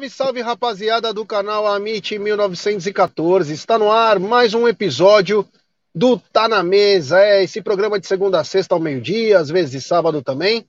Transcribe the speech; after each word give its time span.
Salve, 0.00 0.10
salve 0.10 0.40
rapaziada 0.40 1.12
do 1.12 1.26
canal 1.26 1.66
Amit 1.66 2.18
1914. 2.18 3.52
Está 3.52 3.78
no 3.78 3.90
ar 3.90 4.18
mais 4.18 4.54
um 4.54 4.66
episódio 4.66 5.46
do 5.94 6.18
Tá 6.18 6.48
na 6.48 6.62
Mesa. 6.62 7.20
É 7.20 7.42
esse 7.42 7.60
programa 7.60 8.00
de 8.00 8.06
segunda 8.06 8.40
a 8.40 8.44
sexta 8.44 8.74
ao 8.74 8.80
meio-dia, 8.80 9.38
às 9.38 9.50
vezes 9.50 9.72
de 9.72 9.80
sábado 9.80 10.22
também. 10.22 10.64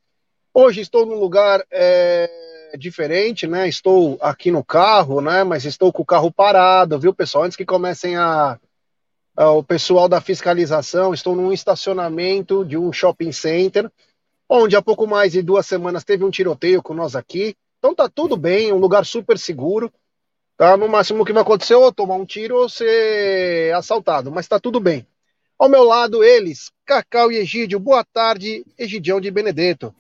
Hoje 0.54 0.82
estou 0.82 1.06
num 1.06 1.16
lugar 1.16 1.64
é, 1.72 2.30
diferente, 2.78 3.48
né? 3.48 3.70
Estou 3.70 4.18
aqui 4.20 4.52
no 4.52 4.64
carro, 4.64 5.22
né? 5.22 5.46
Mas 5.46 5.64
estou 5.64 5.94
com 5.94 6.02
o 6.02 6.06
carro 6.06 6.32
parado, 6.32 7.00
viu, 7.00 7.14
pessoal? 7.14 7.46
Antes 7.46 7.56
que 7.56 7.66
comecem 7.66 8.18
a, 8.18 8.60
a 9.38 9.52
o 9.52 9.64
pessoal 9.64 10.10
da 10.10 10.20
fiscalização, 10.20 11.14
estou 11.14 11.36
num 11.36 11.54
estacionamento 11.54 12.66
de 12.66 12.78
um 12.78 12.92
shopping 12.92 13.32
center, 13.32 13.90
onde 14.50 14.76
há 14.76 14.82
pouco 14.82 15.08
mais 15.08 15.32
de 15.32 15.42
duas 15.42 15.66
semanas 15.66 16.04
teve 16.04 16.26
um 16.26 16.32
tiroteio 16.32 16.82
com 16.82 16.94
nós 16.94 17.16
aqui. 17.16 17.56
Então 17.82 17.96
tá 17.96 18.08
tudo 18.08 18.38
bem, 18.38 18.72
um 18.72 18.78
lugar 18.78 19.04
super 19.08 19.40
seguro. 19.40 19.92
Tá? 20.56 20.78
No 20.78 20.88
máximo 20.88 21.24
o 21.24 21.26
que 21.26 21.34
vai 21.34 21.42
acontecer 21.42 21.74
é 21.74 21.78
ou 21.78 21.92
tomar 21.92 22.14
um 22.14 22.28
tiro 22.28 22.56
ou 22.56 22.70
ser 22.70 23.74
assaltado, 23.74 24.32
mas 24.32 24.48
tá 24.48 24.60
tudo 24.60 24.80
bem. 24.80 25.04
Ao 25.58 25.68
meu 25.68 25.84
lado, 25.84 26.24
eles, 26.24 26.72
Cacau 26.86 27.32
e 27.32 27.38
Egídio. 27.38 27.80
Boa 27.80 28.04
tarde, 28.04 28.64
Egidião 28.78 29.20
de 29.20 29.32
Benedetto. 29.32 29.96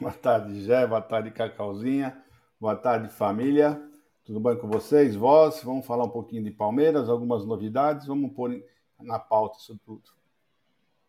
Boa 0.00 0.14
tarde, 0.14 0.64
Jé. 0.64 0.86
Boa 0.86 1.02
tarde, 1.02 1.30
Cacauzinha. 1.30 2.16
Boa 2.58 2.74
tarde, 2.74 3.10
família. 3.10 3.82
Tudo 4.24 4.40
bem 4.40 4.56
com 4.56 4.68
vocês? 4.68 5.14
Vós? 5.14 5.60
Vamos 5.62 5.84
falar 5.84 6.04
um 6.04 6.10
pouquinho 6.10 6.42
de 6.42 6.50
Palmeiras, 6.50 7.10
algumas 7.10 7.44
novidades. 7.44 8.06
Vamos 8.06 8.32
pôr 8.32 8.62
na 8.98 9.18
pauta 9.18 9.58
isso 9.58 9.78
tudo. 9.84 10.04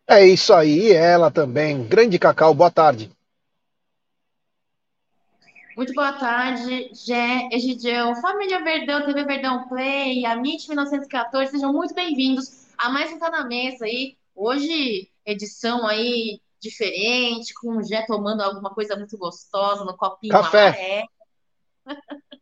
É 0.06 0.28
isso 0.28 0.54
aí, 0.54 0.92
ela 0.92 1.32
também. 1.32 1.88
Grande 1.88 2.20
Cacau, 2.20 2.54
boa 2.54 2.70
tarde. 2.70 3.10
Muito 5.78 5.94
boa 5.94 6.12
tarde, 6.12 6.90
Gé, 6.92 7.50
Egidião, 7.52 8.16
Família 8.16 8.64
Verdão, 8.64 9.06
TV 9.06 9.24
Verdão 9.26 9.68
Play, 9.68 10.26
a 10.26 10.36
MIT 10.36 10.70
1914, 10.70 11.52
sejam 11.52 11.72
muito 11.72 11.94
bem-vindos 11.94 12.66
a 12.76 12.90
mais 12.90 13.14
um 13.14 13.20
Tá 13.20 13.30
na 13.30 13.46
Mesa 13.46 13.86
aí. 13.86 14.18
Hoje, 14.36 15.08
edição 15.24 15.86
aí 15.86 16.42
diferente, 16.60 17.54
com 17.54 17.78
o 17.78 17.84
Gé 17.84 18.04
tomando 18.08 18.42
alguma 18.42 18.72
coisa 18.72 18.96
muito 18.96 19.16
gostosa 19.20 19.86
no 19.86 19.96
copinho 19.96 20.32
Café. 20.34 21.06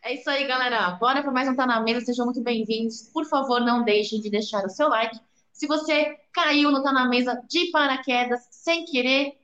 É 0.00 0.14
isso 0.14 0.30
aí, 0.30 0.46
galera. 0.46 0.92
Bora 0.92 1.20
para 1.20 1.32
mais 1.32 1.48
um 1.48 1.56
Tá 1.56 1.66
na 1.66 1.80
Mesa, 1.80 2.06
sejam 2.06 2.24
muito 2.24 2.40
bem-vindos. 2.40 3.10
Por 3.12 3.24
favor, 3.24 3.60
não 3.60 3.82
deixem 3.82 4.20
de 4.20 4.30
deixar 4.30 4.64
o 4.64 4.70
seu 4.70 4.88
like. 4.88 5.18
Se 5.52 5.66
você 5.66 6.16
caiu 6.32 6.70
no 6.70 6.80
Tá 6.84 6.92
na 6.92 7.08
Mesa 7.08 7.42
de 7.48 7.72
paraquedas, 7.72 8.46
sem 8.52 8.84
querer, 8.84 9.36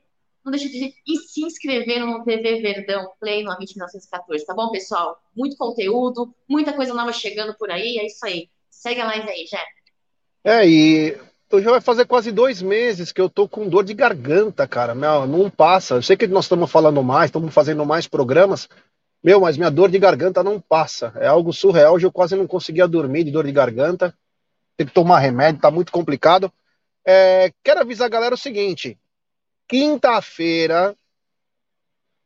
não 0.45 0.51
deixe 0.51 0.69
de 0.69 0.93
e 1.07 1.17
se 1.17 1.43
inscrever 1.43 1.99
no 2.05 2.23
TV 2.23 2.61
Verdão 2.61 3.11
Play 3.19 3.43
no 3.43 3.51
Amit 3.51 3.73
1914, 3.75 4.45
tá 4.45 4.53
bom, 4.53 4.69
pessoal? 4.69 5.17
Muito 5.35 5.57
conteúdo, 5.57 6.33
muita 6.47 6.71
coisa 6.71 6.93
nova 6.93 7.11
chegando 7.11 7.55
por 7.57 7.71
aí, 7.71 7.97
é 7.97 8.05
isso 8.05 8.23
aí. 8.23 8.47
Segue 8.69 9.01
a 9.01 9.07
live 9.07 9.27
aí, 9.27 9.45
Jé. 9.47 9.63
É, 10.43 10.67
e 10.67 11.17
então 11.47 11.59
já 11.61 11.71
vai 11.71 11.81
fazer 11.81 12.05
quase 12.05 12.31
dois 12.31 12.61
meses 12.61 13.11
que 13.11 13.21
eu 13.21 13.29
tô 13.29 13.47
com 13.47 13.67
dor 13.67 13.83
de 13.83 13.93
garganta, 13.93 14.67
cara. 14.67 14.93
Meu, 14.93 15.25
não 15.25 15.49
passa. 15.49 15.95
Eu 15.95 16.01
sei 16.01 16.15
que 16.15 16.27
nós 16.27 16.45
estamos 16.45 16.71
falando 16.71 17.01
mais, 17.03 17.29
estamos 17.29 17.53
fazendo 17.53 17.85
mais 17.85 18.07
programas. 18.07 18.69
Meu, 19.23 19.41
mas 19.41 19.57
minha 19.57 19.71
dor 19.71 19.89
de 19.89 19.97
garganta 19.97 20.43
não 20.43 20.59
passa. 20.59 21.13
É 21.15 21.27
algo 21.27 21.53
surreal. 21.53 21.95
Hoje 21.95 22.05
eu 22.05 22.11
quase 22.11 22.35
não 22.35 22.45
conseguia 22.45 22.87
dormir 22.87 23.23
de 23.23 23.31
dor 23.31 23.45
de 23.45 23.51
garganta. 23.51 24.13
Tem 24.77 24.85
que 24.85 24.93
tomar 24.93 25.19
remédio, 25.19 25.61
tá 25.61 25.71
muito 25.71 25.91
complicado. 25.91 26.51
É, 27.05 27.51
quero 27.63 27.79
avisar 27.79 28.07
a 28.07 28.09
galera 28.09 28.35
o 28.35 28.37
seguinte: 28.37 28.97
quinta-feira. 29.67 30.95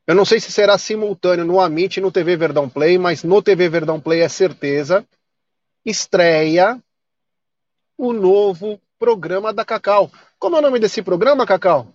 Eu 0.06 0.16
não 0.16 0.25
sei 0.25 0.40
se 0.40 0.52
será 0.52 0.78
simultâneo 0.78 1.46
no 1.46 1.59
Amit 1.59 1.97
e 1.97 2.02
no 2.02 2.12
TV 2.12 2.36
Verdão 2.36 2.69
Play, 2.69 2.97
mas 2.97 3.24
no 3.24 3.41
TV 3.41 3.69
Verdão 3.69 4.00
Play 4.00 4.22
é 4.22 4.30
certeza. 4.30 5.06
Estreia 5.86 6.81
o 7.97 8.13
novo 8.13 8.81
programa 8.97 9.53
da 9.53 9.63
Cacau. 9.63 10.12
Como 10.40 10.56
é 10.56 10.59
o 10.59 10.62
nome 10.62 10.80
desse 10.80 11.02
programa, 11.02 11.46
Cacau? 11.46 11.94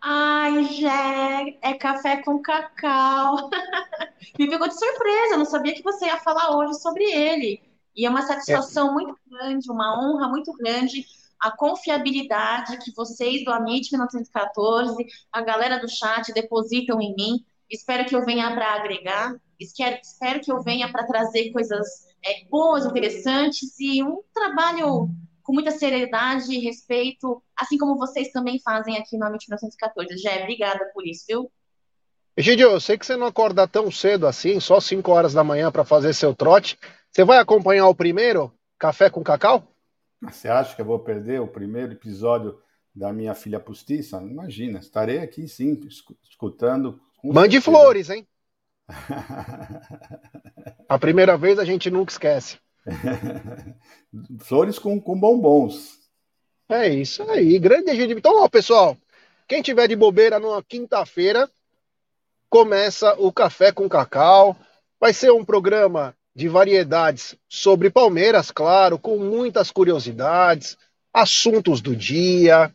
Ai, 0.00 0.64
Jé, 0.64 1.58
é 1.60 1.74
café 1.74 2.22
com 2.22 2.40
cacau. 2.40 3.50
Me 4.38 4.48
pegou 4.48 4.66
de 4.66 4.78
surpresa, 4.78 5.34
eu 5.34 5.38
não 5.38 5.44
sabia 5.44 5.74
que 5.74 5.82
você 5.82 6.06
ia 6.06 6.18
falar 6.18 6.56
hoje 6.56 6.80
sobre 6.80 7.04
ele. 7.04 7.62
E 7.94 8.06
é 8.06 8.10
uma 8.10 8.22
satisfação 8.22 8.90
é. 8.90 8.92
muito 8.92 9.18
grande, 9.26 9.70
uma 9.70 10.00
honra 10.00 10.28
muito 10.28 10.52
grande 10.54 11.04
a 11.40 11.50
confiabilidade 11.50 12.78
que 12.78 12.92
vocês 12.94 13.44
do 13.44 13.50
Amit 13.50 13.90
1914, 13.90 15.06
a 15.32 15.40
galera 15.40 15.78
do 15.78 15.88
chat 15.88 16.32
depositam 16.32 17.00
em 17.00 17.14
mim. 17.14 17.44
Espero 17.68 18.04
que 18.04 18.14
eu 18.14 18.24
venha 18.24 18.52
para 18.54 18.74
agregar, 18.74 19.34
espero 19.58 20.40
que 20.40 20.52
eu 20.52 20.62
venha 20.62 20.90
para 20.90 21.06
trazer 21.06 21.50
coisas 21.50 21.86
é, 22.24 22.44
boas, 22.50 22.84
interessantes 22.84 23.78
e 23.78 24.02
um 24.02 24.20
trabalho 24.34 25.08
com 25.42 25.52
muita 25.52 25.70
seriedade 25.70 26.52
e 26.52 26.58
respeito, 26.58 27.42
assim 27.56 27.78
como 27.78 27.96
vocês 27.96 28.30
também 28.30 28.60
fazem 28.60 28.98
aqui 28.98 29.16
no 29.16 29.26
Amit 29.26 29.48
1914. 29.48 30.18
Jé, 30.18 30.42
obrigada 30.42 30.90
por 30.92 31.06
isso, 31.06 31.24
viu? 31.26 31.50
Egidio, 32.36 32.70
eu 32.70 32.80
sei 32.80 32.96
que 32.96 33.06
você 33.06 33.16
não 33.16 33.26
acorda 33.26 33.66
tão 33.66 33.90
cedo 33.90 34.26
assim, 34.26 34.60
só 34.60 34.80
5 34.80 35.10
horas 35.10 35.32
da 35.32 35.42
manhã 35.42 35.70
para 35.70 35.84
fazer 35.84 36.12
seu 36.12 36.34
trote. 36.34 36.78
Você 37.10 37.24
vai 37.24 37.38
acompanhar 37.38 37.88
o 37.88 37.94
primeiro, 37.94 38.52
Café 38.78 39.10
com 39.10 39.22
Cacau? 39.22 39.69
Você 40.22 40.48
acha 40.48 40.74
que 40.74 40.82
eu 40.82 40.86
vou 40.86 40.98
perder 40.98 41.40
o 41.40 41.48
primeiro 41.48 41.92
episódio 41.92 42.60
da 42.94 43.12
minha 43.12 43.34
filha 43.34 43.58
postiça? 43.58 44.18
Imagina, 44.18 44.78
estarei 44.78 45.18
aqui 45.18 45.48
sim, 45.48 45.80
escutando. 46.22 47.00
Mande 47.24 47.56
certeza. 47.56 47.62
flores, 47.62 48.10
hein? 48.10 48.26
a 50.88 50.98
primeira 50.98 51.36
vez 51.36 51.58
a 51.58 51.64
gente 51.64 51.90
nunca 51.90 52.12
esquece. 52.12 52.58
flores 54.40 54.78
com, 54.78 55.00
com 55.00 55.18
bombons. 55.18 55.98
É 56.68 56.88
isso 56.88 57.22
aí, 57.30 57.58
grande 57.58 57.94
gente. 57.96 58.12
Então, 58.12 58.42
ó, 58.42 58.48
pessoal, 58.48 58.96
quem 59.48 59.62
tiver 59.62 59.88
de 59.88 59.96
bobeira 59.96 60.38
numa 60.38 60.62
quinta-feira, 60.62 61.50
começa 62.48 63.14
o 63.18 63.32
Café 63.32 63.72
com 63.72 63.88
Cacau. 63.88 64.56
Vai 65.00 65.14
ser 65.14 65.32
um 65.32 65.44
programa 65.44 66.14
de 66.40 66.48
variedades 66.48 67.36
sobre 67.46 67.90
Palmeiras, 67.90 68.50
claro, 68.50 68.98
com 68.98 69.18
muitas 69.18 69.70
curiosidades, 69.70 70.78
assuntos 71.12 71.82
do 71.82 71.94
dia, 71.94 72.74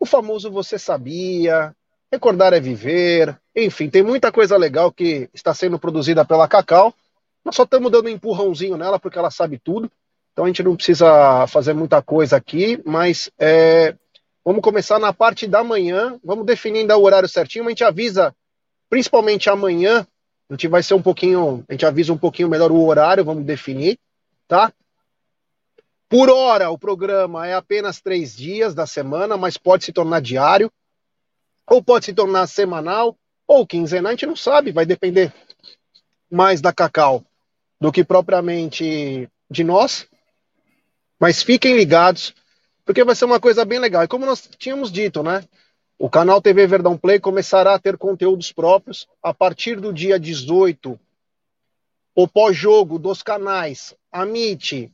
o 0.00 0.06
famoso 0.06 0.50
Você 0.50 0.78
Sabia, 0.78 1.76
Recordar 2.10 2.54
é 2.54 2.60
Viver, 2.60 3.38
enfim, 3.54 3.90
tem 3.90 4.02
muita 4.02 4.32
coisa 4.32 4.56
legal 4.56 4.90
que 4.90 5.28
está 5.34 5.52
sendo 5.52 5.78
produzida 5.78 6.24
pela 6.24 6.48
Cacau. 6.48 6.94
Nós 7.44 7.54
só 7.54 7.64
estamos 7.64 7.92
dando 7.92 8.06
um 8.06 8.08
empurrãozinho 8.08 8.78
nela 8.78 8.98
porque 8.98 9.18
ela 9.18 9.30
sabe 9.30 9.58
tudo, 9.58 9.92
então 10.32 10.46
a 10.46 10.48
gente 10.48 10.62
não 10.62 10.74
precisa 10.74 11.46
fazer 11.46 11.74
muita 11.74 12.00
coisa 12.00 12.38
aqui, 12.38 12.80
mas 12.86 13.30
é, 13.38 13.94
vamos 14.42 14.62
começar 14.62 14.98
na 14.98 15.12
parte 15.12 15.46
da 15.46 15.62
manhã, 15.62 16.18
vamos 16.24 16.46
definir 16.46 16.78
ainda 16.78 16.96
o 16.96 17.02
horário 17.02 17.28
certinho, 17.28 17.66
a 17.66 17.68
gente 17.68 17.84
avisa, 17.84 18.34
principalmente 18.88 19.50
amanhã, 19.50 20.06
a 20.54 20.56
gente 20.56 20.68
vai 20.68 20.84
ser 20.84 20.94
um 20.94 21.02
pouquinho, 21.02 21.64
a 21.68 21.72
gente 21.72 21.84
avisa 21.84 22.12
um 22.12 22.18
pouquinho 22.18 22.48
melhor 22.48 22.70
o 22.70 22.86
horário, 22.86 23.24
vamos 23.24 23.44
definir, 23.44 23.98
tá? 24.46 24.72
Por 26.08 26.30
hora, 26.30 26.70
o 26.70 26.78
programa 26.78 27.44
é 27.44 27.54
apenas 27.54 28.00
três 28.00 28.36
dias 28.36 28.72
da 28.72 28.86
semana, 28.86 29.36
mas 29.36 29.56
pode 29.56 29.84
se 29.84 29.92
tornar 29.92 30.20
diário, 30.20 30.70
ou 31.66 31.82
pode 31.82 32.04
se 32.04 32.12
tornar 32.14 32.46
semanal, 32.46 33.16
ou 33.48 33.66
quinzenal, 33.66 34.10
a 34.10 34.12
gente 34.12 34.26
não 34.26 34.36
sabe, 34.36 34.70
vai 34.70 34.86
depender 34.86 35.34
mais 36.30 36.60
da 36.60 36.72
Cacau 36.72 37.24
do 37.80 37.90
que 37.90 38.04
propriamente 38.04 39.28
de 39.50 39.64
nós. 39.64 40.06
Mas 41.18 41.42
fiquem 41.42 41.76
ligados, 41.76 42.32
porque 42.84 43.02
vai 43.02 43.16
ser 43.16 43.24
uma 43.24 43.40
coisa 43.40 43.64
bem 43.64 43.80
legal. 43.80 44.04
E 44.04 44.08
como 44.08 44.24
nós 44.24 44.48
tínhamos 44.56 44.92
dito, 44.92 45.20
né? 45.20 45.42
O 46.04 46.10
canal 46.10 46.38
TV 46.38 46.66
Verdão 46.66 46.98
Play 46.98 47.18
começará 47.18 47.72
a 47.72 47.78
ter 47.78 47.96
conteúdos 47.96 48.52
próprios 48.52 49.08
a 49.22 49.32
partir 49.32 49.80
do 49.80 49.90
dia 49.90 50.20
18. 50.20 51.00
O 52.14 52.28
pós-jogo 52.28 52.98
dos 52.98 53.22
canais 53.22 53.96
Amit, 54.12 54.92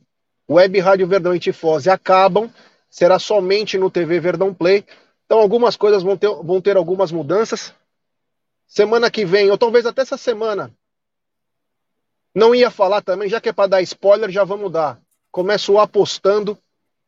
Web 0.49 0.79
Rádio 0.79 1.05
Verdão 1.05 1.35
e 1.35 1.39
Tifose 1.41 1.89
acabam, 1.89 2.49
será 2.89 3.19
somente 3.19 3.77
no 3.77 3.91
TV 3.91 4.21
Verdão 4.21 4.53
Play. 4.53 4.85
Então 5.25 5.39
algumas 5.39 5.75
coisas 5.75 6.01
vão 6.01 6.15
ter, 6.15 6.29
vão 6.29 6.61
ter 6.61 6.77
algumas 6.77 7.11
mudanças. 7.11 7.73
Semana 8.65 9.11
que 9.11 9.25
vem, 9.25 9.51
ou 9.51 9.57
talvez 9.57 9.85
até 9.85 10.03
essa 10.03 10.15
semana, 10.15 10.73
não 12.33 12.55
ia 12.55 12.71
falar 12.71 13.01
também, 13.01 13.27
já 13.27 13.41
que 13.41 13.49
é 13.49 13.53
para 13.53 13.67
dar 13.67 13.81
spoiler, 13.81 14.31
já 14.31 14.45
vamos 14.45 14.71
dar. 14.71 14.97
Começo 15.29 15.77
apostando 15.77 16.57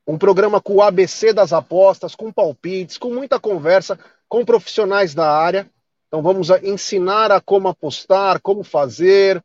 um 0.05 0.17
programa 0.17 0.61
com 0.61 0.75
o 0.75 0.81
ABC 0.81 1.33
das 1.33 1.53
apostas, 1.53 2.15
com 2.15 2.31
palpites, 2.31 2.97
com 2.97 3.13
muita 3.13 3.39
conversa 3.39 3.97
com 4.33 4.43
profissionais 4.43 5.13
da 5.13 5.29
área. 5.29 5.69
Então 6.07 6.21
vamos 6.23 6.49
ensinar 6.63 7.31
a 7.31 7.39
como 7.39 7.67
apostar, 7.67 8.41
como 8.41 8.63
fazer, 8.63 9.43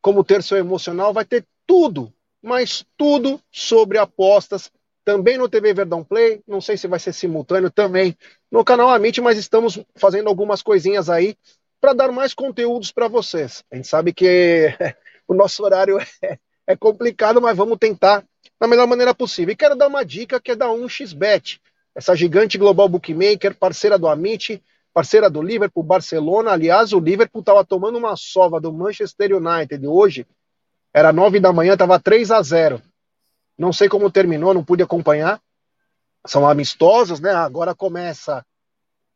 como 0.00 0.24
ter 0.24 0.42
seu 0.42 0.56
emocional. 0.56 1.12
Vai 1.12 1.26
ter 1.26 1.46
tudo, 1.66 2.10
mas 2.42 2.84
tudo 2.96 3.40
sobre 3.50 3.98
apostas. 3.98 4.70
Também 5.04 5.36
no 5.36 5.48
TV 5.48 5.74
Verdão 5.74 6.02
Play. 6.02 6.42
Não 6.46 6.60
sei 6.60 6.76
se 6.76 6.88
vai 6.88 6.98
ser 6.98 7.12
simultâneo 7.12 7.70
também 7.70 8.16
no 8.50 8.64
canal 8.64 8.88
Amit, 8.88 9.20
mas 9.20 9.36
estamos 9.36 9.78
fazendo 9.94 10.28
algumas 10.28 10.62
coisinhas 10.62 11.10
aí 11.10 11.36
para 11.80 11.92
dar 11.92 12.10
mais 12.10 12.32
conteúdos 12.32 12.90
para 12.90 13.08
vocês. 13.08 13.62
A 13.70 13.76
gente 13.76 13.88
sabe 13.88 14.12
que 14.12 14.74
o 15.28 15.34
nosso 15.34 15.62
horário 15.62 15.98
é 16.66 16.76
complicado, 16.76 17.42
mas 17.42 17.56
vamos 17.56 17.78
tentar 17.78 18.24
da 18.60 18.68
melhor 18.68 18.86
maneira 18.86 19.14
possível. 19.14 19.52
E 19.52 19.56
quero 19.56 19.74
dar 19.74 19.88
uma 19.88 20.04
dica 20.04 20.38
que 20.38 20.50
é 20.50 20.56
da 20.56 20.66
1xBet, 20.66 21.58
essa 21.94 22.14
gigante 22.14 22.58
global 22.58 22.88
bookmaker, 22.88 23.56
parceira 23.56 23.98
do 23.98 24.06
Amit, 24.06 24.62
parceira 24.92 25.30
do 25.30 25.40
Liverpool, 25.40 25.82
Barcelona. 25.82 26.52
Aliás, 26.52 26.92
o 26.92 27.00
Liverpool 27.00 27.40
estava 27.40 27.64
tomando 27.64 27.96
uma 27.96 28.14
sova 28.16 28.60
do 28.60 28.72
Manchester 28.72 29.34
United 29.34 29.86
hoje. 29.86 30.26
Era 30.92 31.12
nove 31.12 31.40
da 31.40 31.52
manhã, 31.52 31.72
estava 31.72 31.98
3 31.98 32.30
a 32.30 32.42
0 32.42 32.82
Não 33.56 33.72
sei 33.72 33.88
como 33.88 34.10
terminou, 34.10 34.52
não 34.52 34.62
pude 34.62 34.82
acompanhar. 34.82 35.40
São 36.26 36.46
amistosos, 36.46 37.18
né? 37.18 37.32
Agora 37.32 37.74
começa 37.74 38.44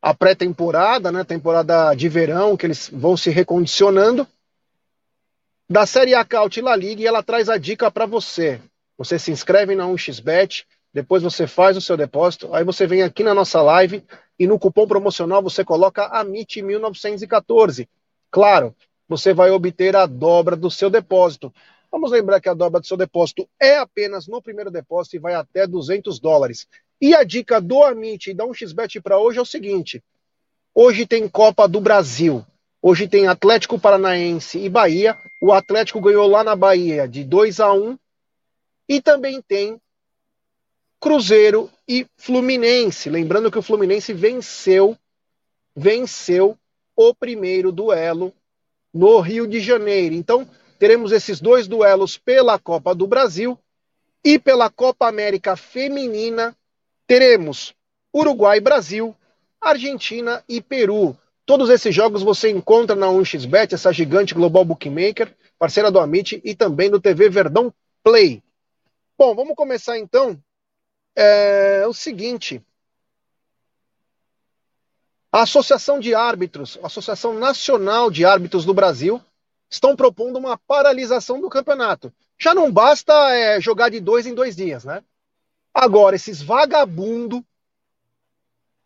a 0.01 0.13
pré-temporada, 0.13 1.11
né? 1.11 1.23
Temporada 1.23 1.93
de 1.93 2.09
verão, 2.09 2.57
que 2.57 2.65
eles 2.65 2.89
vão 2.91 3.15
se 3.15 3.29
recondicionando. 3.29 4.27
Da 5.69 5.85
Série 5.85 6.15
A 6.15 6.23
Caut 6.25 6.59
La 6.61 6.75
Liga, 6.75 7.01
e 7.01 7.07
ela 7.07 7.21
traz 7.21 7.49
a 7.49 7.57
dica 7.57 7.91
para 7.91 8.05
você. 8.05 8.59
Você 8.97 9.19
se 9.19 9.31
inscreve 9.31 9.75
na 9.75 9.85
1xBet, 9.85 10.65
depois 10.93 11.21
você 11.21 11.45
faz 11.45 11.75
o 11.75 11.81
seu 11.81 11.97
depósito, 11.97 12.53
aí 12.53 12.63
você 12.63 12.87
vem 12.87 13.03
aqui 13.03 13.23
na 13.23 13.33
nossa 13.33 13.61
live 13.61 14.03
e 14.39 14.47
no 14.47 14.57
cupom 14.57 14.87
promocional 14.87 15.43
você 15.43 15.63
coloca 15.63 16.09
AMIT1914. 16.23 17.87
Claro, 18.31 18.73
você 19.07 19.33
vai 19.33 19.51
obter 19.51 19.95
a 19.95 20.05
dobra 20.05 20.55
do 20.55 20.71
seu 20.71 20.89
depósito. 20.89 21.53
Vamos 21.91 22.11
lembrar 22.11 22.39
que 22.39 22.49
a 22.49 22.53
dobra 22.53 22.79
do 22.79 22.87
seu 22.87 22.97
depósito 22.97 23.47
é 23.61 23.77
apenas 23.77 24.27
no 24.27 24.41
primeiro 24.41 24.71
depósito 24.71 25.15
e 25.15 25.19
vai 25.19 25.35
até 25.35 25.67
200 25.67 26.19
dólares. 26.19 26.67
E 26.99 27.13
a 27.13 27.23
dica 27.23 27.59
do 27.59 27.83
Amit 27.83 28.29
e 28.29 28.33
da 28.33 28.45
1xBet 28.45 29.01
para 29.01 29.19
hoje 29.19 29.37
é 29.37 29.41
o 29.41 29.45
seguinte: 29.45 30.01
hoje 30.73 31.05
tem 31.05 31.27
Copa 31.27 31.67
do 31.67 31.81
Brasil. 31.81 32.45
Hoje 32.81 33.07
tem 33.07 33.27
Atlético 33.27 33.79
Paranaense 33.79 34.59
e 34.59 34.69
Bahia. 34.69 35.17
O 35.41 35.51
Atlético 35.51 35.99
ganhou 35.99 36.27
lá 36.27 36.43
na 36.43 36.55
Bahia 36.55 37.07
de 37.07 37.23
2 37.23 37.59
a 37.59 37.73
1 37.73 37.97
e 38.87 39.01
também 39.01 39.41
tem 39.41 39.79
Cruzeiro 40.99 41.69
e 41.87 42.07
Fluminense. 42.17 43.09
Lembrando 43.09 43.51
que 43.51 43.59
o 43.59 43.61
Fluminense 43.61 44.13
venceu, 44.13 44.97
venceu 45.75 46.57
o 46.95 47.13
primeiro 47.13 47.71
duelo 47.71 48.33
no 48.93 49.19
Rio 49.19 49.45
de 49.45 49.59
Janeiro. 49.59 50.15
Então, 50.15 50.47
teremos 50.79 51.11
esses 51.11 51.39
dois 51.39 51.67
duelos 51.67 52.17
pela 52.17 52.57
Copa 52.57 52.95
do 52.95 53.05
Brasil 53.05 53.57
e 54.23 54.39
pela 54.39 54.69
Copa 54.69 55.07
América 55.07 55.55
Feminina. 55.55 56.55
Teremos 57.05 57.75
Uruguai, 58.13 58.59
Brasil, 58.59 59.15
Argentina 59.59 60.43
e 60.47 60.61
Peru. 60.61 61.17
Todos 61.45 61.69
esses 61.69 61.93
jogos 61.93 62.23
você 62.23 62.49
encontra 62.49 62.95
na 62.95 63.07
1xBet, 63.07 63.73
essa 63.73 63.93
gigante 63.93 64.33
global 64.33 64.65
bookmaker, 64.65 65.35
parceira 65.59 65.91
do 65.91 65.99
Amit 65.99 66.41
e 66.43 66.55
também 66.55 66.89
do 66.89 66.99
TV 66.99 67.29
Verdão 67.29 67.71
Play. 68.03 68.41
Bom, 69.17 69.33
vamos 69.33 69.55
começar 69.55 69.97
então. 69.97 70.41
É 71.15 71.87
o 71.87 71.93
seguinte. 71.93 72.61
A 75.31 75.43
Associação 75.43 75.99
de 75.99 76.13
Árbitros, 76.13 76.77
a 76.83 76.87
Associação 76.87 77.33
Nacional 77.33 78.11
de 78.11 78.25
Árbitros 78.25 78.65
do 78.65 78.73
Brasil, 78.73 79.21
estão 79.69 79.95
propondo 79.95 80.37
uma 80.37 80.57
paralisação 80.57 81.39
do 81.39 81.49
campeonato. 81.49 82.13
Já 82.37 82.53
não 82.53 82.71
basta 82.71 83.13
é, 83.33 83.59
jogar 83.61 83.89
de 83.89 83.99
dois 83.99 84.25
em 84.25 84.33
dois 84.33 84.55
dias, 84.55 84.83
né? 84.83 85.03
Agora, 85.73 86.15
esses 86.15 86.41
vagabundo, 86.41 87.45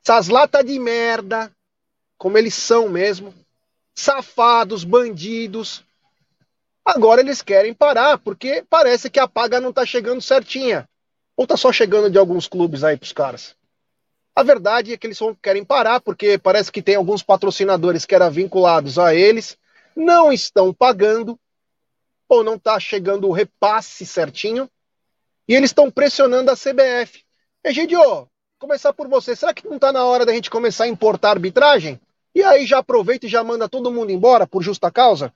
essas 0.03 0.27
latas 0.27 0.65
de 0.65 0.79
merda, 0.79 1.51
como 2.17 2.37
eles 2.37 2.53
são 2.53 2.87
mesmo, 2.87 3.33
safados, 3.95 4.83
bandidos, 4.83 5.83
Agora 6.89 7.21
eles 7.21 7.43
querem 7.43 7.71
parar, 7.71 8.17
porque 8.17 8.65
parece 8.67 9.11
que 9.11 9.19
a 9.19 9.27
paga 9.27 9.61
não 9.61 9.69
está 9.69 9.85
chegando 9.85 10.23
certinha. 10.23 10.89
Ou 11.37 11.43
está 11.43 11.55
só 11.55 11.71
chegando 11.71 12.09
de 12.09 12.17
alguns 12.17 12.47
clubes 12.47 12.83
aí 12.83 12.97
para 12.97 13.05
os 13.05 13.13
caras. 13.13 13.55
A 14.35 14.41
verdade 14.41 14.91
é 14.91 14.97
que 14.97 15.05
eles 15.05 15.19
querem 15.39 15.63
parar, 15.63 16.01
porque 16.01 16.39
parece 16.39 16.71
que 16.71 16.81
tem 16.81 16.95
alguns 16.95 17.21
patrocinadores 17.21 18.07
que 18.07 18.15
eram 18.15 18.31
vinculados 18.31 18.97
a 18.97 19.13
eles, 19.13 19.55
não 19.95 20.33
estão 20.33 20.73
pagando, 20.73 21.39
ou 22.27 22.43
não 22.43 22.55
está 22.55 22.79
chegando 22.79 23.27
o 23.27 23.31
repasse 23.31 24.03
certinho, 24.03 24.67
e 25.47 25.53
eles 25.53 25.69
estão 25.69 25.91
pressionando 25.91 26.49
a 26.49 26.55
CBF. 26.55 27.23
Egidio, 27.63 28.27
começar 28.57 28.93
por 28.93 29.07
você, 29.07 29.35
será 29.35 29.53
que 29.53 29.67
não 29.67 29.75
está 29.75 29.93
na 29.93 30.05
hora 30.05 30.25
da 30.25 30.33
gente 30.33 30.49
começar 30.49 30.85
a 30.85 30.87
importar 30.87 31.29
arbitragem? 31.29 32.01
E 32.33 32.41
aí 32.41 32.65
já 32.65 32.79
aproveita 32.79 33.27
e 33.27 33.29
já 33.29 33.43
manda 33.43 33.69
todo 33.69 33.91
mundo 33.91 34.11
embora 34.11 34.47
por 34.47 34.63
justa 34.63 34.89
causa? 34.89 35.31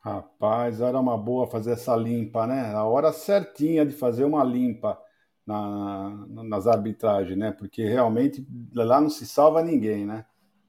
Rapaz, 0.00 0.80
era 0.80 0.98
uma 0.98 1.16
boa 1.16 1.46
fazer 1.46 1.72
essa 1.72 1.94
limpa, 1.94 2.46
né? 2.46 2.72
A 2.74 2.84
hora 2.84 3.12
certinha 3.12 3.84
de 3.84 3.92
fazer 3.92 4.24
uma 4.24 4.42
limpa 4.42 4.98
na, 5.46 6.26
nas 6.28 6.66
arbitragens, 6.66 7.36
né? 7.36 7.52
Porque 7.52 7.86
realmente 7.86 8.46
lá 8.74 8.98
não 8.98 9.10
se 9.10 9.26
salva 9.26 9.62
ninguém, 9.62 10.06
né? 10.06 10.24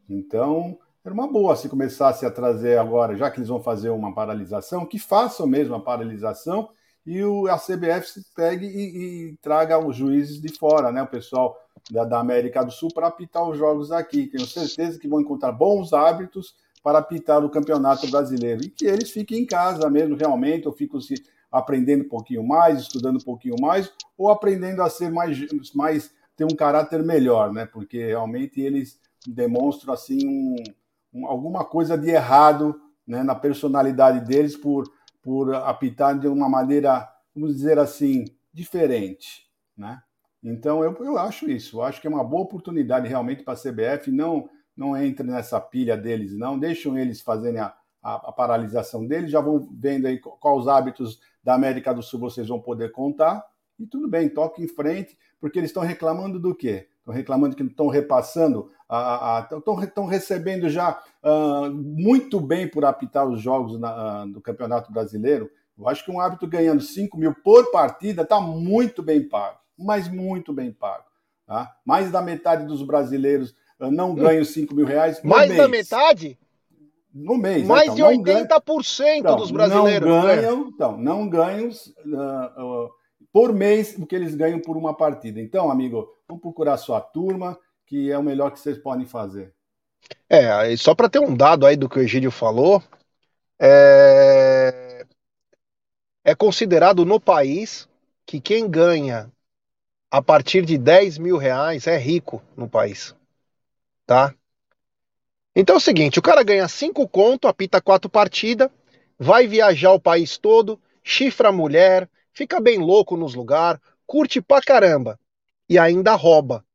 Então, 0.10 0.78
era 1.04 1.13
uma 1.13 1.31
boa 1.31 1.56
se 1.56 1.69
começasse 1.69 2.25
a 2.25 2.31
trazer 2.31 2.78
agora, 2.78 3.16
já 3.16 3.31
que 3.31 3.39
eles 3.39 3.48
vão 3.48 3.62
fazer 3.62 3.89
uma 3.89 4.13
paralisação, 4.13 4.86
que 4.86 5.00
façam 5.00 5.48
mesmo 5.48 5.75
a 5.75 5.80
paralisação 5.80 6.69
e 7.06 7.24
o, 7.24 7.48
a 7.48 7.57
CBF 7.57 8.22
pegue 8.36 8.66
e, 8.66 9.30
e 9.31 9.38
traga 9.38 9.80
os 9.80 9.95
juízes 9.95 10.42
de 10.42 10.50
fora, 10.57 10.92
né? 10.92 11.01
O 11.04 11.07
pessoal 11.07 11.57
da, 11.89 12.04
da 12.04 12.19
América 12.19 12.66
do 12.66 12.72
Sul 12.72 12.89
para 12.94 13.07
apitar 13.07 13.48
os 13.48 13.57
jogos 13.57 13.94
aqui. 13.94 14.28
Tenho 14.28 14.45
certeza 14.45 15.00
que 15.00 15.07
vão 15.07 15.22
encontrar 15.22 15.54
bons 15.54 15.94
árbitros 15.94 16.54
para 16.83 17.00
apitar 17.00 17.44
o 17.44 17.50
Campeonato 17.50 18.10
Brasileiro. 18.10 18.63
E 18.63 18.69
que 18.69 18.86
eles 18.86 19.12
fiquem 19.12 19.44
em 19.44 19.45
casa 19.45 19.89
mesmo, 19.89 20.16
realmente, 20.16 20.68
ou 20.68 20.74
ficam 20.74 21.00
se 21.00 21.16
aprendendo 21.51 22.06
um 22.06 22.10
pouquinho 22.10 22.45
mais, 22.48 22.81
estudando 22.81 23.18
um 23.18 23.24
pouquinho 23.24 23.56
mais, 23.60 23.92
ou 24.18 24.30
aprendendo 24.30 24.81
a 24.81 24.89
ser 24.89 25.12
mais, 25.12 25.38
mais 25.75 26.12
ter 26.36 26.45
um 26.45 26.56
caráter 26.56 27.04
melhor, 27.04 27.51
né? 27.51 27.66
Porque 27.66 28.06
realmente 28.06 28.62
eles 28.62 29.00
demonstram 29.28 29.94
assim 29.94 30.25
um, 30.25 30.56
um, 31.13 31.28
alguma 31.28 31.66
coisa 31.66 31.98
de 31.98 32.10
errado 32.10 32.80
né, 33.06 33.22
na 33.24 33.36
personalidade 33.36 34.25
deles 34.25 34.56
por, 34.56 34.89
por 35.22 35.54
apitar 35.54 36.18
de 36.18 36.28
uma 36.28 36.50
maneira, 36.50 37.07
vamos 37.36 37.54
dizer 37.56 37.78
assim, 37.78 38.26
diferente, 38.54 39.47
né? 39.78 40.02
Então 40.44 40.83
eu, 40.83 40.95
eu 41.04 41.18
acho 41.19 41.50
isso, 41.50 41.78
eu 41.78 41.83
acho 41.83 42.02
que 42.02 42.07
é 42.07 42.09
uma 42.09 42.23
boa 42.23 42.42
oportunidade 42.42 43.07
realmente 43.07 43.44
para 43.44 43.54
a 43.54 43.57
CBF 43.57 44.09
não 44.09 44.50
não 44.75 44.95
entre 44.95 45.25
nessa 45.25 45.59
pilha 45.59 45.97
deles, 45.97 46.35
não. 46.35 46.57
Deixam 46.57 46.97
eles 46.97 47.21
fazerem 47.21 47.59
a, 47.59 47.73
a, 48.01 48.30
a, 48.30 48.31
paralisação 48.31 49.06
deles, 49.06 49.31
já 49.31 49.42
vão 49.42 49.68
vendo 49.71 50.07
aí 50.07 50.19
quais 50.19 50.68
hábitos 50.68 51.19
da 51.44 51.54
América 51.54 51.94
do 51.94 52.01
Sul 52.01 52.19
vocês 52.19 52.47
vão 52.47 52.59
poder 52.59 52.92
contar. 52.92 53.45
E 53.80 53.85
tudo 53.85 54.07
bem, 54.07 54.30
toque 54.30 54.63
em 54.63 54.68
frente, 54.68 55.18
porque 55.40 55.59
eles 55.59 55.69
estão 55.69 55.83
reclamando 55.83 56.40
do 56.40 56.54
quê? 56.54 56.87
Estão 56.99 57.13
reclamando 57.13 57.56
que 57.56 57.63
estão 57.63 57.87
repassando, 57.87 58.69
estão 59.81 60.06
recebendo 60.06 60.69
já 60.69 61.01
uh, 61.23 61.71
muito 61.73 62.40
bem 62.40 62.68
por 62.68 62.85
apitar 62.85 63.28
os 63.28 63.42
jogos 63.42 63.80
na, 63.80 64.23
uh, 64.23 64.28
do 64.28 64.40
Campeonato 64.40 64.92
Brasileiro. 64.92 65.49
Eu 65.78 65.90
acho 65.90 66.06
que 66.06 66.11
um 66.11 66.19
hábito 66.19 66.47
ganhando 66.47 66.81
5 66.81 67.18
mil 67.18 67.33
por 67.33 67.71
partida 67.71 68.21
está 68.21 68.40
muito 68.40 69.01
bem 69.01 69.28
pago, 69.28 69.57
mas 69.75 70.07
muito 70.07 70.54
bem 70.54 70.71
pago. 70.71 71.06
Tá? 71.47 71.75
Mais 71.83 72.11
da 72.11 72.21
metade 72.21 72.66
dos 72.68 72.83
brasileiros 72.83 73.56
eu 73.81 73.92
não 73.92 74.14
ganho 74.14 74.45
5 74.45 74.76
mil 74.76 74.85
reais. 74.85 75.21
Mais 75.23 75.50
mês. 75.50 75.59
da 75.59 75.68
metade? 75.68 76.38
No 77.11 77.35
mês. 77.35 77.66
Mais 77.66 77.92
então, 77.92 77.95
de 77.95 78.31
80% 78.31 79.18
então, 79.18 79.35
dos 79.35 79.50
brasileiros. 79.50 80.07
Não 80.07 80.23
né? 80.23 80.35
ganham, 80.35 80.68
então, 80.68 80.97
não 80.97 81.28
ganham 81.28 81.69
uh, 81.69 82.85
uh, 82.85 82.90
por 83.33 83.52
mês 83.52 83.97
o 83.97 84.06
que 84.06 84.16
eles 84.16 84.35
ganham 84.35 84.59
por 84.59 84.78
uma 84.78 84.95
partida. 84.95 85.42
Então, 85.42 85.71
amigo, 85.71 86.07
vamos 86.28 86.44
procurar 86.44 86.78
sua 86.78 87.02
turma, 87.02 87.57
que 87.88 88.11
é 88.11 88.18
o 88.18 88.23
melhor 88.23 88.52
que 88.52 88.59
vocês 88.59 88.78
podem 88.78 89.07
fazer. 89.07 89.52
É, 90.30 90.76
só 90.78 90.94
para 90.94 91.09
ter 91.09 91.19
um 91.19 91.35
dado 91.35 91.66
aí 91.66 91.76
do 91.76 91.90
que 91.90 91.97
o 91.97 92.02
Egídio 92.02 92.31
falou, 92.31 92.81
é... 93.59 95.06
é 96.23 96.35
considerado 96.35 97.04
no 97.04 97.19
país 97.19 97.90
que 98.28 98.40
quem 98.40 98.69
ganha 98.69 99.31
a 100.09 100.21
partir 100.21 100.66
de 100.66 100.78
10 100.78 101.18
mil 101.18 101.38
reais 101.38 101.88
é 101.88 101.97
rico 101.97 102.42
no 102.56 102.69
país 102.69 103.16
tá? 104.11 104.35
Então 105.56 105.75
é 105.75 105.77
o 105.77 105.81
seguinte, 105.81 106.19
o 106.19 106.21
cara 106.21 106.44
ganha 106.44 106.68
cinco 106.68 107.07
conto, 107.07 107.47
apita 107.47 107.81
quatro 107.81 108.09
partidas, 108.09 108.69
vai 109.18 109.47
viajar 109.47 109.94
o 109.94 110.01
país 110.01 110.37
todo, 110.37 110.77
chifra 111.01 111.47
a 111.47 111.51
mulher, 111.53 112.09
fica 112.33 112.59
bem 112.59 112.77
louco 112.77 113.15
nos 113.15 113.33
lugares, 113.33 113.80
curte 114.06 114.41
pra 114.41 114.61
caramba 114.61 115.18
e 115.69 115.80
ainda 115.80 116.13
rouba. 116.13 116.65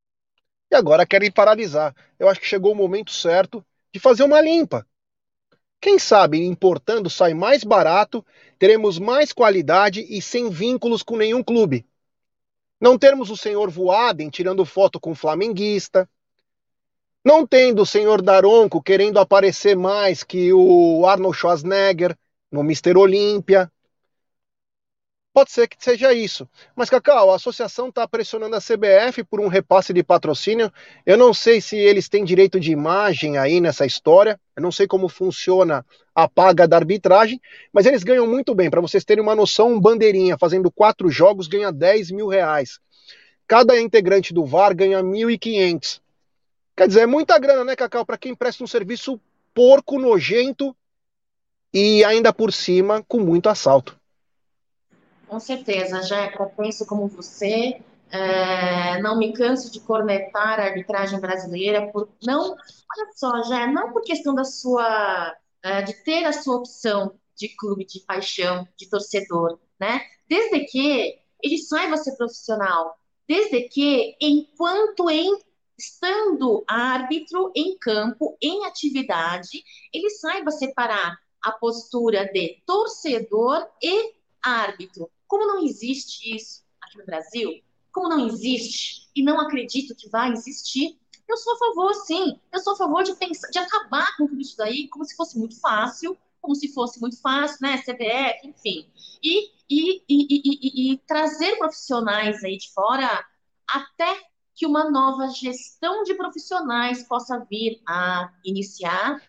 E 0.70 0.74
agora 0.74 1.04
querem 1.04 1.30
paralisar. 1.30 1.94
Eu 2.18 2.26
acho 2.26 2.40
que 2.40 2.46
chegou 2.46 2.72
o 2.72 2.74
momento 2.74 3.10
certo 3.10 3.62
de 3.92 4.00
fazer 4.00 4.22
uma 4.22 4.40
limpa. 4.40 4.86
Quem 5.78 5.98
sabe 5.98 6.42
importando 6.42 7.10
sai 7.10 7.34
mais 7.34 7.62
barato, 7.62 8.24
teremos 8.58 8.98
mais 8.98 9.30
qualidade 9.30 10.06
e 10.08 10.22
sem 10.22 10.48
vínculos 10.48 11.02
com 11.02 11.18
nenhum 11.18 11.42
clube. 11.42 11.84
Não 12.80 12.96
termos 12.96 13.28
o 13.28 13.36
senhor 13.36 13.70
Voaden 13.70 14.30
tirando 14.30 14.64
foto 14.64 14.98
com 14.98 15.14
flamenguista, 15.14 16.08
Não 17.26 17.44
tendo 17.44 17.82
o 17.82 17.86
senhor 17.86 18.22
Daronco 18.22 18.80
querendo 18.80 19.18
aparecer 19.18 19.76
mais 19.76 20.22
que 20.22 20.52
o 20.52 21.04
Arnold 21.04 21.36
Schwarzenegger 21.36 22.16
no 22.52 22.62
Mister 22.62 22.96
Olímpia. 22.96 23.68
Pode 25.34 25.50
ser 25.50 25.66
que 25.66 25.74
seja 25.76 26.12
isso. 26.12 26.48
Mas, 26.76 26.88
Cacau, 26.88 27.32
a 27.32 27.34
associação 27.34 27.88
está 27.88 28.06
pressionando 28.06 28.54
a 28.54 28.60
CBF 28.60 29.24
por 29.24 29.40
um 29.40 29.48
repasse 29.48 29.92
de 29.92 30.04
patrocínio. 30.04 30.72
Eu 31.04 31.16
não 31.16 31.34
sei 31.34 31.60
se 31.60 31.76
eles 31.76 32.08
têm 32.08 32.24
direito 32.24 32.60
de 32.60 32.70
imagem 32.70 33.38
aí 33.38 33.60
nessa 33.60 33.84
história. 33.84 34.38
Eu 34.54 34.62
não 34.62 34.70
sei 34.70 34.86
como 34.86 35.08
funciona 35.08 35.84
a 36.14 36.28
paga 36.28 36.68
da 36.68 36.76
arbitragem, 36.76 37.40
mas 37.72 37.86
eles 37.86 38.04
ganham 38.04 38.28
muito 38.28 38.54
bem. 38.54 38.70
Para 38.70 38.80
vocês 38.80 39.04
terem 39.04 39.24
uma 39.24 39.34
noção, 39.34 39.72
um 39.72 39.80
bandeirinha 39.80 40.38
fazendo 40.38 40.70
quatro 40.70 41.10
jogos 41.10 41.48
ganha 41.48 41.72
10 41.72 42.12
mil 42.12 42.28
reais. 42.28 42.78
Cada 43.48 43.80
integrante 43.80 44.32
do 44.32 44.46
VAR 44.46 44.72
ganha 44.76 45.02
1.500. 45.02 46.05
Quer 46.76 46.88
dizer, 46.88 47.00
é 47.00 47.06
muita 47.06 47.38
grana, 47.38 47.64
né, 47.64 47.74
Cacau, 47.74 48.04
para 48.04 48.18
quem 48.18 48.34
presta 48.34 48.62
um 48.62 48.66
serviço 48.66 49.18
porco, 49.54 49.98
nojento 49.98 50.76
e 51.72 52.04
ainda 52.04 52.32
por 52.32 52.52
cima 52.52 53.02
com 53.08 53.18
muito 53.18 53.48
assalto. 53.48 53.98
Com 55.26 55.40
certeza, 55.40 56.02
Jeca, 56.02 56.44
penso 56.56 56.86
como 56.86 57.08
você. 57.08 57.80
É, 58.10 59.00
não 59.02 59.18
me 59.18 59.32
canso 59.32 59.72
de 59.72 59.80
cornetar 59.80 60.60
a 60.60 60.64
arbitragem 60.64 61.18
brasileira 61.18 61.88
por 61.88 62.08
não, 62.24 62.52
olha 62.52 63.12
só, 63.16 63.42
já 63.42 63.66
não 63.66 63.92
por 63.92 64.02
questão 64.02 64.32
da 64.32 64.44
sua 64.44 65.34
é, 65.60 65.82
de 65.82 65.92
ter 66.04 66.24
a 66.24 66.32
sua 66.32 66.56
opção 66.56 67.18
de 67.36 67.48
clube 67.56 67.84
de 67.84 67.98
paixão, 68.00 68.66
de 68.76 68.88
torcedor, 68.88 69.58
né? 69.80 70.02
Desde 70.28 70.60
que 70.60 71.18
ele 71.42 71.58
saiba 71.58 71.96
ser 71.96 72.16
profissional, 72.16 72.96
desde 73.26 73.62
que 73.62 74.16
enquanto 74.20 75.10
em 75.10 75.36
estando 75.78 76.64
árbitro 76.66 77.52
em 77.54 77.76
campo, 77.78 78.36
em 78.40 78.64
atividade, 78.64 79.62
ele 79.92 80.10
saiba 80.10 80.50
separar 80.50 81.18
a 81.42 81.52
postura 81.52 82.24
de 82.32 82.62
torcedor 82.66 83.66
e 83.82 84.14
árbitro. 84.42 85.10
Como 85.26 85.46
não 85.46 85.64
existe 85.64 86.34
isso 86.34 86.64
aqui 86.80 86.98
no 86.98 87.06
Brasil, 87.06 87.62
como 87.92 88.08
não 88.08 88.26
existe 88.26 89.08
e 89.14 89.22
não 89.22 89.40
acredito 89.40 89.94
que 89.94 90.08
vai 90.08 90.32
existir, 90.32 90.98
eu 91.28 91.36
sou 91.36 91.54
a 91.54 91.58
favor, 91.58 91.94
sim. 91.94 92.38
Eu 92.52 92.60
sou 92.60 92.74
a 92.74 92.76
favor 92.76 93.02
de 93.02 93.14
pensar, 93.16 93.48
de 93.48 93.58
acabar 93.58 94.16
com 94.16 94.26
tudo 94.26 94.40
isso 94.40 94.56
daí, 94.56 94.88
como 94.88 95.04
se 95.04 95.16
fosse 95.16 95.38
muito 95.38 95.58
fácil, 95.60 96.16
como 96.40 96.54
se 96.54 96.72
fosse 96.72 97.00
muito 97.00 97.20
fácil, 97.20 97.58
né? 97.60 97.78
CBF, 97.78 98.46
enfim. 98.46 98.88
E, 99.22 99.50
e, 99.68 100.02
e, 100.08 100.92
e, 100.92 100.98
trazer 100.98 101.56
profissionais 101.56 102.44
aí 102.44 102.56
de 102.56 102.72
fora 102.72 103.26
até 103.68 104.22
que 104.56 104.66
uma 104.66 104.90
nova 104.90 105.28
gestão 105.28 106.02
de 106.02 106.14
profissionais 106.14 107.02
possa 107.04 107.38
vir 107.48 107.80
a 107.86 108.32
iniciar 108.44 109.22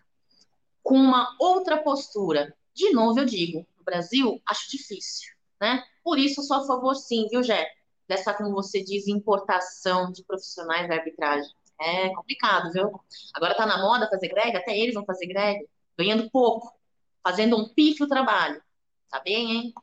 com 0.82 0.96
uma 0.96 1.36
outra 1.40 1.84
postura. 1.84 2.56
De 2.74 2.92
novo, 2.92 3.20
eu 3.20 3.26
digo, 3.26 3.68
no 3.78 3.84
Brasil, 3.84 4.42
acho 4.48 4.72
difícil 4.72 5.38
né? 5.60 5.84
Por 6.04 6.18
isso, 6.18 6.42
sou 6.44 6.58
a 6.58 6.66
favor, 6.66 6.96
sim, 6.96 7.28
viu, 7.30 7.44
Jé? 7.44 7.68
Dessa, 8.08 8.34
como 8.34 8.52
você 8.52 8.82
diz, 8.84 9.08
importação 9.08 10.12
de 10.12 10.24
profissionais 10.24 10.88
da 10.88 10.96
arbitragem. 10.96 11.52
É 11.80 12.10
complicado, 12.10 12.72
viu? 12.72 13.00
Agora 13.34 13.56
tá 13.56 13.66
na 13.66 13.78
moda 13.78 14.10
fazer 14.10 14.30
greve, 14.30 14.58
até 14.58 14.78
eles 14.78 14.96
vão 14.96 15.06
fazer 15.06 15.28
greve, 15.28 15.68
ganhando 15.98 16.30
pouco, 16.32 16.74
fazendo 17.24 17.58
um 17.58 17.68
pífio 17.70 18.08
trabalho. 18.08 18.62
Tá 19.10 19.20
bem, 19.20 19.52
hein? 19.52 19.74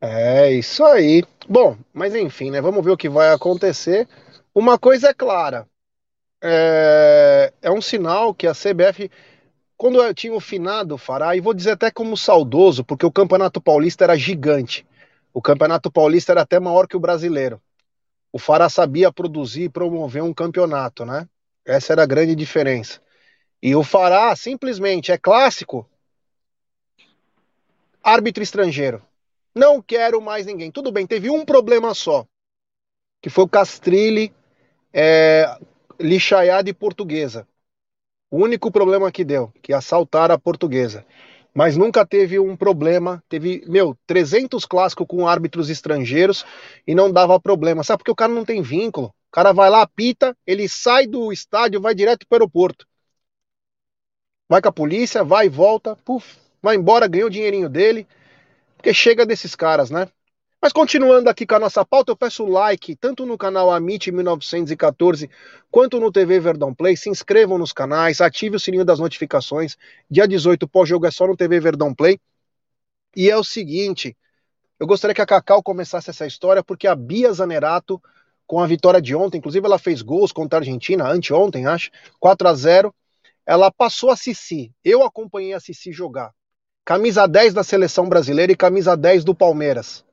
É 0.00 0.50
isso 0.52 0.84
aí. 0.84 1.24
Bom, 1.48 1.76
mas 1.92 2.14
enfim, 2.14 2.50
né? 2.50 2.60
Vamos 2.60 2.84
ver 2.84 2.90
o 2.90 2.96
que 2.96 3.08
vai 3.08 3.32
acontecer. 3.32 4.08
Uma 4.54 4.78
coisa 4.78 5.08
é 5.08 5.14
clara. 5.14 5.66
É, 6.42 7.52
é 7.62 7.70
um 7.70 7.80
sinal 7.80 8.34
que 8.34 8.46
a 8.46 8.54
CBF 8.54 9.10
quando 9.76 10.02
eu 10.02 10.14
tinha 10.14 10.32
o 10.32 10.40
finado 10.40 10.96
Fará, 10.96 11.36
e 11.36 11.40
vou 11.40 11.52
dizer 11.52 11.72
até 11.72 11.90
como 11.90 12.16
saudoso, 12.16 12.82
porque 12.82 13.04
o 13.04 13.12
Campeonato 13.12 13.60
Paulista 13.60 14.04
era 14.04 14.16
gigante. 14.16 14.86
O 15.34 15.42
Campeonato 15.42 15.90
Paulista 15.90 16.32
era 16.32 16.42
até 16.42 16.58
maior 16.58 16.88
que 16.88 16.96
o 16.96 17.00
brasileiro. 17.00 17.60
O 18.32 18.38
Fará 18.38 18.68
sabia 18.70 19.12
produzir 19.12 19.64
e 19.64 19.68
promover 19.68 20.22
um 20.22 20.32
campeonato, 20.32 21.04
né? 21.04 21.28
Essa 21.64 21.92
era 21.92 22.02
a 22.02 22.06
grande 22.06 22.34
diferença. 22.34 23.00
E 23.62 23.74
o 23.74 23.82
Fará 23.82 24.34
simplesmente 24.34 25.12
é 25.12 25.18
clássico. 25.18 25.88
Árbitro 28.02 28.42
estrangeiro. 28.42 29.02
Não 29.56 29.80
quero 29.80 30.20
mais 30.20 30.44
ninguém. 30.44 30.70
Tudo 30.70 30.92
bem, 30.92 31.06
teve 31.06 31.30
um 31.30 31.42
problema 31.42 31.94
só. 31.94 32.26
Que 33.22 33.30
foi 33.30 33.44
o 33.44 33.48
Castrilli, 33.48 34.30
é, 34.92 35.46
lixaiada 35.98 36.68
e 36.68 36.74
portuguesa. 36.74 37.48
O 38.30 38.36
único 38.36 38.70
problema 38.70 39.10
que 39.10 39.24
deu, 39.24 39.50
que 39.62 39.72
assaltaram 39.72 40.34
a 40.34 40.38
portuguesa. 40.38 41.06
Mas 41.54 41.74
nunca 41.74 42.04
teve 42.04 42.38
um 42.38 42.54
problema. 42.54 43.24
Teve, 43.30 43.64
meu, 43.66 43.96
300 44.06 44.66
clássicos 44.66 45.06
com 45.08 45.26
árbitros 45.26 45.70
estrangeiros 45.70 46.44
e 46.86 46.94
não 46.94 47.10
dava 47.10 47.40
problema. 47.40 47.82
Sabe 47.82 48.00
porque 48.00 48.10
o 48.10 48.16
cara 48.16 48.34
não 48.34 48.44
tem 48.44 48.60
vínculo. 48.60 49.06
O 49.06 49.32
cara 49.32 49.52
vai 49.52 49.70
lá, 49.70 49.80
apita, 49.80 50.36
ele 50.46 50.68
sai 50.68 51.06
do 51.06 51.32
estádio, 51.32 51.80
vai 51.80 51.94
direto 51.94 52.26
para 52.28 52.36
o 52.36 52.42
aeroporto. 52.42 52.86
Vai 54.50 54.60
com 54.60 54.68
a 54.68 54.72
polícia, 54.72 55.24
vai 55.24 55.46
e 55.46 55.48
volta, 55.48 55.96
puf, 56.04 56.36
vai 56.62 56.76
embora, 56.76 57.08
ganhou 57.08 57.28
o 57.28 57.30
dinheirinho 57.30 57.70
dele. 57.70 58.06
Porque 58.86 58.94
chega 58.94 59.26
desses 59.26 59.56
caras, 59.56 59.90
né? 59.90 60.06
Mas 60.62 60.72
continuando 60.72 61.28
aqui 61.28 61.44
com 61.44 61.56
a 61.56 61.58
nossa 61.58 61.84
pauta, 61.84 62.12
eu 62.12 62.16
peço 62.16 62.46
like 62.46 62.94
tanto 62.94 63.26
no 63.26 63.36
canal 63.36 63.68
Amit 63.68 64.12
1914 64.12 65.28
quanto 65.72 65.98
no 65.98 66.12
TV 66.12 66.38
Verdão 66.38 66.72
Play. 66.72 66.96
Se 66.96 67.10
inscrevam 67.10 67.58
nos 67.58 67.72
canais, 67.72 68.20
ative 68.20 68.54
o 68.54 68.60
sininho 68.60 68.84
das 68.84 69.00
notificações. 69.00 69.76
Dia 70.08 70.28
18 70.28 70.68
pós-jogo 70.68 71.04
é 71.04 71.10
só 71.10 71.26
no 71.26 71.36
TV 71.36 71.58
Verdão 71.58 71.92
Play. 71.92 72.20
E 73.16 73.28
é 73.28 73.36
o 73.36 73.42
seguinte, 73.42 74.16
eu 74.78 74.86
gostaria 74.86 75.16
que 75.16 75.20
a 75.20 75.26
Cacau 75.26 75.64
começasse 75.64 76.08
essa 76.08 76.24
história 76.24 76.62
porque 76.62 76.86
a 76.86 76.94
Bia 76.94 77.32
Zanerato, 77.32 78.00
com 78.46 78.60
a 78.60 78.68
vitória 78.68 79.02
de 79.02 79.16
ontem, 79.16 79.38
inclusive 79.38 79.66
ela 79.66 79.80
fez 79.80 80.00
gols 80.00 80.30
contra 80.30 80.60
a 80.60 80.60
Argentina, 80.60 81.10
anteontem, 81.10 81.66
acho, 81.66 81.90
4 82.20 82.46
a 82.46 82.54
0 82.54 82.94
ela 83.44 83.68
passou 83.68 84.10
a 84.10 84.16
Cici. 84.16 84.72
Eu 84.84 85.02
acompanhei 85.02 85.54
a 85.54 85.60
Cici 85.60 85.90
jogar. 85.90 86.35
Camisa 86.86 87.26
10 87.26 87.52
da 87.52 87.64
seleção 87.64 88.08
brasileira 88.08 88.52
e 88.52 88.56
camisa 88.56 88.96
10 88.96 89.24
do 89.24 89.34
Palmeiras 89.34 90.04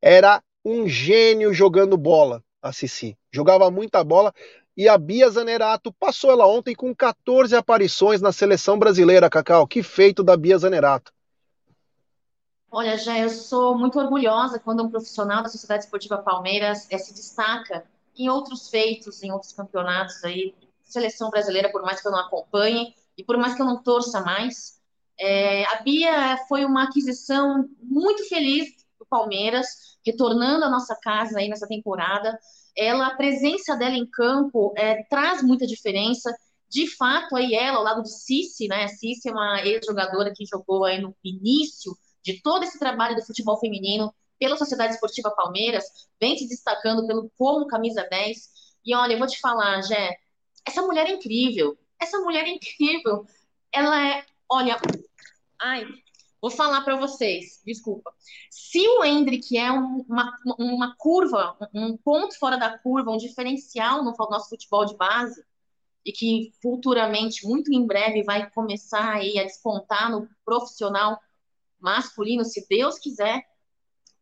era 0.00 0.42
um 0.64 0.88
gênio 0.88 1.52
jogando 1.52 1.94
bola, 1.94 2.42
a 2.62 2.72
Cici. 2.72 3.18
Jogava 3.30 3.70
muita 3.70 4.02
bola. 4.02 4.32
E 4.74 4.88
a 4.88 4.96
Bia 4.96 5.28
Zanerato 5.28 5.92
passou 5.92 6.30
ela 6.30 6.46
ontem 6.46 6.74
com 6.74 6.94
14 6.94 7.54
aparições 7.54 8.22
na 8.22 8.32
seleção 8.32 8.78
brasileira, 8.78 9.28
Cacau. 9.28 9.66
Que 9.66 9.82
feito 9.82 10.24
da 10.24 10.38
Bia 10.38 10.56
Zanerato. 10.56 11.12
Olha, 12.70 12.96
já 12.96 13.18
eu 13.18 13.28
sou 13.28 13.76
muito 13.76 13.98
orgulhosa 13.98 14.58
quando 14.58 14.82
um 14.82 14.88
profissional 14.88 15.42
da 15.42 15.50
Sociedade 15.50 15.84
Esportiva 15.84 16.16
Palmeiras 16.16 16.86
é, 16.90 16.96
se 16.96 17.12
destaca 17.12 17.84
em 18.16 18.30
outros 18.30 18.70
feitos, 18.70 19.22
em 19.22 19.30
outros 19.30 19.52
campeonatos 19.52 20.24
aí, 20.24 20.54
seleção 20.82 21.28
brasileira, 21.28 21.70
por 21.70 21.82
mais 21.82 22.00
que 22.00 22.08
eu 22.08 22.12
não 22.12 22.20
acompanhe 22.20 22.94
e 23.18 23.22
por 23.22 23.36
mais 23.36 23.54
que 23.54 23.60
eu 23.60 23.66
não 23.66 23.82
torça 23.82 24.22
mais. 24.22 24.79
É, 25.20 25.64
a 25.66 25.82
Bia 25.82 26.38
foi 26.48 26.64
uma 26.64 26.84
aquisição 26.84 27.68
muito 27.82 28.26
feliz 28.26 28.70
do 28.98 29.04
Palmeiras 29.06 29.66
retornando 30.04 30.64
à 30.64 30.70
nossa 30.70 30.96
casa 30.96 31.38
aí 31.38 31.48
nessa 31.48 31.68
temporada. 31.68 32.38
Ela, 32.74 33.08
a 33.08 33.16
presença 33.16 33.76
dela 33.76 33.94
em 33.94 34.06
campo 34.06 34.72
é, 34.76 35.02
traz 35.04 35.42
muita 35.42 35.66
diferença. 35.66 36.34
De 36.70 36.86
fato, 36.96 37.36
aí 37.36 37.54
ela, 37.54 37.78
ao 37.78 37.84
lado 37.84 38.02
de 38.02 38.10
Cici, 38.10 38.66
né? 38.66 38.88
Cici 38.88 39.28
é 39.28 39.32
uma 39.32 39.60
ex-jogadora 39.62 40.32
que 40.34 40.46
jogou 40.46 40.84
aí 40.84 41.00
no 41.00 41.14
início 41.22 41.92
de 42.22 42.40
todo 42.40 42.62
esse 42.62 42.78
trabalho 42.78 43.16
do 43.16 43.24
futebol 43.24 43.58
feminino 43.58 44.14
pela 44.38 44.56
Sociedade 44.56 44.94
Esportiva 44.94 45.30
Palmeiras, 45.30 45.84
vem 46.18 46.36
se 46.38 46.48
destacando 46.48 47.06
pelo 47.06 47.30
como 47.36 47.66
camisa 47.66 48.06
10. 48.10 48.48
E 48.86 48.94
olha, 48.94 49.12
eu 49.12 49.18
vou 49.18 49.26
te 49.26 49.38
falar, 49.38 49.82
Jé, 49.82 50.16
essa 50.66 50.80
mulher 50.80 51.06
é 51.06 51.12
incrível. 51.12 51.76
Essa 52.00 52.18
mulher 52.20 52.46
é 52.46 52.48
incrível. 52.48 53.26
Ela 53.70 54.08
é, 54.08 54.24
olha, 54.48 54.80
ai, 55.60 55.86
Vou 56.40 56.50
falar 56.50 56.80
para 56.82 56.96
vocês, 56.96 57.60
desculpa. 57.66 58.10
Se 58.50 58.80
o 58.88 59.04
Hendrick 59.04 59.58
é 59.58 59.70
um, 59.70 60.06
uma, 60.08 60.38
uma 60.58 60.96
curva, 60.96 61.54
um 61.74 61.98
ponto 61.98 62.38
fora 62.38 62.56
da 62.56 62.78
curva, 62.78 63.10
um 63.10 63.18
diferencial 63.18 64.02
no 64.02 64.14
nosso 64.18 64.48
futebol 64.48 64.86
de 64.86 64.96
base, 64.96 65.44
e 66.02 66.12
que 66.12 66.50
futuramente, 66.62 67.46
muito 67.46 67.70
em 67.70 67.86
breve, 67.86 68.22
vai 68.22 68.50
começar 68.50 69.16
aí 69.16 69.38
a 69.38 69.44
despontar 69.44 70.10
no 70.10 70.26
profissional 70.42 71.20
masculino, 71.78 72.42
se 72.42 72.66
Deus 72.66 72.98
quiser, 72.98 73.46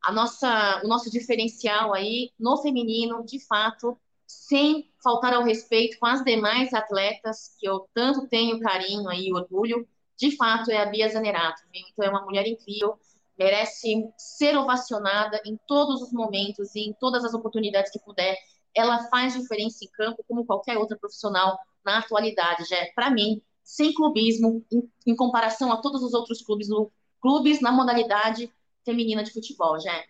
a 0.05 0.11
nossa, 0.11 0.81
o 0.85 0.89
nosso 0.89 1.11
diferencial 1.11 1.95
aí 1.95 2.33
no 2.39 2.57
feminino, 2.57 3.25
de 3.25 3.39
fato, 3.47 3.97
sem 4.27 4.91
faltar 5.03 5.35
ao 5.35 5.45
respeito 5.45 5.99
com 6.01 6.07
as 6.07 6.25
demais 6.25 6.75
atletas 6.75 7.55
que 7.61 7.69
eu 7.69 7.89
tanto 7.95 8.27
tenho 8.27 8.61
carinho 8.61 9.09
aí, 9.09 9.33
orgulho, 9.33 9.89
de 10.19 10.37
fato, 10.37 10.71
é 10.71 10.79
a 10.79 10.87
Bia 10.87 11.09
Zanerato. 11.09 11.63
Então, 11.73 12.05
é 12.05 12.11
uma 12.11 12.25
mulher 12.25 12.47
incrível, 12.47 12.99
merece 13.39 14.11
ser 14.17 14.59
ovacionada 14.59 15.41
em 15.47 15.59
todos 15.67 16.03
os 16.03 16.13
momentos 16.13 16.75
e 16.75 16.81
em 16.81 16.93
todas 16.93 17.25
as 17.25 17.33
oportunidades 17.33 17.93
que 17.93 18.01
puder. 18.01 18.37
Ela 18.75 19.09
faz 19.09 19.35
diferença 19.35 19.85
em 19.85 19.89
campo, 19.89 20.25
como 20.27 20.45
qualquer 20.45 20.77
outra 20.77 20.99
profissional 20.99 21.57
na 21.85 21.99
atualidade, 21.99 22.65
já 22.65 22.77
para 22.95 23.11
mim, 23.11 23.41
sem 23.63 23.95
clubismo, 23.95 24.65
em, 24.73 24.91
em, 25.07 25.15
comparação 25.15 25.73
a 25.73 25.77
todos 25.77 26.03
os 26.03 26.13
outros 26.13 26.43
clubes, 26.43 26.69
no, 26.69 26.91
clubes 27.21 27.61
na 27.61 27.71
modalidade 27.71 28.51
feminina 28.85 29.23
de 29.23 29.33
futebol, 29.33 29.79
já. 29.79 30.03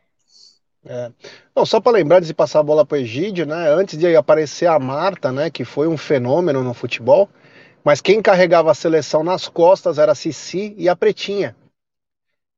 É. 0.86 1.12
Não, 1.54 1.66
só 1.66 1.80
para 1.80 1.92
lembrar 1.92 2.20
de 2.20 2.32
passar 2.32 2.60
a 2.60 2.62
bola 2.62 2.86
para 2.86 2.96
o 2.96 3.00
Egídio, 3.00 3.44
né? 3.44 3.68
Antes 3.70 3.98
de 3.98 4.16
aparecer 4.16 4.66
a 4.66 4.78
Marta, 4.78 5.30
né? 5.30 5.50
Que 5.50 5.64
foi 5.64 5.86
um 5.86 5.98
fenômeno 5.98 6.62
no 6.62 6.72
futebol, 6.72 7.28
mas 7.88 8.02
quem 8.02 8.20
carregava 8.20 8.70
a 8.70 8.74
seleção 8.74 9.24
nas 9.24 9.48
costas 9.48 9.96
era 9.96 10.12
a 10.12 10.14
Cici 10.14 10.74
e 10.76 10.90
a 10.90 10.94
Pretinha. 10.94 11.56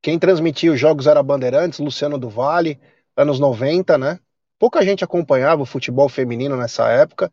Quem 0.02 0.18
transmitia 0.18 0.72
os 0.72 0.80
jogos 0.80 1.06
era 1.06 1.20
a 1.20 1.22
Bandeirantes, 1.22 1.78
Luciano 1.78 2.18
do 2.18 2.28
Vale, 2.28 2.80
anos 3.16 3.38
90, 3.38 3.96
né? 3.96 4.18
Pouca 4.58 4.84
gente 4.84 5.04
acompanhava 5.04 5.62
o 5.62 5.66
futebol 5.66 6.08
feminino 6.08 6.56
nessa 6.56 6.88
época, 6.88 7.30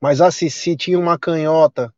mas 0.00 0.22
a 0.22 0.30
Cici 0.30 0.74
tinha 0.74 0.98
uma 0.98 1.18
canhota 1.18 1.92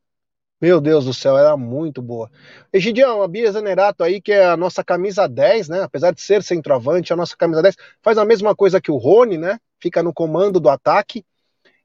meu 0.60 0.80
Deus 0.80 1.04
do 1.04 1.14
céu, 1.14 1.38
era 1.38 1.56
muito 1.56 2.02
boa. 2.02 2.28
Egidião, 2.72 3.22
a 3.22 3.28
Bia 3.28 3.52
Zanerato 3.52 4.02
aí, 4.02 4.20
que 4.20 4.32
é 4.32 4.46
a 4.46 4.56
nossa 4.56 4.82
camisa 4.82 5.28
10, 5.28 5.68
né? 5.68 5.82
Apesar 5.84 6.10
de 6.10 6.20
ser 6.20 6.42
centroavante, 6.42 7.12
a 7.12 7.16
nossa 7.16 7.36
camisa 7.36 7.62
10 7.62 7.76
faz 8.02 8.18
a 8.18 8.24
mesma 8.24 8.52
coisa 8.56 8.80
que 8.80 8.90
o 8.90 8.96
Rony, 8.96 9.38
né? 9.38 9.60
Fica 9.80 10.02
no 10.02 10.12
comando 10.12 10.58
do 10.58 10.68
ataque 10.68 11.24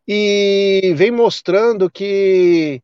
e 0.07 0.93
vem 0.95 1.11
mostrando 1.11 1.91
que 1.91 2.81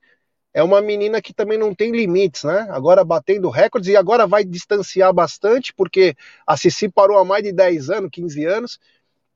é 0.54 0.64
uma 0.64 0.82
menina 0.82 1.22
que 1.22 1.34
também 1.34 1.58
não 1.58 1.74
tem 1.76 1.92
limites, 1.92 2.44
né? 2.44 2.68
Agora 2.70 3.04
batendo 3.04 3.50
recordes 3.50 3.90
e 3.90 3.96
agora 3.96 4.26
vai 4.26 4.44
distanciar 4.44 5.14
bastante, 5.14 5.74
porque 5.74 6.16
a 6.46 6.58
Cici 6.58 6.90
parou 6.90 7.18
há 7.18 7.26
mais 7.26 7.44
de 7.44 7.52
10 7.52 7.90
anos, 7.90 8.10
15 8.12 8.46
anos, 8.46 8.80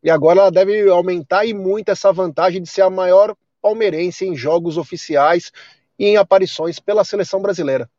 e 0.03 0.09
agora 0.09 0.41
ela 0.41 0.51
deve 0.51 0.89
aumentar 0.89 1.45
e 1.45 1.53
muito 1.53 1.89
essa 1.89 2.11
vantagem 2.11 2.61
de 2.61 2.69
ser 2.69 2.81
a 2.81 2.89
maior 2.89 3.35
palmeirense 3.61 4.25
em 4.25 4.35
jogos 4.35 4.77
oficiais 4.77 5.51
e 5.97 6.07
em 6.07 6.17
aparições 6.17 6.79
pela 6.79 7.03
seleção 7.03 7.41
brasileira. 7.41 7.89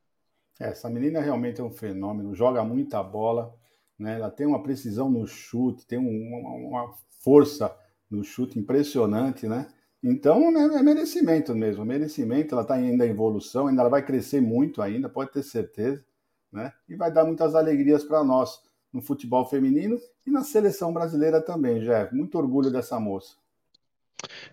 É, 0.59 0.69
essa 0.69 0.91
menina 0.91 1.21
realmente 1.21 1.61
é 1.61 1.65
um 1.65 1.71
fenômeno, 1.71 2.35
joga 2.35 2.65
muita 2.65 3.03
bola, 3.03 3.55
né? 3.99 4.17
ela 4.17 4.31
tem 4.31 4.47
uma 4.47 4.63
precisão 4.63 5.09
no 5.09 5.27
chute, 5.27 5.87
tem 5.87 5.99
uma, 5.99 6.51
uma 6.51 6.95
força 7.23 7.75
no 8.11 8.25
chute 8.25 8.59
impressionante, 8.59 9.47
né? 9.47 9.69
Então 10.03 10.51
é, 10.57 10.79
é 10.79 10.83
merecimento 10.83 11.55
mesmo, 11.55 11.85
merecimento. 11.85 12.55
Ela 12.55 12.63
está 12.63 12.75
ainda 12.75 13.07
em 13.07 13.11
evolução, 13.11 13.69
ainda 13.69 13.83
ela 13.83 13.91
vai 13.91 14.05
crescer 14.05 14.41
muito 14.41 14.83
ainda, 14.83 15.09
pode 15.09 15.33
ter 15.33 15.43
certeza, 15.43 16.05
né? 16.53 16.73
E 16.89 16.97
vai 16.97 17.13
dar 17.13 17.25
muitas 17.25 17.55
alegrias 17.55 18.03
para 18.03 18.25
nós 18.25 18.61
no 18.93 19.01
futebol 19.01 19.45
feminino 19.47 19.99
e 20.27 20.31
na 20.31 20.43
seleção 20.43 20.93
brasileira 20.93 21.41
também, 21.41 21.81
Jeff. 21.81 22.15
Muito 22.15 22.37
orgulho 22.37 22.71
dessa 22.71 22.99
moça. 22.99 23.35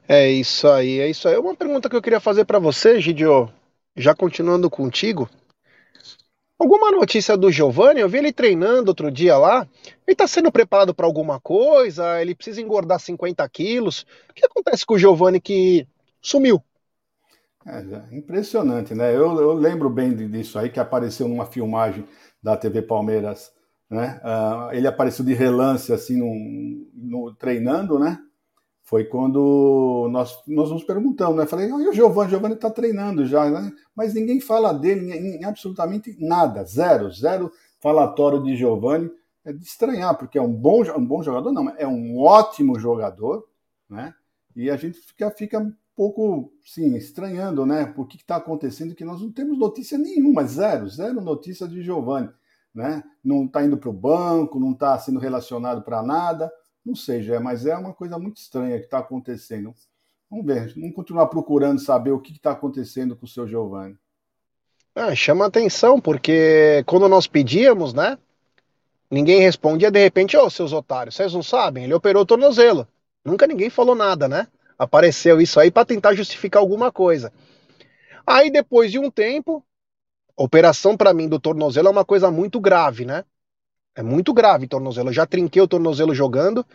É 0.08 0.30
isso 0.30 0.68
aí, 0.68 1.00
é 1.00 1.10
isso 1.10 1.28
aí. 1.28 1.38
Uma 1.38 1.56
pergunta 1.56 1.90
que 1.90 1.96
eu 1.96 2.02
queria 2.02 2.20
fazer 2.20 2.46
para 2.46 2.60
você, 2.60 3.00
Gidio, 3.00 3.52
já 3.96 4.16
continuando 4.16 4.70
contigo. 4.70 5.30
Alguma 6.60 6.92
notícia 6.92 7.38
do 7.38 7.50
Giovanni? 7.50 8.02
Eu 8.02 8.10
vi 8.10 8.18
ele 8.18 8.34
treinando 8.34 8.92
outro 8.92 9.10
dia 9.10 9.38
lá. 9.38 9.66
Ele 10.06 10.14
está 10.14 10.28
sendo 10.28 10.52
preparado 10.52 10.94
para 10.94 11.06
alguma 11.06 11.40
coisa? 11.40 12.22
Ele 12.22 12.36
precisa 12.36 12.62
engordar 12.62 13.00
50 13.00 13.48
quilos? 13.48 14.06
O 14.30 14.34
que 14.34 14.46
acontece 14.46 14.86
com 14.86 14.96
o 14.96 15.00
Giovanni 15.00 15.40
que 15.40 15.88
sumiu? 16.22 16.62
É, 17.66 18.16
impressionante, 18.16 18.94
né? 18.94 19.16
Eu, 19.16 19.40
eu, 19.40 19.54
lembro 19.54 19.90
bem 19.90 20.14
disso 20.14 20.60
aí, 20.60 20.70
que 20.70 20.80
apareceu 20.82 21.30
numa 21.30 21.46
filmagem 21.46 22.06
da 22.44 22.58
TV 22.58 22.82
Palmeiras, 22.82 23.52
né? 23.90 24.20
Uh, 24.24 24.74
ele 24.74 24.88
apareceu 24.88 25.24
de 25.24 25.34
relance, 25.34 25.94
assim, 25.94 26.18
no, 26.18 26.86
no, 26.94 27.36
treinando, 27.36 27.98
né? 27.98 28.20
Foi 28.90 29.06
quando 29.06 30.10
nós, 30.12 30.42
nós 30.48 30.72
nos 30.72 30.84
perguntamos, 30.84 31.38
né? 31.38 31.46
Falei, 31.46 31.70
e 31.70 31.88
o 31.88 31.94
Giovanni? 31.94 32.32
Giovanni 32.32 32.56
está 32.56 32.72
treinando 32.72 33.24
já, 33.24 33.48
né? 33.48 33.72
Mas 33.96 34.16
ninguém 34.16 34.42
fala 34.42 34.74
dele 34.74 35.14
em, 35.14 35.36
em, 35.36 35.46
absolutamente 35.46 36.18
nada, 36.20 36.64
zero, 36.64 37.12
zero 37.12 37.52
falatório 37.80 38.42
de 38.42 38.56
Giovanni. 38.56 39.12
É 39.46 39.54
de 39.54 39.64
estranhar, 39.64 40.18
porque 40.18 40.40
é 40.40 40.42
um 40.42 40.52
bom, 40.52 40.82
um 40.98 41.06
bom 41.06 41.22
jogador, 41.22 41.52
não, 41.52 41.70
é 41.78 41.88
um 41.88 42.18
ótimo 42.18 42.80
jogador, 42.80 43.48
né? 43.88 44.12
E 44.56 44.72
a 44.72 44.76
gente 44.76 44.98
fica, 44.98 45.30
fica 45.30 45.60
um 45.60 45.72
pouco, 45.96 46.52
sim, 46.66 46.96
estranhando, 46.96 47.68
né? 47.68 47.86
Por 47.86 48.08
que 48.08 48.18
está 48.18 48.38
acontecendo 48.38 48.96
que 48.96 49.06
nós 49.06 49.22
não 49.22 49.32
temos 49.32 49.56
notícia 49.60 50.00
nenhuma, 50.00 50.44
zero, 50.46 50.90
zero 50.90 51.22
notícia 51.22 51.68
de 51.68 51.84
Giovanni, 51.84 52.30
né? 52.74 53.04
Não 53.24 53.46
está 53.46 53.64
indo 53.64 53.78
para 53.78 53.90
o 53.90 53.94
banco, 53.94 54.60
não 54.60 54.72
está 54.72 54.98
sendo 54.98 55.20
relacionado 55.20 55.84
para 55.84 56.02
nada. 56.02 56.52
Não 56.90 56.96
sei, 56.96 57.22
mas 57.38 57.68
é 57.68 57.78
uma 57.78 57.94
coisa 57.94 58.18
muito 58.18 58.38
estranha 58.38 58.80
que 58.80 58.86
está 58.86 58.98
acontecendo. 58.98 59.76
Vamos 60.28 60.44
ver, 60.44 60.74
vamos 60.74 60.96
continuar 60.96 61.28
procurando 61.28 61.80
saber 61.80 62.10
o 62.10 62.20
que 62.20 62.32
está 62.32 62.50
acontecendo 62.50 63.16
com 63.16 63.28
o 63.28 63.30
seu 63.30 63.48
Giovanni. 63.48 63.96
Ah, 64.96 65.14
chama 65.14 65.46
atenção, 65.46 66.02
porque 66.02 66.84
quando 66.88 67.08
nós 67.08 67.28
pedíamos, 67.28 67.94
né? 67.94 68.18
Ninguém 69.10 69.40
respondia, 69.40 69.92
de 69.92 70.00
repente, 70.00 70.36
ô, 70.36 70.46
oh, 70.46 70.50
seus 70.50 70.74
otários, 70.74 71.16
vocês 71.16 71.32
não 71.32 71.44
sabem? 71.44 71.84
Ele 71.84 71.94
operou 71.94 72.24
o 72.24 72.26
tornozelo. 72.26 72.88
Nunca 73.24 73.46
ninguém 73.46 73.70
falou 73.70 73.94
nada, 73.94 74.28
né? 74.28 74.48
Apareceu 74.76 75.40
isso 75.40 75.60
aí 75.60 75.70
para 75.70 75.86
tentar 75.86 76.16
justificar 76.16 76.60
alguma 76.60 76.92
coisa. 76.92 77.32
Aí, 78.26 78.50
depois 78.50 78.92
de 78.92 78.98
um 78.98 79.12
tempo, 79.12 79.64
operação 80.36 80.98
para 80.98 81.14
mim 81.14 81.30
do 81.30 81.40
tornozelo 81.40 81.88
é 81.88 81.92
uma 81.92 82.06
coisa 82.06 82.32
muito 82.32 82.60
grave, 82.60 83.06
né? 83.06 83.26
É 84.00 84.02
muito 84.02 84.34
grave 84.34 84.66
tornozelo. 84.66 85.10
Eu 85.10 85.14
já 85.14 85.26
trinquei 85.26 85.62
o 85.62 85.68
tornozelo 85.68 86.16
jogando 86.16 86.66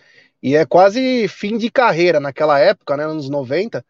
e 0.43 0.55
é 0.55 0.67
quase 0.67 1.27
fim 1.27 1.57
de 1.57 1.71
carreira 1.71 2.21
naquela 2.21 2.59
época, 2.59 2.99
né, 2.99 3.05
anos 3.05 3.31
90. 3.31 3.83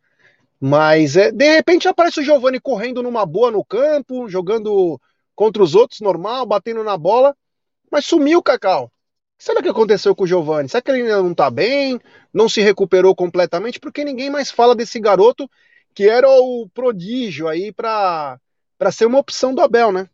Mas 0.61 1.17
é, 1.17 1.33
de 1.33 1.53
repente 1.53 1.89
aparece 1.89 2.21
o 2.21 2.23
Giovani 2.23 2.61
correndo 2.61 3.03
numa 3.03 3.27
boa 3.27 3.51
no 3.51 3.65
campo, 3.65 4.29
jogando 4.29 5.01
contra 5.35 5.65
os 5.65 5.75
outros 5.75 6.01
normal, 6.01 6.47
batendo 6.47 6.85
na 6.85 6.97
bola, 6.97 7.37
mas 7.91 8.07
sumiu 8.07 8.39
o 8.39 8.43
Cacau. 8.43 8.89
Será 9.37 9.61
que 9.61 9.69
aconteceu 9.69 10.15
com 10.15 10.23
o 10.23 10.29
Giovani? 10.29 10.69
Será 10.69 10.81
que 10.81 10.93
ele 10.93 11.03
ainda 11.03 11.21
não 11.21 11.35
tá 11.35 11.51
bem? 11.51 12.01
Não 12.33 12.49
se 12.49 12.61
recuperou 12.61 13.17
completamente? 13.17 13.81
Porque 13.81 14.05
ninguém 14.05 14.31
mais 14.31 14.49
fala 14.49 14.77
desse 14.77 15.01
garoto 15.01 15.51
que 15.93 16.09
era 16.09 16.31
o 16.31 16.69
prodígio 16.73 17.49
aí 17.49 17.73
para 17.73 18.39
ser 18.93 19.07
uma 19.07 19.19
opção 19.19 19.53
do 19.53 19.61
Abel, 19.61 19.91
né? 19.91 20.09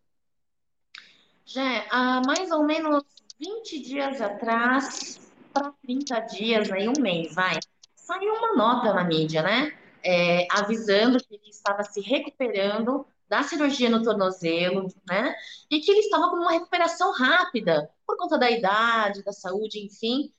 Já 1.53 1.85
há 1.91 2.23
mais 2.25 2.49
ou 2.53 2.63
menos 2.63 3.03
20 3.41 3.81
dias 3.81 4.21
atrás, 4.21 5.21
para 5.53 5.73
30 5.83 6.21
dias, 6.21 6.71
aí 6.71 6.89
um 6.89 7.01
mês, 7.01 7.35
vai, 7.35 7.59
saiu 7.97 8.33
uma 8.35 8.55
nota 8.55 8.95
na 8.95 9.03
mídia, 9.03 9.43
né? 9.43 9.77
É, 10.05 10.47
avisando 10.49 11.19
que 11.19 11.35
ele 11.35 11.49
estava 11.49 11.83
se 11.83 12.01
recuperando 12.01 13.05
da 13.29 13.43
cirurgia 13.43 13.91
no 13.91 14.01
tornozelo, 14.01 14.87
né? 15.09 15.35
E 15.69 15.81
que 15.81 15.91
ele 15.91 15.99
estava 16.01 16.31
com 16.31 16.37
uma 16.37 16.53
recuperação 16.53 17.13
rápida, 17.13 17.91
por 18.07 18.17
conta 18.17 18.39
da 18.39 18.49
idade, 18.49 19.25
da 19.25 19.33
saúde, 19.33 19.85
enfim. 19.85 20.33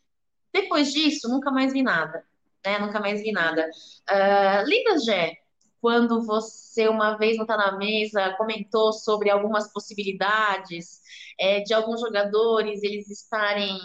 Depois 0.53 0.93
disso, 0.93 1.27
nunca 1.27 1.51
mais 1.51 1.73
vi 1.73 1.83
nada, 1.83 2.23
né? 2.65 2.79
Nunca 2.79 3.01
mais 3.01 3.21
vi 3.21 3.33
nada. 3.33 3.69
Uh, 4.09 4.65
lembra, 4.65 4.97
Gé, 4.99 5.40
quando 5.81 6.21
você 6.25 6.87
uma 6.87 7.17
vez 7.17 7.35
não 7.35 7.43
está 7.43 7.57
na 7.57 7.77
mesa 7.77 8.35
comentou 8.37 8.93
sobre 8.93 9.29
algumas 9.29 9.71
possibilidades 9.73 11.01
é, 11.39 11.59
de 11.61 11.73
alguns 11.73 11.99
jogadores 11.99 12.83
eles 12.83 13.09
estarem 13.09 13.77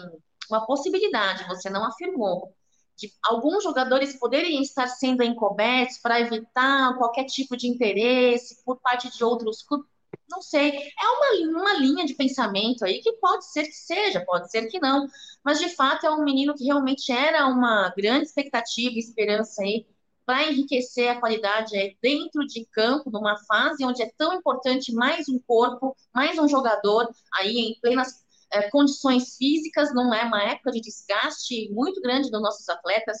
uma 0.49 0.65
possibilidade, 0.65 1.47
você 1.47 1.69
não 1.69 1.85
afirmou, 1.85 2.53
de 2.95 3.11
alguns 3.23 3.63
jogadores 3.63 4.17
poderem 4.17 4.61
estar 4.61 4.87
sendo 4.87 5.23
encobertos 5.23 5.97
para 5.99 6.19
evitar 6.19 6.97
qualquer 6.97 7.25
tipo 7.25 7.55
de 7.55 7.67
interesse 7.67 8.63
por 8.63 8.79
parte 8.79 9.09
de 9.15 9.23
outros 9.23 9.61
clubes. 9.61 9.87
Não 10.29 10.41
sei, 10.41 10.71
é 10.71 11.07
uma, 11.07 11.59
uma 11.61 11.73
linha 11.73 12.05
de 12.05 12.13
pensamento 12.13 12.83
aí 12.83 13.01
que 13.01 13.13
pode 13.13 13.45
ser 13.45 13.63
que 13.63 13.73
seja, 13.73 14.23
pode 14.25 14.49
ser 14.49 14.67
que 14.67 14.79
não, 14.79 15.07
mas 15.43 15.59
de 15.59 15.69
fato 15.69 16.05
é 16.05 16.11
um 16.11 16.23
menino 16.23 16.55
que 16.55 16.65
realmente 16.65 17.11
era 17.11 17.45
uma 17.47 17.93
grande 17.95 18.25
expectativa 18.25 18.95
e 18.95 18.99
esperança 18.99 19.61
aí 19.61 19.85
para 20.27 20.51
enriquecer 20.51 21.09
a 21.09 21.17
qualidade 21.21 21.77
é 21.77 21.95
dentro 22.01 22.45
de 22.45 22.65
campo, 22.65 23.09
numa 23.09 23.37
fase 23.45 23.85
onde 23.85 24.03
é 24.03 24.11
tão 24.17 24.33
importante 24.33 24.93
mais 24.93 25.29
um 25.29 25.39
corpo, 25.39 25.95
mais 26.13 26.37
um 26.37 26.49
jogador 26.49 27.09
aí 27.33 27.57
em 27.57 27.79
plenas 27.79 28.25
é, 28.51 28.69
condições 28.69 29.37
físicas, 29.37 29.95
não 29.95 30.13
é 30.13 30.25
uma 30.25 30.43
época 30.43 30.71
de 30.71 30.81
desgaste 30.81 31.71
muito 31.71 32.01
grande 32.01 32.29
dos 32.29 32.41
nossos 32.41 32.67
atletas, 32.67 33.19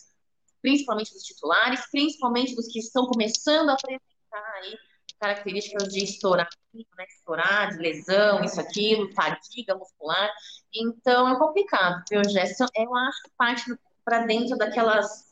principalmente 0.61 1.13
dos 1.13 1.23
titulares, 1.23 1.79
principalmente 1.89 2.53
dos 2.53 2.67
que 2.67 2.79
estão 2.79 3.07
começando 3.07 3.69
a 3.69 3.73
apresentar 3.73 4.53
aí 4.61 4.77
características 5.17 5.87
de 5.87 6.03
estourar, 6.03 6.49
né, 6.73 7.05
estourar, 7.07 7.69
de 7.69 7.77
lesão, 7.77 8.43
isso, 8.43 8.59
aquilo, 8.59 9.09
fadiga 9.13 9.75
muscular. 9.75 10.29
Então 10.75 11.29
é 11.29 11.39
complicado, 11.39 12.03
viu, 12.11 12.21
Gerson? 12.29 12.65
Eu 12.75 12.93
acho 12.93 13.23
que 13.23 13.31
parte 13.37 13.63
para 14.03 14.25
dentro 14.25 14.57
daquelas 14.57 15.26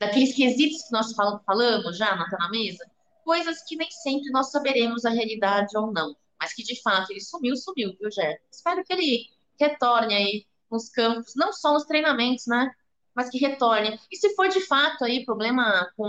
daqueles 0.00 0.34
quesitos 0.34 0.82
que 0.82 0.92
nós 0.92 1.12
falamos 1.12 1.98
já, 1.98 2.16
na, 2.16 2.26
na 2.26 2.50
mesa, 2.50 2.90
coisas 3.22 3.62
que 3.62 3.76
nem 3.76 3.90
sempre 3.90 4.30
nós 4.30 4.50
saberemos 4.50 5.04
a 5.04 5.10
realidade 5.10 5.76
ou 5.76 5.92
não, 5.92 6.16
mas 6.40 6.54
que 6.54 6.62
de 6.62 6.80
fato 6.80 7.10
ele 7.10 7.20
sumiu, 7.20 7.54
sumiu, 7.54 7.94
viu, 8.00 8.10
Jé? 8.10 8.40
Espero 8.50 8.82
que 8.82 8.92
ele 8.92 9.28
retorne 9.60 10.14
aí 10.14 10.46
nos 10.70 10.88
campos, 10.88 11.34
não 11.36 11.52
só 11.52 11.74
nos 11.74 11.84
treinamentos, 11.84 12.46
né? 12.46 12.70
Mas 13.14 13.28
que 13.28 13.38
retorne. 13.38 14.00
E 14.10 14.16
se 14.16 14.34
for 14.34 14.48
de 14.48 14.60
fato 14.66 15.04
aí 15.04 15.24
problema 15.24 15.90
com 15.96 16.08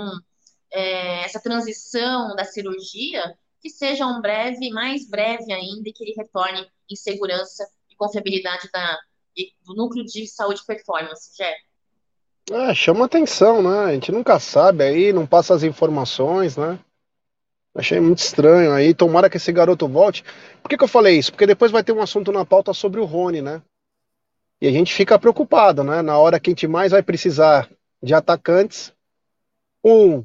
é, 0.71 1.25
essa 1.25 1.41
transição 1.41 2.33
da 2.35 2.45
cirurgia 2.45 3.37
que 3.59 3.69
seja 3.69 4.07
um 4.07 4.21
breve, 4.21 4.69
mais 4.71 5.07
breve 5.07 5.51
ainda, 5.51 5.89
e 5.89 5.93
que 5.93 6.03
ele 6.03 6.15
retorne 6.17 6.65
em 6.89 6.95
segurança 6.95 7.67
e 7.89 7.95
confiabilidade 7.95 8.69
da, 8.71 8.97
do 9.65 9.75
núcleo 9.75 10.05
de 10.05 10.25
saúde 10.27 10.63
performance, 10.65 11.35
Jé. 11.37 11.55
É, 12.49 12.73
chama 12.73 13.05
atenção, 13.05 13.61
né? 13.61 13.85
A 13.85 13.93
gente 13.93 14.11
nunca 14.11 14.39
sabe 14.39 14.83
aí, 14.83 15.13
não 15.13 15.27
passa 15.27 15.53
as 15.53 15.63
informações, 15.63 16.57
né? 16.57 16.79
Achei 17.73 17.99
muito 17.99 18.19
estranho 18.19 18.73
aí. 18.73 18.93
Tomara 18.93 19.29
que 19.29 19.37
esse 19.37 19.51
garoto 19.51 19.87
volte. 19.87 20.23
Por 20.61 20.69
que, 20.69 20.77
que 20.77 20.83
eu 20.83 20.87
falei 20.87 21.17
isso? 21.17 21.31
Porque 21.31 21.45
depois 21.45 21.71
vai 21.71 21.83
ter 21.83 21.91
um 21.91 22.01
assunto 22.01 22.31
na 22.31 22.45
pauta 22.45 22.73
sobre 22.73 22.99
o 22.99 23.05
Rony, 23.05 23.41
né? 23.41 23.61
E 24.59 24.67
a 24.67 24.71
gente 24.71 24.93
fica 24.93 25.17
preocupado, 25.17 25.83
né? 25.83 26.01
Na 26.01 26.17
hora 26.17 26.39
que 26.39 26.49
a 26.49 26.51
gente 26.51 26.67
mais 26.67 26.91
vai 26.91 27.01
precisar 27.01 27.69
de 28.01 28.13
atacantes, 28.13 28.93
um 29.83 30.23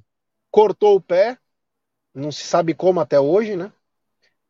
cortou 0.51 0.97
o 0.97 1.01
pé, 1.01 1.39
não 2.15 2.33
se 2.33 2.43
sabe 2.43 2.75
como 2.75 3.01
até 3.01 3.21
hoje, 3.21 3.57
né? 3.57 3.71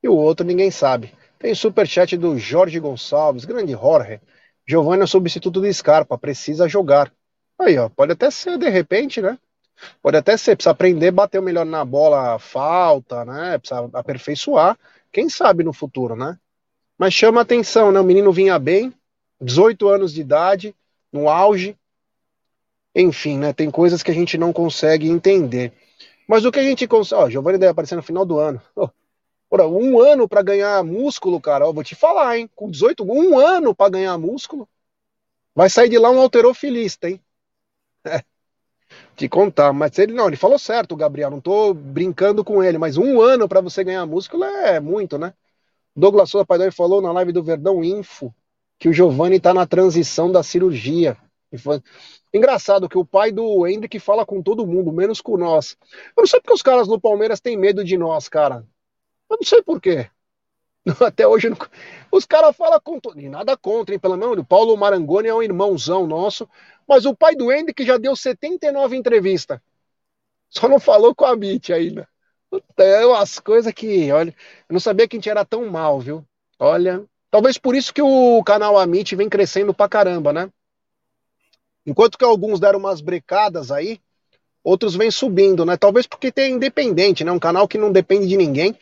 E 0.02 0.08
o 0.08 0.14
outro 0.14 0.46
ninguém 0.46 0.70
sabe. 0.70 1.12
Tem 1.38 1.54
superchat 1.54 2.16
do 2.16 2.38
Jorge 2.38 2.78
Gonçalves, 2.80 3.44
grande 3.44 3.72
Jorge. 3.72 4.20
Giovanni 4.66 5.02
é 5.02 5.06
substituto 5.06 5.60
do 5.60 5.72
Scarpa, 5.72 6.16
precisa 6.16 6.68
jogar. 6.68 7.12
Aí, 7.58 7.78
ó, 7.78 7.88
pode 7.88 8.12
até 8.12 8.30
ser 8.30 8.58
de 8.58 8.68
repente, 8.68 9.20
né? 9.20 9.38
Pode 10.02 10.16
até 10.16 10.36
ser, 10.36 10.56
precisa 10.56 10.70
aprender 10.70 11.08
a 11.08 11.12
bater 11.12 11.42
melhor 11.42 11.64
na 11.64 11.84
bola, 11.84 12.38
falta, 12.38 13.24
né? 13.24 13.58
Precisa 13.58 13.88
aperfeiçoar. 13.92 14.78
Quem 15.12 15.28
sabe 15.28 15.64
no 15.64 15.72
futuro, 15.72 16.16
né? 16.16 16.38
Mas 16.98 17.14
chama 17.14 17.40
atenção, 17.40 17.92
né? 17.92 18.00
O 18.00 18.04
menino 18.04 18.32
vinha 18.32 18.58
bem, 18.58 18.92
18 19.40 19.88
anos 19.88 20.12
de 20.12 20.20
idade, 20.20 20.74
no 21.12 21.28
auge. 21.28 21.76
Enfim, 22.94 23.38
né? 23.38 23.52
Tem 23.52 23.70
coisas 23.70 24.02
que 24.02 24.10
a 24.10 24.14
gente 24.14 24.38
não 24.38 24.52
consegue 24.52 25.08
entender. 25.08 25.72
Mas 26.26 26.44
o 26.44 26.52
que 26.52 26.58
a 26.58 26.62
gente 26.62 26.86
consegue. 26.86 27.22
Ó, 27.22 27.30
Giovanni 27.30 27.58
deve 27.58 27.70
aparecer 27.70 27.96
no 27.96 28.02
final 28.02 28.24
do 28.24 28.38
ano. 28.38 28.60
Oh, 28.74 28.88
um 29.50 30.00
ano 30.00 30.28
para 30.28 30.42
ganhar 30.42 30.82
músculo, 30.82 31.40
cara. 31.40 31.66
Ó, 31.66 31.72
vou 31.72 31.84
te 31.84 31.94
falar, 31.94 32.38
hein? 32.38 32.50
Com 32.54 32.70
18, 32.70 33.04
um 33.04 33.38
ano 33.38 33.74
para 33.74 33.90
ganhar 33.90 34.18
músculo. 34.18 34.68
Vai 35.54 35.70
sair 35.70 35.88
de 35.88 35.98
lá 35.98 36.10
um 36.10 36.20
alterofilista, 36.20 37.08
hein? 37.08 37.20
Te 39.16 39.28
contar. 39.28 39.72
Mas 39.72 39.98
ele 39.98 40.12
não, 40.12 40.28
ele 40.28 40.36
falou 40.36 40.58
certo, 40.58 40.94
Gabriel. 40.94 41.30
Não 41.30 41.40
tô 41.40 41.72
brincando 41.72 42.44
com 42.44 42.62
ele, 42.62 42.78
mas 42.78 42.96
um 42.96 43.20
ano 43.20 43.48
para 43.48 43.60
você 43.60 43.82
ganhar 43.82 44.04
músculo 44.06 44.44
é 44.44 44.78
muito, 44.78 45.18
né? 45.18 45.32
Douglas 45.94 46.30
Souza 46.30 46.44
Paidão 46.44 46.70
falou 46.70 47.00
na 47.00 47.10
live 47.12 47.32
do 47.32 47.42
Verdão 47.42 47.82
Info 47.82 48.34
que 48.78 48.88
o 48.88 48.92
Giovanni 48.92 49.40
tá 49.40 49.54
na 49.54 49.66
transição 49.66 50.30
da 50.30 50.42
cirurgia. 50.42 51.16
Engraçado 52.32 52.88
que 52.88 52.98
o 52.98 53.04
pai 53.04 53.32
do 53.32 53.66
Hendrick 53.66 53.98
fala 53.98 54.26
com 54.26 54.42
todo 54.42 54.66
mundo, 54.66 54.92
menos 54.92 55.22
com 55.22 55.38
nós. 55.38 55.76
Eu 56.16 56.20
não 56.20 56.26
sei 56.26 56.38
porque 56.40 56.52
os 56.52 56.62
caras 56.62 56.86
no 56.86 57.00
Palmeiras 57.00 57.40
têm 57.40 57.56
medo 57.56 57.82
de 57.82 57.96
nós, 57.96 58.28
cara. 58.28 58.66
Eu 59.30 59.38
não 59.40 59.46
sei 59.46 59.62
por 59.62 59.80
quê. 59.80 60.10
Até 61.04 61.26
hoje, 61.26 61.50
não... 61.50 61.56
os 62.12 62.24
caras 62.24 62.56
falam 62.56 62.80
com. 62.82 63.00
E 63.16 63.28
nada 63.28 63.56
contra, 63.56 63.94
hein? 63.94 63.98
Pelo 63.98 64.16
menos 64.16 64.38
o 64.38 64.44
Paulo 64.44 64.76
Marangoni 64.76 65.28
é 65.28 65.34
um 65.34 65.42
irmãozão 65.42 66.06
nosso. 66.06 66.48
Mas 66.86 67.04
o 67.04 67.14
pai 67.14 67.34
do 67.34 67.50
Hendrick 67.52 67.84
já 67.84 67.96
deu 67.96 68.14
79 68.14 68.96
entrevistas. 68.96 69.58
Só 70.48 70.68
não 70.68 70.78
falou 70.78 71.14
com 71.14 71.24
a 71.24 71.30
Amit 71.30 71.72
ainda. 71.72 72.08
É 72.78 73.02
as 73.16 73.40
coisas 73.40 73.72
que, 73.72 74.10
olha, 74.12 74.30
eu 74.68 74.72
não 74.72 74.80
sabia 74.80 75.08
que 75.08 75.16
a 75.16 75.18
gente 75.18 75.28
era 75.28 75.44
tão 75.44 75.68
mal, 75.68 75.98
viu? 75.98 76.24
Olha, 76.58 77.04
talvez 77.30 77.58
por 77.58 77.74
isso 77.74 77.92
que 77.92 78.00
o 78.00 78.42
canal 78.44 78.78
Amit 78.78 79.16
vem 79.16 79.28
crescendo 79.28 79.74
pra 79.74 79.88
caramba, 79.88 80.32
né? 80.32 80.48
Enquanto 81.84 82.16
que 82.16 82.24
alguns 82.24 82.60
deram 82.60 82.78
umas 82.78 83.00
brecadas 83.00 83.72
aí, 83.72 84.00
outros 84.62 84.94
vêm 84.94 85.10
subindo, 85.10 85.64
né? 85.64 85.76
Talvez 85.76 86.06
porque 86.06 86.30
tem 86.30 86.54
independente, 86.54 87.24
né? 87.24 87.32
Um 87.32 87.38
canal 87.38 87.66
que 87.66 87.76
não 87.76 87.90
depende 87.90 88.28
de 88.28 88.36
ninguém. 88.36 88.76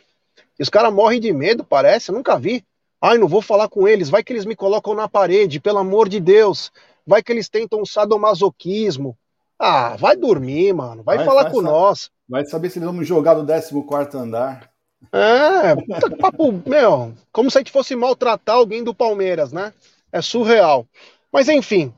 E 0.59 0.62
os 0.62 0.69
caras 0.69 0.93
morrem 0.93 1.21
de 1.21 1.33
medo, 1.33 1.64
parece. 1.64 2.11
Eu 2.11 2.14
nunca 2.14 2.38
vi. 2.38 2.64
Ai, 3.01 3.19
não 3.19 3.29
vou 3.29 3.43
falar 3.43 3.69
com 3.69 3.87
eles. 3.87 4.09
Vai 4.09 4.23
que 4.23 4.33
eles 4.33 4.45
me 4.45 4.57
colocam 4.57 4.95
na 4.95 5.09
parede, 5.09 5.61
pelo 5.61 5.79
amor 5.79 6.09
de 6.09 6.21
Deus. 6.21 6.73
Vai 7.07 7.23
que 7.23 7.33
eles 7.33 7.49
tentam 7.49 7.81
um 7.81 7.87
sadomasoquismo. 7.87 9.17
Ah, 9.59 9.97
vai 9.97 10.17
dormir, 10.17 10.73
mano. 10.73 11.03
Vai, 11.03 11.19
vai 11.19 11.27
falar 11.27 11.43
vai 11.45 11.53
com 11.53 11.61
nós. 11.61 12.11
Vai 12.29 12.45
saber 12.47 12.71
se 12.71 12.79
eles 12.79 12.87
vão 12.87 12.95
me 12.95 13.05
jogar 13.05 13.35
do 13.35 13.47
14 13.47 14.17
andar. 14.17 14.71
É, 15.12 15.77
papo, 16.17 16.53
meu, 16.67 17.12
como 17.31 17.51
se 17.51 17.59
a 17.59 17.61
gente 17.61 17.73
fosse 17.73 17.95
maltratar 17.95 18.57
alguém 18.57 18.83
do 18.83 18.95
Palmeiras, 18.95 19.53
né? 19.53 19.73
É 20.11 20.23
surreal. 20.23 20.87
Mas 21.31 21.49
enfim, 21.49 21.93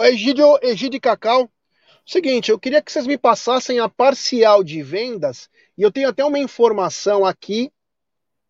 Egídio, 0.00 0.58
Egídio 0.62 1.00
Cacau, 1.00 1.50
seguinte, 2.04 2.50
eu 2.50 2.58
queria 2.58 2.80
que 2.80 2.90
vocês 2.90 3.06
me 3.06 3.18
passassem 3.18 3.78
a 3.78 3.88
parcial 3.88 4.62
de 4.62 4.82
vendas, 4.82 5.48
e 5.76 5.82
eu 5.82 5.92
tenho 5.92 6.08
até 6.08 6.24
uma 6.24 6.38
informação 6.38 7.24
aqui, 7.24 7.70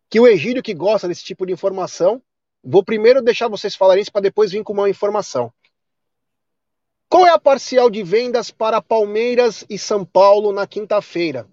que 0.09 0.19
o 0.19 0.27
Egídio 0.27 0.63
que 0.63 0.73
gosta 0.73 1.07
desse 1.07 1.23
tipo 1.23 1.45
de 1.45 1.53
informação, 1.53 2.21
vou 2.63 2.83
primeiro 2.83 3.21
deixar 3.21 3.47
vocês 3.47 3.75
falarem 3.75 4.01
isso 4.01 4.11
para 4.11 4.21
depois 4.21 4.51
vir 4.51 4.63
com 4.63 4.73
uma 4.73 4.89
informação. 4.89 5.53
Qual 7.09 7.25
é 7.25 7.29
a 7.29 7.39
parcial 7.39 7.89
de 7.89 8.03
vendas 8.03 8.51
para 8.51 8.81
Palmeiras 8.81 9.65
e 9.69 9.77
São 9.77 10.03
Paulo 10.03 10.51
na 10.51 10.67
quinta-feira? 10.67 11.47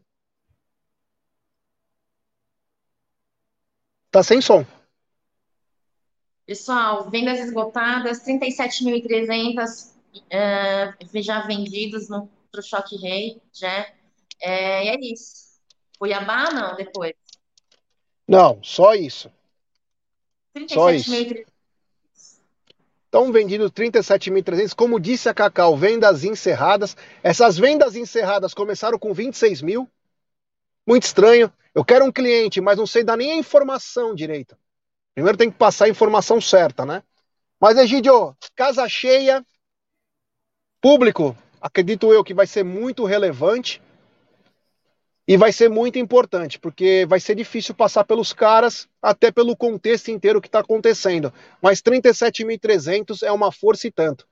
Tá 4.10 4.22
sem 4.22 4.40
som. 4.40 4.64
Pessoal, 6.46 7.08
vendas 7.10 7.40
esgotadas, 7.40 8.24
37.300 8.24 9.94
uh, 10.14 11.22
já 11.22 11.46
vendidos 11.46 12.08
no 12.08 12.28
pro 12.50 12.62
Choque 12.62 12.96
Rei, 12.96 13.40
já. 13.52 13.86
É, 14.40 14.88
é 14.88 15.00
isso. 15.00 15.58
Cuiabá, 15.98 16.52
não, 16.52 16.76
depois? 16.76 17.14
Não, 18.26 18.58
só 18.62 18.94
isso. 18.94 19.30
37 20.54 20.74
só 20.74 20.90
isso. 20.92 21.44
Estão 23.04 23.30
vendidos 23.30 23.70
37.300. 23.70 24.74
Como 24.74 24.98
disse 24.98 25.28
a 25.28 25.34
Cacau, 25.34 25.76
vendas 25.76 26.24
encerradas. 26.24 26.96
Essas 27.22 27.56
vendas 27.56 27.94
encerradas 27.94 28.54
começaram 28.54 28.98
com 28.98 29.14
26 29.14 29.62
mil. 29.62 29.88
Muito 30.86 31.04
estranho. 31.04 31.52
Eu 31.74 31.84
quero 31.84 32.04
um 32.04 32.12
cliente, 32.12 32.60
mas 32.60 32.78
não 32.78 32.86
sei 32.86 33.04
dar 33.04 33.16
nem 33.16 33.32
a 33.32 33.36
informação 33.36 34.14
direito. 34.14 34.56
Primeiro 35.14 35.38
tem 35.38 35.50
que 35.50 35.56
passar 35.56 35.84
a 35.84 35.88
informação 35.88 36.40
certa, 36.40 36.84
né? 36.84 37.02
Mas, 37.60 37.78
Egidio, 37.78 38.36
casa 38.56 38.88
cheia, 38.88 39.44
público, 40.80 41.36
acredito 41.60 42.12
eu 42.12 42.24
que 42.24 42.34
vai 42.34 42.46
ser 42.46 42.64
muito 42.64 43.04
relevante 43.04 43.80
e 45.26 45.36
vai 45.36 45.52
ser 45.52 45.70
muito 45.70 45.98
importante, 45.98 46.58
porque 46.58 47.06
vai 47.08 47.18
ser 47.18 47.34
difícil 47.34 47.74
passar 47.74 48.04
pelos 48.04 48.32
caras, 48.32 48.88
até 49.00 49.32
pelo 49.32 49.56
contexto 49.56 50.10
inteiro 50.10 50.40
que 50.40 50.48
está 50.48 50.60
acontecendo. 50.60 51.32
Mas 51.62 51.80
37.300 51.80 53.22
é 53.22 53.32
uma 53.32 53.50
força 53.50 53.86
e 53.86 53.90
tanto. 53.90 54.28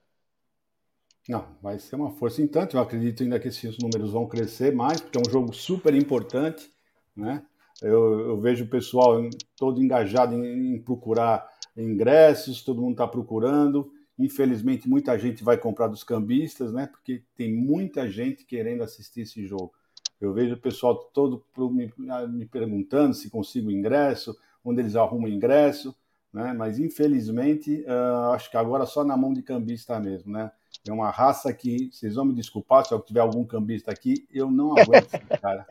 Não, 1.28 1.46
vai 1.62 1.78
ser 1.78 1.96
uma 1.96 2.10
força 2.10 2.42
em 2.42 2.46
tanto. 2.46 2.76
Eu 2.76 2.80
acredito 2.80 3.22
ainda 3.22 3.38
que 3.38 3.48
esses 3.48 3.78
números 3.78 4.10
vão 4.10 4.26
crescer 4.26 4.74
mais, 4.74 5.00
porque 5.00 5.18
é 5.18 5.22
um 5.26 5.30
jogo 5.30 5.52
super 5.52 5.94
importante, 5.94 6.70
né? 7.16 7.42
Eu, 7.80 8.20
eu 8.20 8.40
vejo 8.40 8.64
o 8.64 8.68
pessoal 8.68 9.18
todo 9.56 9.82
engajado 9.82 10.34
em, 10.34 10.74
em 10.74 10.82
procurar 10.82 11.48
ingressos, 11.76 12.62
todo 12.62 12.80
mundo 12.80 12.92
está 12.92 13.08
procurando. 13.08 13.90
Infelizmente, 14.18 14.88
muita 14.88 15.18
gente 15.18 15.42
vai 15.42 15.56
comprar 15.56 15.88
dos 15.88 16.04
cambistas, 16.04 16.72
né? 16.72 16.86
Porque 16.86 17.24
tem 17.34 17.52
muita 17.52 18.08
gente 18.10 18.44
querendo 18.44 18.82
assistir 18.82 19.22
esse 19.22 19.46
jogo. 19.46 19.72
Eu 20.22 20.32
vejo 20.32 20.54
o 20.54 20.60
pessoal 20.60 20.94
todo 21.12 21.44
me, 21.56 21.92
me 22.28 22.46
perguntando 22.46 23.12
se 23.12 23.28
consigo 23.28 23.70
ingresso, 23.70 24.36
onde 24.64 24.80
eles 24.80 24.94
arrumam 24.94 25.28
ingresso, 25.28 25.94
né? 26.32 26.52
Mas 26.52 26.78
infelizmente, 26.78 27.84
uh, 27.86 28.32
acho 28.32 28.50
que 28.50 28.56
agora 28.56 28.86
só 28.86 29.04
na 29.04 29.16
mão 29.16 29.32
de 29.32 29.42
cambista 29.42 29.98
mesmo, 29.98 30.32
né? 30.32 30.50
É 30.86 30.92
uma 30.92 31.10
raça 31.10 31.52
que, 31.52 31.90
vocês 31.92 32.14
vão 32.14 32.24
me 32.24 32.34
desculpar 32.34 32.86
se 32.86 32.94
eu 32.94 33.00
tiver 33.00 33.20
algum 33.20 33.44
cambista 33.44 33.90
aqui, 33.90 34.26
eu 34.32 34.50
não 34.50 34.72
aguento 34.78 35.10
cara. 35.42 35.66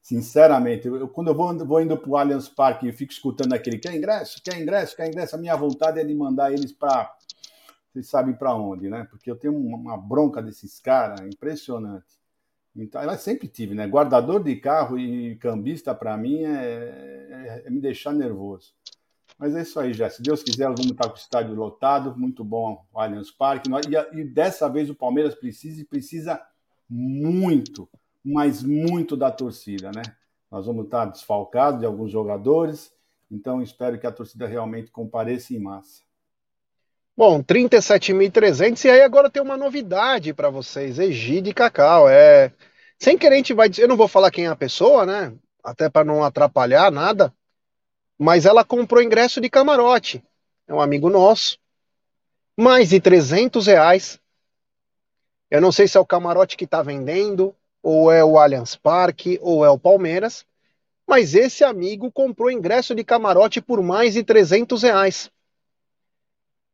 Sinceramente, 0.00 0.86
eu, 0.86 1.08
quando 1.08 1.28
eu 1.28 1.34
vou, 1.34 1.66
vou 1.66 1.80
indo 1.80 1.96
para 1.98 2.10
o 2.10 2.16
Allianz 2.16 2.48
Parque 2.48 2.88
e 2.88 2.92
fico 2.92 3.12
escutando 3.12 3.52
aquele 3.52 3.78
quer 3.78 3.94
ingresso, 3.94 4.40
quer 4.42 4.60
ingresso, 4.60 4.96
quer 4.96 5.08
ingresso, 5.08 5.34
a 5.34 5.38
minha 5.38 5.56
vontade 5.56 5.98
é 5.98 6.04
de 6.04 6.14
mandar 6.14 6.52
eles 6.52 6.72
para. 6.72 7.12
Vocês 7.92 8.08
sabem 8.08 8.34
para 8.34 8.54
onde, 8.54 8.88
né? 8.88 9.06
Porque 9.10 9.28
eu 9.30 9.36
tenho 9.36 9.56
uma 9.56 9.96
bronca 9.96 10.40
desses 10.40 10.78
caras 10.78 11.20
impressionante. 11.22 12.15
Então, 12.76 13.00
ela 13.00 13.16
sempre 13.16 13.48
tive, 13.48 13.74
né? 13.74 13.86
Guardador 13.86 14.42
de 14.42 14.54
carro 14.56 14.98
e 14.98 15.36
cambista, 15.36 15.94
para 15.94 16.16
mim, 16.16 16.44
é, 16.44 16.52
é, 17.30 17.62
é, 17.66 17.70
me 17.70 17.80
deixar 17.80 18.12
nervoso. 18.12 18.74
Mas 19.38 19.54
é 19.54 19.62
isso 19.62 19.80
aí, 19.80 19.92
já. 19.92 20.08
Se 20.10 20.22
Deus 20.22 20.42
quiser, 20.42 20.66
vamos 20.66 20.86
estar 20.86 21.08
com 21.08 21.14
o 21.14 21.18
estádio 21.18 21.54
lotado. 21.54 22.16
Muito 22.16 22.44
bom 22.44 22.84
o 22.92 23.00
Allianz 23.00 23.30
Parque. 23.30 23.70
E, 23.70 24.20
e 24.20 24.24
dessa 24.24 24.68
vez 24.68 24.90
o 24.90 24.94
Palmeiras 24.94 25.34
precisa 25.34 25.80
e 25.80 25.84
precisa 25.84 26.40
muito 26.88 27.88
mas 28.26 28.60
muito 28.60 29.16
da 29.16 29.30
torcida, 29.30 29.92
né? 29.92 30.02
Nós 30.50 30.66
vamos 30.66 30.86
estar 30.86 31.04
desfalcados 31.04 31.80
de 31.80 31.86
alguns 31.86 32.10
jogadores, 32.10 32.92
então 33.30 33.62
espero 33.62 34.00
que 34.00 34.06
a 34.06 34.10
torcida 34.10 34.48
realmente 34.48 34.90
compareça 34.90 35.54
em 35.54 35.60
massa. 35.60 36.02
Bom, 37.16 37.42
37.300 37.42 38.84
e 38.84 38.90
aí 38.90 39.00
agora 39.00 39.30
tem 39.30 39.42
uma 39.42 39.56
novidade 39.56 40.34
para 40.34 40.50
vocês, 40.50 40.98
Egide 40.98 41.54
Cacau, 41.54 42.06
é 42.06 42.52
Sem 42.98 43.16
querer, 43.16 43.36
a 43.36 43.38
gente 43.38 43.54
vai 43.54 43.70
dizer, 43.70 43.84
eu 43.84 43.88
não 43.88 43.96
vou 43.96 44.06
falar 44.06 44.30
quem 44.30 44.44
é 44.44 44.48
a 44.48 44.56
pessoa, 44.56 45.06
né? 45.06 45.32
Até 45.64 45.88
para 45.88 46.04
não 46.04 46.22
atrapalhar 46.22 46.92
nada, 46.92 47.32
mas 48.18 48.44
ela 48.44 48.62
comprou 48.64 49.02
ingresso 49.02 49.40
de 49.40 49.48
camarote. 49.48 50.22
É 50.68 50.74
um 50.74 50.80
amigo 50.80 51.08
nosso. 51.08 51.58
Mais 52.54 52.90
de 52.90 53.00
300 53.00 53.66
reais. 53.66 54.20
Eu 55.50 55.62
não 55.62 55.72
sei 55.72 55.88
se 55.88 55.96
é 55.96 56.00
o 56.00 56.06
camarote 56.06 56.56
que 56.56 56.64
está 56.64 56.82
vendendo, 56.82 57.54
ou 57.82 58.12
é 58.12 58.22
o 58.22 58.38
Allianz 58.38 58.76
Parque, 58.76 59.38
ou 59.40 59.64
é 59.64 59.70
o 59.70 59.78
Palmeiras. 59.78 60.44
Mas 61.06 61.34
esse 61.34 61.64
amigo 61.64 62.12
comprou 62.12 62.50
ingresso 62.50 62.94
de 62.94 63.04
camarote 63.04 63.62
por 63.62 63.82
mais 63.82 64.14
de 64.14 64.22
300 64.22 64.82
reais. 64.82 65.30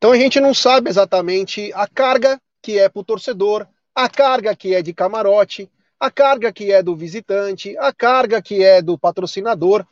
Então 0.02 0.10
a 0.10 0.18
gente 0.18 0.40
não 0.40 0.52
sabe 0.52 0.90
exatamente 0.90 1.72
a 1.74 1.86
carga 1.86 2.36
que 2.60 2.76
é 2.76 2.88
para 2.88 2.98
o 2.98 3.04
torcedor, 3.04 3.68
a 3.94 4.08
carga 4.08 4.56
que 4.56 4.74
é 4.74 4.82
de 4.82 4.92
camarote, 4.92 5.70
a 6.00 6.10
carga 6.10 6.52
que 6.52 6.72
é 6.72 6.82
do 6.82 6.96
visitante, 6.96 7.78
a 7.78 7.92
carga 7.92 8.42
que 8.42 8.64
é 8.64 8.82
do 8.82 8.98
patrocinador. 8.98 9.86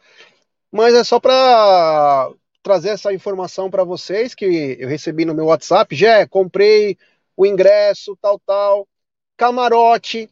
Mas 0.69 0.95
é 0.95 1.05
só 1.05 1.21
para 1.21 2.29
trazer 2.61 2.89
essa 2.89 3.15
informação 3.15 3.71
para 3.71 3.85
vocês 3.85 4.35
que 4.35 4.77
eu 4.81 4.89
recebi 4.89 5.25
no 5.25 5.33
meu 5.33 5.45
WhatsApp. 5.45 5.95
Já 5.95 6.27
comprei 6.27 6.99
o 7.37 7.47
ingresso, 7.47 8.19
tal, 8.21 8.41
tal, 8.41 8.89
camarote, 9.37 10.29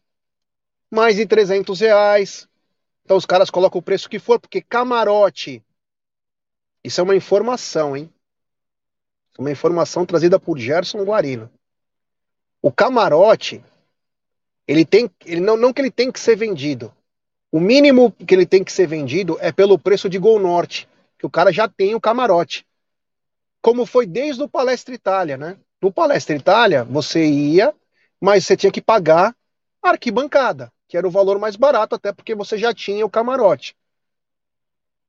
mais 0.91 1.14
de 1.14 1.25
300 1.25 1.79
reais. 1.79 2.49
Então 3.05 3.17
os 3.17 3.25
caras 3.25 3.49
colocam 3.49 3.79
o 3.79 3.83
preço 3.83 4.11
que 4.11 4.19
for, 4.19 4.41
porque 4.41 4.61
camarote, 4.61 5.62
isso 6.83 7.01
é 7.01 7.05
uma 7.05 7.14
informação, 7.14 7.97
hein? 7.97 8.12
Uma 9.38 9.53
informação 9.53 10.05
trazida 10.05 10.38
por 10.40 10.59
Gerson 10.59 11.05
Guarino. 11.05 11.48
O 12.61 12.72
camarote, 12.72 13.62
ele 14.66 14.85
tem, 14.85 15.09
ele 15.24 15.40
não, 15.40 15.57
não 15.57 15.72
que 15.72 15.81
ele 15.81 15.92
tem 15.92 16.11
que 16.11 16.18
ser 16.18 16.37
vendido. 16.37 16.92
O 17.51 17.61
mínimo 17.61 18.11
que 18.11 18.35
ele 18.35 18.44
tem 18.44 18.64
que 18.64 18.72
ser 18.72 18.88
vendido 18.88 19.38
é 19.40 19.53
pelo 19.53 19.79
preço 19.79 20.09
de 20.09 20.18
Gol 20.18 20.40
Norte, 20.40 20.88
que 21.16 21.24
o 21.24 21.31
cara 21.31 21.53
já 21.53 21.68
tem 21.68 21.94
o 21.94 22.01
camarote. 22.01 22.66
Como 23.62 23.87
foi 23.87 24.07
desde 24.07 24.42
o 24.42 24.48
Palestra 24.48 24.94
Itália, 24.94 25.37
né? 25.37 25.57
No 25.81 25.92
Palestra 25.92 26.35
Itália, 26.35 26.83
você 26.83 27.24
ia, 27.24 27.72
mas 28.20 28.44
você 28.44 28.57
tinha 28.57 28.72
que 28.72 28.83
pagar 28.83 29.35
a 29.81 29.90
arquibancada, 29.90 30.72
que 30.88 30.96
era 30.96 31.07
o 31.07 31.11
valor 31.12 31.38
mais 31.38 31.55
barato, 31.55 31.94
até 31.94 32.12
porque 32.12 32.35
você 32.35 32.59
já 32.59 32.74
tinha 32.74 33.07
o 33.07 33.11
camarote. 33.11 33.77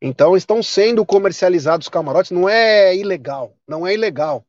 Então 0.02 0.38
estão 0.38 0.64
sendo 0.64 1.06
comercializados 1.06 1.90
camarotes, 1.90 2.32
não 2.32 2.48
é 2.48 2.96
ilegal, 2.96 3.54
não 3.68 3.86
é 3.86 3.94
ilegal. 3.94 4.46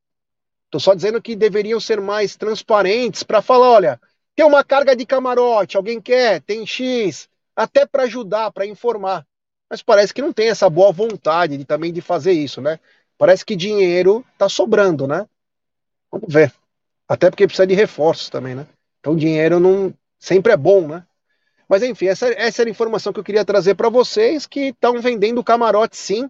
Estou 0.66 0.80
só 0.80 0.94
dizendo 0.94 1.20
que 1.20 1.34
deveriam 1.34 1.80
ser 1.80 2.00
mais 2.00 2.36
transparentes 2.36 3.24
para 3.24 3.42
falar, 3.42 3.70
olha, 3.70 4.00
tem 4.36 4.46
uma 4.46 4.62
carga 4.62 4.94
de 4.94 5.04
camarote, 5.04 5.76
alguém 5.76 6.00
quer, 6.00 6.40
tem 6.42 6.64
X, 6.64 7.28
até 7.56 7.84
para 7.84 8.04
ajudar, 8.04 8.52
para 8.52 8.64
informar. 8.64 9.26
Mas 9.68 9.82
parece 9.82 10.14
que 10.14 10.22
não 10.22 10.32
tem 10.32 10.48
essa 10.48 10.70
boa 10.70 10.92
vontade 10.92 11.56
de 11.56 11.64
também 11.64 11.92
de 11.92 12.00
fazer 12.00 12.32
isso, 12.32 12.60
né? 12.60 12.78
Parece 13.18 13.44
que 13.44 13.56
dinheiro 13.56 14.24
está 14.32 14.48
sobrando, 14.48 15.06
né? 15.06 15.26
Vamos 16.10 16.32
ver. 16.32 16.52
Até 17.08 17.28
porque 17.28 17.46
precisa 17.46 17.66
de 17.66 17.74
reforços 17.74 18.30
também, 18.30 18.54
né? 18.54 18.66
Então 19.00 19.16
dinheiro 19.16 19.58
não 19.58 19.92
sempre 20.18 20.52
é 20.52 20.56
bom, 20.56 20.86
né? 20.86 21.04
Mas 21.70 21.84
enfim, 21.84 22.06
essa, 22.08 22.26
essa 22.32 22.62
era 22.62 22.68
a 22.68 22.72
informação 22.72 23.12
que 23.12 23.20
eu 23.20 23.24
queria 23.24 23.44
trazer 23.44 23.76
para 23.76 23.88
vocês, 23.88 24.46
que 24.46 24.70
estão 24.70 25.00
vendendo 25.00 25.44
camarote 25.44 25.96
sim, 25.96 26.28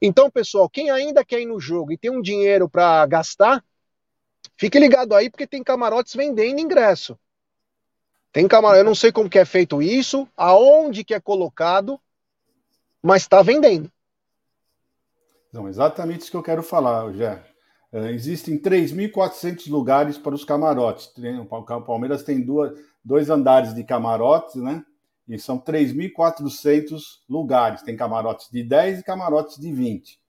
então, 0.00 0.30
pessoal, 0.30 0.68
quem 0.68 0.90
ainda 0.90 1.24
quer 1.24 1.40
ir 1.40 1.46
no 1.46 1.58
jogo 1.58 1.92
e 1.92 1.98
tem 1.98 2.10
um 2.10 2.20
dinheiro 2.20 2.68
para 2.68 3.06
gastar, 3.06 3.64
fique 4.56 4.78
ligado 4.78 5.14
aí, 5.14 5.30
porque 5.30 5.46
tem 5.46 5.62
camarotes 5.62 6.14
vendendo 6.14 6.60
ingresso. 6.60 7.18
Tem 8.30 8.46
camarote, 8.46 8.80
eu 8.80 8.84
não 8.84 8.94
sei 8.94 9.10
como 9.10 9.30
que 9.30 9.38
é 9.38 9.44
feito 9.44 9.80
isso, 9.80 10.28
aonde 10.36 11.02
que 11.02 11.14
é 11.14 11.20
colocado, 11.20 11.98
mas 13.02 13.22
está 13.22 13.40
vendendo. 13.42 13.90
Não, 15.50 15.68
exatamente 15.68 16.22
isso 16.22 16.30
que 16.30 16.36
eu 16.36 16.42
quero 16.42 16.62
falar, 16.62 17.10
Jé. 17.14 17.42
Uh, 17.90 18.08
existem 18.08 18.58
3.400 18.58 19.70
lugares 19.70 20.18
para 20.18 20.34
os 20.34 20.44
camarotes. 20.44 21.10
O 21.48 21.80
Palmeiras 21.80 22.22
tem 22.22 22.42
duas, 22.42 22.78
dois 23.06 23.30
andares 23.30 23.72
de 23.72 23.84
camarotes, 23.84 24.56
né? 24.56 24.84
E 25.28 25.38
são 25.38 25.58
3.400 25.58 27.00
lugares. 27.28 27.82
Tem 27.82 27.96
camarotes 27.96 28.48
de 28.50 28.64
10 28.64 29.00
e 29.00 29.02
camarotes 29.04 29.56
de 29.58 29.72
20. 29.72 30.20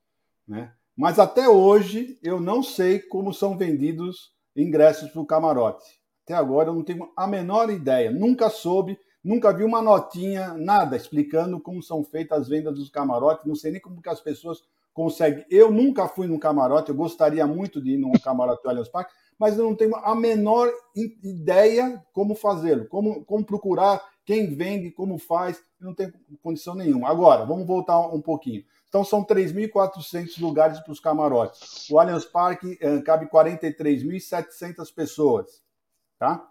Né? 0.48 0.72
Mas 0.96 1.20
até 1.20 1.50
hoje 1.50 2.20
eu 2.24 2.40
não 2.40 2.62
sei 2.62 3.00
como 3.00 3.34
são 3.34 3.58
vendidos 3.58 4.32
ingressos 4.56 5.10
para 5.10 5.22
o 5.22 5.26
camarote. 5.26 5.86
Até 6.24 6.36
agora 6.36 6.70
eu 6.70 6.76
não 6.76 6.84
tenho 6.84 7.12
a 7.16 7.26
menor 7.26 7.70
ideia. 7.72 8.12
Nunca 8.12 8.50
soube, 8.50 8.98
nunca 9.24 9.52
vi 9.52 9.63
uma 9.63 9.82
notinha, 9.82 10.54
nada, 10.54 10.96
explicando 10.96 11.60
como 11.60 11.82
são 11.82 12.04
feitas 12.04 12.42
as 12.42 12.48
vendas 12.48 12.76
dos 12.76 12.90
camarotes. 12.90 13.46
Não 13.46 13.56
sei 13.56 13.72
nem 13.72 13.82
como 13.82 14.02
que 14.02 14.10
as 14.10 14.22
pessoas 14.22 14.60
conseguem. 14.94 15.46
Eu 15.50 15.72
nunca 15.72 16.08
fui 16.08 16.28
num 16.28 16.40
camarote, 16.40 16.90
eu 16.90 16.96
gostaria 16.96 17.46
muito 17.46 17.82
de 17.82 17.92
ir 17.92 17.98
num 17.98 18.12
camarote 18.13 18.63
do 18.63 18.70
Allianz 18.70 18.90
Parque, 18.90 19.13
mas 19.39 19.58
eu 19.58 19.63
não 19.63 19.76
tenho 19.76 19.95
a 19.95 20.15
menor 20.15 20.71
ideia 20.95 22.04
como 22.12 22.36
fazê-lo, 22.36 22.88
como, 22.88 23.23
como 23.26 23.45
procurar 23.45 24.02
quem 24.26 24.54
vende, 24.54 24.91
como 24.91 25.17
faz, 25.17 25.62
não 25.80 25.93
tem 25.93 26.12
condição 26.41 26.76
nenhuma. 26.76 27.10
Agora, 27.10 27.45
vamos 27.45 27.65
voltar 27.65 28.00
um 28.00 28.21
pouquinho. 28.21 28.63
Então, 28.89 29.04
são 29.04 29.23
3.400 29.23 30.39
lugares 30.41 30.80
para 30.80 30.91
os 30.91 31.00
camarotes. 31.00 31.89
O 31.89 32.00
Allianz 32.00 32.26
Parque 32.26 32.78
eh, 32.82 33.02
cabe 33.02 33.28
43.700 33.28 34.93
pessoas, 34.93 35.62
tá? 36.17 36.45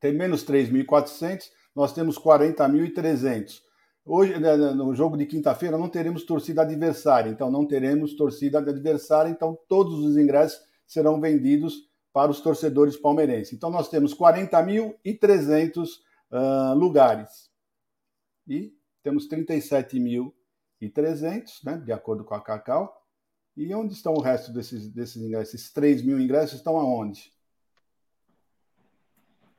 Tem 0.00 0.12
menos 0.12 0.44
3.400, 0.44 1.50
nós 1.74 1.92
temos 1.92 2.18
40.300. 2.18 3.62
Hoje, 4.04 4.38
né, 4.38 4.56
né, 4.56 4.70
no 4.70 4.94
jogo 4.94 5.16
de 5.16 5.26
quinta-feira, 5.26 5.76
não 5.76 5.88
teremos 5.88 6.24
torcida 6.24 6.62
adversária, 6.62 7.30
então 7.30 7.50
não 7.50 7.66
teremos 7.66 8.14
torcida 8.14 8.58
adversária, 8.58 9.28
então 9.28 9.58
todos 9.68 9.98
os 9.98 10.16
ingressos 10.16 10.60
serão 10.88 11.20
vendidos 11.20 11.88
para 12.12 12.32
os 12.32 12.40
torcedores 12.40 12.96
palmeirenses. 12.96 13.52
Então, 13.52 13.70
nós 13.70 13.88
temos 13.88 14.12
40.300 14.12 15.86
uh, 16.32 16.74
lugares. 16.74 17.48
E 18.48 18.76
temos 19.02 19.28
37.300, 19.28 20.32
né, 21.64 21.76
de 21.78 21.92
acordo 21.92 22.24
com 22.24 22.34
a 22.34 22.40
Cacau. 22.40 23.06
E 23.56 23.72
onde 23.74 23.92
estão 23.92 24.14
o 24.14 24.20
resto 24.20 24.52
desses, 24.52 24.88
desses 24.88 25.22
ingressos? 25.22 25.54
Esses 25.54 25.72
3 25.72 26.02
mil 26.02 26.18
ingressos 26.18 26.58
estão 26.58 26.76
aonde? 26.78 27.32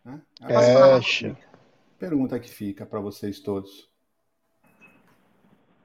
Né? 0.03 0.21
É, 0.41 1.35
pergunta 1.97 2.39
que 2.39 2.49
fica 2.49 2.85
para 2.85 2.99
vocês 2.99 3.39
todos. 3.39 3.89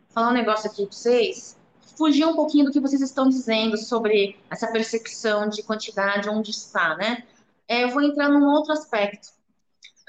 Falar 0.08 0.30
um 0.30 0.34
negócio 0.34 0.70
aqui 0.70 0.86
para 0.86 0.92
vocês. 0.92 1.58
Fugir 1.96 2.26
um 2.26 2.34
pouquinho 2.34 2.64
do 2.64 2.72
que 2.72 2.80
vocês 2.80 3.00
estão 3.00 3.28
dizendo 3.28 3.76
sobre 3.76 4.36
essa 4.50 4.70
percepção 4.70 5.48
de 5.48 5.62
quantidade 5.62 6.28
onde 6.28 6.50
está, 6.50 6.96
né? 6.96 7.24
É, 7.68 7.84
eu 7.84 7.90
vou 7.90 8.02
entrar 8.02 8.28
num 8.28 8.44
outro 8.46 8.72
aspecto 8.72 9.28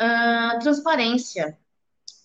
uh, 0.02 0.60
transparência, 0.60 1.58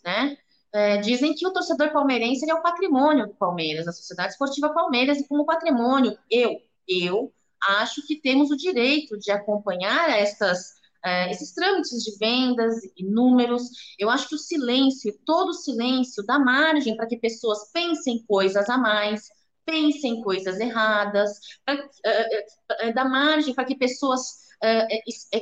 né? 0.05 0.37
É, 0.73 0.99
dizem 0.99 1.35
que 1.35 1.47
o 1.47 1.53
torcedor 1.53 1.93
palmeirense 1.93 2.49
é 2.49 2.55
o 2.55 2.63
patrimônio 2.63 3.27
do 3.27 3.35
Palmeiras, 3.35 3.87
da 3.87 3.93
Sociedade 3.93 4.33
Esportiva 4.33 4.73
Palmeiras, 4.73 5.19
e 5.19 5.27
como 5.27 5.45
patrimônio, 5.45 6.17
eu, 6.31 6.61
eu 6.89 7.33
acho 7.61 8.07
que 8.07 8.21
temos 8.21 8.51
o 8.51 8.57
direito 8.57 9.19
de 9.19 9.33
acompanhar 9.33 10.11
estas, 10.11 10.71
uh, 11.05 11.29
esses 11.29 11.53
trâmites 11.53 12.05
de 12.05 12.17
vendas 12.19 12.77
e 12.97 13.05
números. 13.05 13.65
Eu 13.99 14.09
acho 14.09 14.29
que 14.29 14.37
o 14.37 14.39
silêncio, 14.39 15.13
todo 15.27 15.49
o 15.49 15.55
silêncio, 15.55 16.25
dá 16.25 16.39
margem 16.39 16.97
para 16.97 17.07
que 17.07 17.17
pessoas 17.17 17.71
pensem 17.73 18.25
coisas 18.27 18.71
a 18.71 18.79
mais, 18.79 19.29
pensem 19.71 20.21
coisas 20.23 20.59
erradas, 20.59 21.39
pra, 21.65 21.77
uh, 21.77 22.95
dá 22.95 23.05
margem 23.05 23.55
para 23.55 23.65
que 23.65 23.77
pessoas 23.77 24.51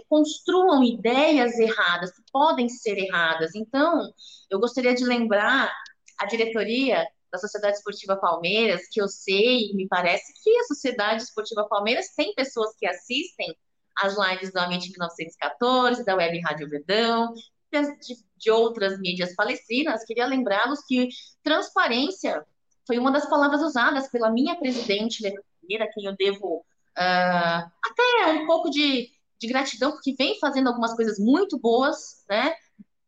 construam 0.09 0.85
ideias 0.85 1.59
erradas, 1.59 2.13
que 2.13 2.23
podem 2.31 2.69
ser 2.69 2.97
erradas. 2.99 3.53
Então, 3.57 4.09
eu 4.49 4.61
gostaria 4.61 4.95
de 4.95 5.05
lembrar 5.05 5.73
a 6.21 6.27
diretoria 6.27 7.05
da 7.33 7.39
Sociedade 7.39 7.77
Esportiva 7.77 8.17
Palmeiras, 8.17 8.83
que 8.91 9.01
eu 9.01 9.09
sei, 9.09 9.73
me 9.75 9.87
parece 9.89 10.33
que 10.43 10.51
a 10.59 10.65
Sociedade 10.65 11.23
Esportiva 11.23 11.67
Palmeiras 11.69 12.15
tem 12.17 12.33
pessoas 12.35 12.75
que 12.79 12.87
assistem 12.87 13.55
as 13.99 14.17
lives 14.17 14.53
do 14.53 14.59
Ambiente 14.59 14.91
1914, 14.91 16.05
da 16.05 16.15
Web 16.15 16.41
Rádio 16.41 16.69
Verdão, 16.69 17.35
de, 17.73 18.17
de 18.37 18.51
outras 18.51 18.99
mídias 18.99 19.35
palestinas. 19.35 20.05
Queria 20.05 20.27
lembrá-los 20.27 20.81
que 20.87 21.09
transparência 21.43 22.47
foi 22.89 22.99
uma 22.99 23.13
das 23.13 23.29
palavras 23.29 23.61
usadas 23.61 24.09
pela 24.09 24.31
minha 24.31 24.57
presidente, 24.57 25.25
a 25.27 25.87
quem 25.93 26.07
eu 26.07 26.17
devo 26.17 26.57
uh, 26.57 27.71
até 27.85 28.33
um 28.33 28.47
pouco 28.47 28.71
de, 28.71 29.11
de 29.39 29.47
gratidão, 29.47 29.93
porque 29.93 30.15
vem 30.15 30.39
fazendo 30.41 30.69
algumas 30.69 30.95
coisas 30.95 31.19
muito 31.19 31.59
boas, 31.59 32.25
né? 32.27 32.55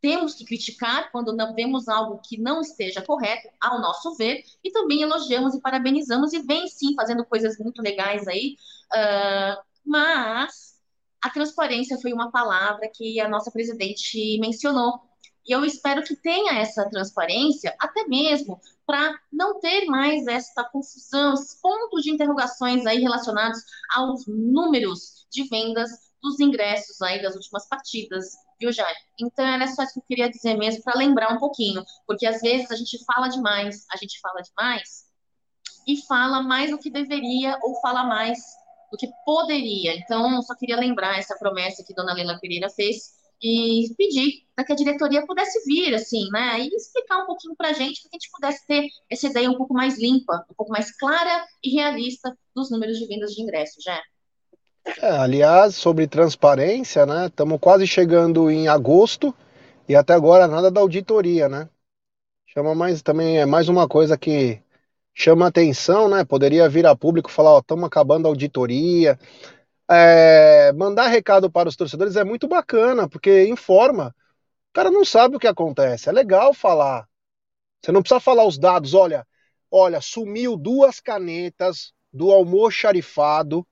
Temos 0.02 0.34
que 0.34 0.44
criticar 0.44 1.10
quando 1.10 1.34
não 1.34 1.54
vemos 1.54 1.88
algo 1.88 2.20
que 2.22 2.38
não 2.38 2.60
esteja 2.60 3.00
correto, 3.00 3.48
ao 3.58 3.80
nosso 3.80 4.14
ver, 4.16 4.42
e 4.62 4.70
também 4.70 5.00
elogiamos 5.00 5.54
e 5.54 5.60
parabenizamos, 5.62 6.34
e 6.34 6.40
vem 6.40 6.68
sim 6.68 6.94
fazendo 6.94 7.24
coisas 7.24 7.56
muito 7.58 7.80
legais 7.80 8.28
aí, 8.28 8.56
uh, 8.92 9.62
mas 9.82 10.74
a 11.22 11.30
transparência 11.30 11.98
foi 11.98 12.12
uma 12.12 12.30
palavra 12.30 12.86
que 12.94 13.18
a 13.18 13.28
nossa 13.28 13.50
presidente 13.50 14.38
mencionou. 14.40 15.10
E 15.50 15.52
eu 15.52 15.64
espero 15.64 16.04
que 16.04 16.14
tenha 16.14 16.60
essa 16.60 16.88
transparência, 16.88 17.74
até 17.80 18.06
mesmo 18.06 18.60
para 18.86 19.18
não 19.32 19.58
ter 19.58 19.84
mais 19.86 20.24
essa 20.28 20.62
confusão, 20.62 21.34
esses 21.34 21.60
pontos 21.60 22.04
de 22.04 22.12
interrogações 22.12 22.86
aí 22.86 23.00
relacionados 23.00 23.60
aos 23.92 24.28
números 24.28 25.26
de 25.28 25.48
vendas 25.48 25.90
dos 26.22 26.38
ingressos 26.38 27.02
aí 27.02 27.20
das 27.20 27.34
últimas 27.34 27.66
partidas, 27.68 28.26
viu, 28.60 28.70
Jair? 28.70 28.94
Então 29.20 29.44
era 29.44 29.66
só 29.66 29.82
isso 29.82 29.94
que 29.94 29.98
eu 29.98 30.04
queria 30.04 30.30
dizer 30.30 30.56
mesmo 30.56 30.84
para 30.84 30.96
lembrar 30.96 31.32
um 31.32 31.40
pouquinho, 31.40 31.84
porque 32.06 32.26
às 32.26 32.40
vezes 32.40 32.70
a 32.70 32.76
gente 32.76 33.04
fala 33.04 33.26
demais, 33.26 33.86
a 33.92 33.96
gente 33.96 34.20
fala 34.20 34.40
demais 34.42 35.04
e 35.84 35.96
fala 36.06 36.44
mais 36.44 36.70
do 36.70 36.78
que 36.78 36.90
deveria 36.90 37.58
ou 37.60 37.74
fala 37.80 38.04
mais 38.04 38.38
do 38.88 38.96
que 38.96 39.08
poderia. 39.24 39.96
Então, 39.96 40.40
só 40.42 40.54
queria 40.54 40.76
lembrar 40.76 41.18
essa 41.18 41.36
promessa 41.36 41.82
que 41.84 41.92
Dona 41.92 42.14
Leila 42.14 42.38
Pereira 42.40 42.70
fez 42.70 43.18
e 43.42 43.94
pedir 43.96 44.44
para 44.55 44.64
que 44.64 44.72
a 44.72 44.76
diretoria 44.76 45.26
pudesse 45.26 45.64
vir, 45.64 45.94
assim, 45.94 46.29
né, 46.31 46.61
e 46.61 46.68
explicar 46.74 47.22
um 47.22 47.26
pouquinho 47.26 47.55
para 47.57 47.68
a 47.68 47.72
gente, 47.72 48.03
para 48.03 48.11
que 48.11 48.16
a 48.16 48.18
gente 48.18 48.31
pudesse 48.31 48.66
ter 48.66 48.88
essa 49.11 49.26
ideia 49.26 49.50
um 49.50 49.57
pouco 49.57 49.72
mais 49.72 49.98
limpa, 49.98 50.44
um 50.50 50.55
pouco 50.55 50.72
mais 50.72 50.94
clara 50.96 51.46
e 51.64 51.70
realista 51.70 52.37
dos 52.55 52.70
números 52.70 52.98
de 52.98 53.07
vendas 53.07 53.33
de 53.33 53.42
ingressos, 53.42 53.83
já. 53.83 54.00
É, 55.00 55.11
aliás, 55.11 55.74
sobre 55.74 56.07
transparência, 56.07 57.07
né, 57.07 57.26
estamos 57.26 57.59
quase 57.61 57.87
chegando 57.87 58.50
em 58.50 58.68
agosto 58.68 59.35
e 59.88 59.96
até 59.96 60.12
agora 60.12 60.46
nada 60.46 60.70
da 60.70 60.81
auditoria, 60.81 61.48
né? 61.48 61.68
Chama 62.46 62.74
mais 62.74 63.00
também 63.00 63.38
é 63.38 63.46
mais 63.46 63.68
uma 63.68 63.88
coisa 63.88 64.18
que 64.18 64.61
chama 65.14 65.46
atenção, 65.46 66.09
né? 66.09 66.24
Poderia 66.24 66.68
vir 66.68 66.87
a 66.87 66.96
público 66.96 67.31
falar, 67.31 67.55
ó, 67.55 67.59
estamos 67.61 67.85
acabando 67.85 68.26
a 68.26 68.29
auditoria, 68.29 69.18
é, 69.90 70.72
mandar 70.72 71.09
recado 71.09 71.50
para 71.50 71.68
os 71.68 71.76
torcedores 71.76 72.16
é 72.16 72.22
muito 72.22 72.46
bacana, 72.46 73.09
porque 73.09 73.48
informa. 73.48 74.14
O 74.70 74.72
cara 74.72 74.90
não 74.90 75.05
sabe 75.05 75.37
o 75.37 75.40
que 75.40 75.48
acontece. 75.48 76.09
É 76.09 76.12
legal 76.12 76.55
falar. 76.55 77.09
Você 77.83 77.90
não 77.90 78.00
precisa 78.00 78.20
falar 78.20 78.46
os 78.46 78.57
dados. 78.57 78.94
Olha, 78.94 79.26
olha, 79.70 80.00
sumiu 80.00 80.57
duas 80.57 81.00
canetas 81.00 81.92
do 82.12 82.31
almoxarifado 82.31 83.66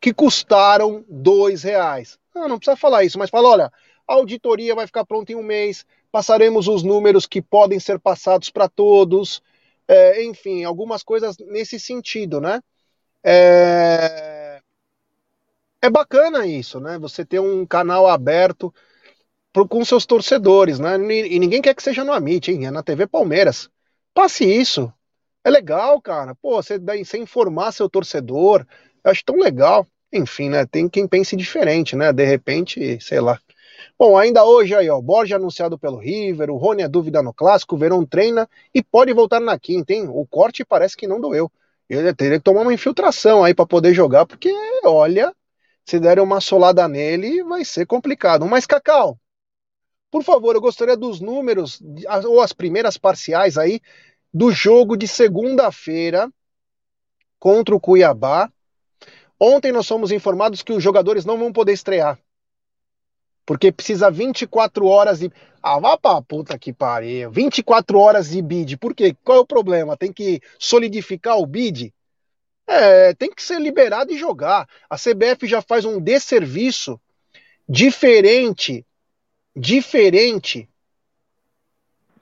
que 0.00 0.12
custaram 0.12 1.04
dois 1.08 1.62
reais. 1.62 2.18
Não, 2.34 2.48
não 2.48 2.58
precisa 2.58 2.76
falar 2.76 3.04
isso, 3.04 3.18
mas 3.18 3.30
fala, 3.30 3.48
olha, 3.48 3.72
a 4.06 4.14
auditoria 4.14 4.74
vai 4.74 4.86
ficar 4.86 5.04
pronta 5.04 5.32
em 5.32 5.36
um 5.36 5.42
mês, 5.42 5.86
passaremos 6.12 6.68
os 6.68 6.82
números 6.82 7.26
que 7.26 7.40
podem 7.40 7.80
ser 7.80 7.98
passados 7.98 8.50
para 8.50 8.68
todos, 8.68 9.42
é, 9.88 10.22
enfim, 10.24 10.64
algumas 10.64 11.02
coisas 11.02 11.36
nesse 11.38 11.80
sentido, 11.80 12.40
né? 12.40 12.60
É, 13.24 14.45
é 15.86 15.90
bacana 15.90 16.46
isso, 16.46 16.80
né? 16.80 16.98
Você 16.98 17.24
ter 17.24 17.40
um 17.40 17.64
canal 17.64 18.06
aberto 18.06 18.72
com 19.70 19.84
seus 19.84 20.04
torcedores, 20.04 20.78
né? 20.78 20.98
E, 20.98 21.36
e, 21.36 21.38
ninguém 21.38 21.62
quer 21.62 21.74
que 21.74 21.82
seja 21.82 22.04
no 22.04 22.12
Amit, 22.12 22.50
hein? 22.50 22.66
É 22.66 22.70
na 22.70 22.82
TV 22.82 23.06
Palmeiras. 23.06 23.70
Passe 24.12 24.44
isso. 24.44 24.92
É 25.44 25.50
legal, 25.50 26.00
cara. 26.00 26.34
Pô, 26.34 26.62
você, 26.62 26.78
você 26.78 27.18
informar 27.18 27.72
seu 27.72 27.88
torcedor. 27.88 28.66
Eu 29.02 29.10
acho 29.10 29.24
tão 29.24 29.36
legal. 29.36 29.86
Enfim, 30.12 30.50
né? 30.50 30.66
Tem 30.66 30.88
quem 30.88 31.06
pense 31.06 31.36
diferente, 31.36 31.96
né? 31.96 32.12
De 32.12 32.24
repente, 32.24 33.00
sei 33.00 33.20
lá. 33.20 33.40
Bom, 33.98 34.16
ainda 34.18 34.44
hoje 34.44 34.74
aí, 34.74 34.90
ó, 34.90 35.00
Borja 35.00 35.36
anunciado 35.36 35.78
pelo 35.78 35.98
River, 35.98 36.50
o 36.50 36.56
Rony 36.56 36.82
é 36.82 36.88
dúvida 36.88 37.22
no 37.22 37.32
clássico, 37.32 37.74
o 37.74 37.78
Verão 37.78 38.04
treina 38.04 38.48
e 38.74 38.82
pode 38.82 39.12
voltar 39.12 39.40
na 39.40 39.58
quinta, 39.58 39.92
hein? 39.92 40.06
O 40.08 40.26
corte 40.26 40.64
parece 40.64 40.96
que 40.96 41.06
não 41.06 41.20
doeu. 41.20 41.50
Ele 41.88 42.12
teria 42.14 42.38
que 42.38 42.44
tomar 42.44 42.62
uma 42.62 42.74
infiltração 42.74 43.44
aí 43.44 43.54
para 43.54 43.66
poder 43.66 43.94
jogar, 43.94 44.26
porque 44.26 44.52
olha, 44.84 45.32
se 45.86 46.00
derem 46.00 46.22
uma 46.22 46.40
solada 46.40 46.88
nele, 46.88 47.44
vai 47.44 47.64
ser 47.64 47.86
complicado. 47.86 48.44
Mas, 48.44 48.66
Cacau, 48.66 49.18
por 50.10 50.24
favor, 50.24 50.56
eu 50.56 50.60
gostaria 50.60 50.96
dos 50.96 51.20
números, 51.20 51.80
ou 52.26 52.40
as 52.40 52.52
primeiras 52.52 52.96
parciais 52.98 53.56
aí, 53.56 53.80
do 54.34 54.50
jogo 54.50 54.96
de 54.96 55.06
segunda-feira 55.06 56.28
contra 57.38 57.74
o 57.74 57.80
Cuiabá. 57.80 58.50
Ontem 59.38 59.70
nós 59.70 59.86
fomos 59.86 60.10
informados 60.10 60.62
que 60.62 60.72
os 60.72 60.82
jogadores 60.82 61.24
não 61.24 61.38
vão 61.38 61.52
poder 61.52 61.72
estrear. 61.72 62.18
Porque 63.44 63.70
precisa 63.70 64.10
24 64.10 64.86
horas 64.86 65.20
de. 65.20 65.30
Ah, 65.62 65.78
vá 65.78 65.96
pra 65.96 66.20
puta 66.20 66.58
que 66.58 66.72
pariu. 66.72 67.30
24 67.30 67.96
horas 67.98 68.30
de 68.30 68.42
bid. 68.42 68.76
Por 68.76 68.92
quê? 68.92 69.14
Qual 69.22 69.38
é 69.38 69.40
o 69.40 69.46
problema? 69.46 69.96
Tem 69.96 70.12
que 70.12 70.40
solidificar 70.58 71.38
o 71.38 71.46
bid? 71.46 71.94
É, 72.66 73.14
tem 73.14 73.30
que 73.30 73.42
ser 73.42 73.60
liberado 73.60 74.12
e 74.12 74.18
jogar. 74.18 74.68
A 74.90 74.96
CBF 74.96 75.46
já 75.46 75.62
faz 75.62 75.84
um 75.84 76.00
desserviço 76.00 77.00
diferente, 77.68 78.84
diferente 79.54 80.68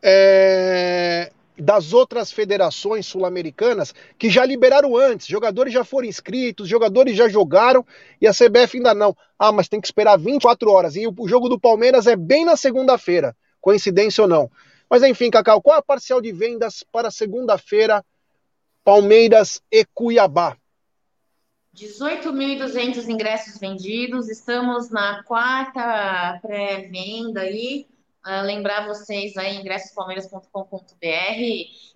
é, 0.02 1.32
das 1.58 1.94
outras 1.94 2.30
federações 2.30 3.06
sul-americanas 3.06 3.94
que 4.18 4.28
já 4.28 4.44
liberaram 4.44 4.96
antes. 4.96 5.26
Jogadores 5.26 5.72
já 5.72 5.82
foram 5.82 6.08
inscritos, 6.08 6.68
jogadores 6.68 7.16
já 7.16 7.28
jogaram 7.28 7.86
e 8.20 8.26
a 8.26 8.32
CBF 8.32 8.76
ainda 8.76 8.92
não. 8.92 9.16
Ah, 9.38 9.50
mas 9.50 9.68
tem 9.68 9.80
que 9.80 9.86
esperar 9.86 10.18
24 10.18 10.70
horas. 10.70 10.94
E 10.94 11.06
o 11.06 11.28
jogo 11.28 11.48
do 11.48 11.58
Palmeiras 11.58 12.06
é 12.06 12.16
bem 12.16 12.44
na 12.44 12.56
segunda-feira, 12.56 13.34
coincidência 13.60 14.22
ou 14.22 14.28
não. 14.28 14.50
Mas 14.90 15.02
enfim, 15.02 15.30
Cacau, 15.30 15.62
qual 15.62 15.78
a 15.78 15.82
parcial 15.82 16.20
de 16.20 16.32
vendas 16.32 16.84
para 16.92 17.10
segunda-feira 17.10 18.04
Palmeiras 18.84 19.62
e 19.72 19.84
Cuiabá. 19.86 20.58
18.200 21.74 23.08
ingressos 23.08 23.58
vendidos, 23.58 24.28
estamos 24.28 24.90
na 24.90 25.24
quarta 25.24 26.38
pré-venda 26.42 27.40
aí. 27.40 27.88
Uh, 28.26 28.42
lembrar 28.42 28.86
vocês 28.86 29.36
aí, 29.36 29.56
ingressospalmeiras.com.br. 29.56 30.94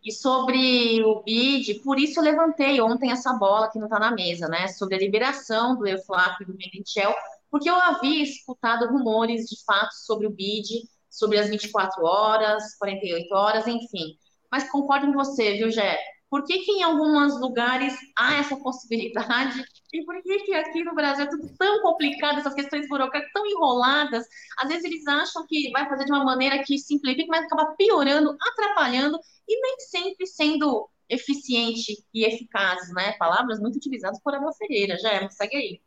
E 0.04 0.12
sobre 0.12 1.02
o 1.04 1.22
BID, 1.22 1.80
por 1.84 1.98
isso 1.98 2.18
eu 2.20 2.24
levantei 2.24 2.80
ontem 2.80 3.12
essa 3.12 3.32
bola 3.34 3.70
que 3.70 3.78
não 3.78 3.86
está 3.86 3.98
na 3.98 4.10
mesa, 4.10 4.48
né? 4.48 4.68
Sobre 4.68 4.96
a 4.96 4.98
liberação 4.98 5.76
do 5.76 5.86
EUFLAP 5.86 6.42
e 6.42 6.44
do 6.44 6.56
Merentiel, 6.56 7.14
porque 7.50 7.70
eu 7.70 7.76
havia 7.76 8.22
escutado 8.22 8.88
rumores 8.88 9.46
de 9.46 9.62
fato 9.64 9.92
sobre 9.92 10.26
o 10.26 10.30
BID, 10.30 10.88
sobre 11.08 11.38
as 11.38 11.48
24 11.48 12.04
horas, 12.04 12.76
48 12.78 13.34
horas, 13.34 13.66
enfim. 13.66 14.18
Mas 14.50 14.70
concordo 14.70 15.06
com 15.06 15.12
você, 15.12 15.54
viu, 15.54 15.70
Jé? 15.70 15.98
Por 16.30 16.44
que, 16.44 16.58
que 16.58 16.72
em 16.72 16.82
alguns 16.82 17.40
lugares 17.40 17.94
há 18.16 18.36
essa 18.36 18.56
possibilidade? 18.56 19.64
E 19.92 20.04
por 20.04 20.22
que, 20.22 20.40
que 20.40 20.54
aqui 20.54 20.84
no 20.84 20.94
Brasil 20.94 21.24
é 21.24 21.28
tudo 21.28 21.48
tão 21.58 21.80
complicado, 21.80 22.38
essas 22.38 22.54
questões 22.54 22.86
burocráticas 22.86 23.32
tão 23.32 23.46
enroladas? 23.46 24.26
Às 24.58 24.68
vezes 24.68 24.84
eles 24.84 25.06
acham 25.06 25.46
que 25.46 25.70
vai 25.70 25.88
fazer 25.88 26.04
de 26.04 26.12
uma 26.12 26.24
maneira 26.24 26.62
que 26.62 26.78
simplifica, 26.78 27.26
mas 27.28 27.46
acaba 27.46 27.74
piorando, 27.76 28.36
atrapalhando 28.40 29.18
e 29.48 29.60
nem 29.60 29.80
sempre 29.80 30.26
sendo 30.26 30.88
eficiente 31.08 31.96
e 32.12 32.26
eficaz, 32.26 32.92
né? 32.92 33.12
Palavras 33.18 33.58
muito 33.58 33.76
utilizadas 33.76 34.20
por 34.22 34.34
Abel 34.34 34.52
Ferreira. 34.52 34.98
Já 34.98 35.28
segue 35.30 35.56
aí. 35.56 35.80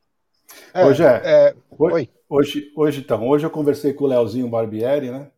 É, 0.73 0.85
hoje, 0.85 1.03
é, 1.03 1.21
é, 1.23 1.55
hoje, 1.69 2.09
hoje, 2.27 2.73
hoje, 2.75 2.99
então, 3.01 3.27
hoje 3.27 3.45
eu 3.45 3.51
conversei 3.51 3.93
com 3.93 4.05
o 4.05 4.07
Leozinho 4.07 4.49
Barbieri, 4.49 5.11
né? 5.11 5.31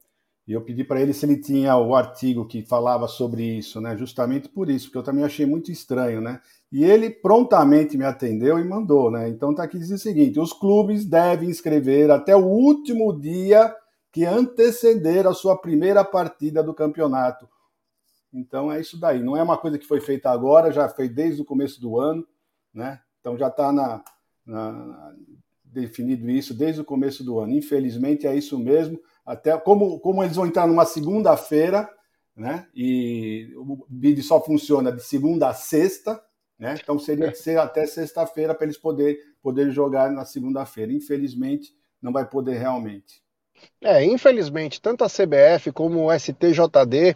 E 0.45 0.51
eu 0.51 0.61
pedi 0.61 0.83
para 0.83 1.01
ele 1.01 1.13
se 1.13 1.25
ele 1.25 1.37
tinha 1.39 1.77
o 1.77 1.95
artigo 1.95 2.45
que 2.45 2.63
falava 2.63 3.07
sobre 3.07 3.43
isso, 3.57 3.79
né? 3.79 3.95
Justamente 3.95 4.49
por 4.49 4.69
isso, 4.69 4.87
porque 4.87 4.97
eu 4.97 5.03
também 5.03 5.23
achei 5.23 5.45
muito 5.45 5.71
estranho, 5.71 6.19
né? 6.19 6.41
E 6.69 6.83
ele 6.83 7.09
prontamente 7.09 7.97
me 7.97 8.03
atendeu 8.03 8.59
e 8.59 8.67
mandou, 8.67 9.09
né? 9.09 9.29
Então 9.29 9.55
tá 9.55 9.63
aqui 9.63 9.79
diz 9.79 9.89
o 9.91 9.97
seguinte: 9.97 10.39
os 10.39 10.51
clubes 10.51 11.05
devem 11.05 11.49
inscrever 11.49 12.11
até 12.11 12.35
o 12.35 12.45
último 12.45 13.17
dia 13.17 13.73
que 14.11 14.25
anteceder 14.25 15.25
a 15.25 15.33
sua 15.33 15.57
primeira 15.57 16.03
partida 16.03 16.61
do 16.61 16.73
campeonato. 16.73 17.47
Então 18.33 18.71
é 18.71 18.81
isso 18.81 18.99
daí. 18.99 19.23
Não 19.23 19.37
é 19.37 19.43
uma 19.43 19.57
coisa 19.57 19.79
que 19.79 19.87
foi 19.87 20.01
feita 20.01 20.29
agora, 20.29 20.71
já 20.71 20.89
foi 20.89 21.07
desde 21.07 21.41
o 21.41 21.45
começo 21.45 21.79
do 21.79 21.97
ano, 21.97 22.27
né? 22.73 22.99
Então 23.21 23.37
já 23.37 23.47
está 23.47 23.71
na, 23.71 24.03
na, 24.45 25.13
definido 25.63 26.29
isso 26.29 26.53
desde 26.53 26.81
o 26.81 26.85
começo 26.85 27.23
do 27.23 27.39
ano. 27.39 27.53
Infelizmente 27.53 28.27
é 28.27 28.35
isso 28.35 28.59
mesmo 28.59 28.99
até 29.25 29.57
como, 29.57 29.99
como 29.99 30.23
eles 30.23 30.35
vão 30.35 30.45
entrar 30.45 30.67
numa 30.67 30.85
segunda-feira, 30.85 31.89
né? 32.35 32.67
E 32.75 33.51
o 33.55 33.85
bid 33.87 34.21
só 34.23 34.43
funciona 34.43 34.91
de 34.91 35.03
segunda 35.03 35.49
a 35.49 35.53
sexta, 35.53 36.21
né? 36.57 36.75
Então 36.81 36.97
seria 36.99 37.31
que 37.31 37.37
ser 37.37 37.57
até 37.57 37.85
sexta-feira 37.85 38.53
para 38.53 38.65
eles 38.65 38.77
poder, 38.77 39.17
poder 39.41 39.71
jogar 39.71 40.11
na 40.11 40.25
segunda-feira. 40.25 40.91
Infelizmente, 40.91 41.73
não 42.01 42.11
vai 42.11 42.27
poder 42.27 42.57
realmente. 42.57 43.21
É, 43.81 44.03
infelizmente, 44.03 44.81
tanto 44.81 45.03
a 45.03 45.09
CBF 45.09 45.71
como 45.71 46.05
o 46.05 46.19
STJD, 46.19 47.15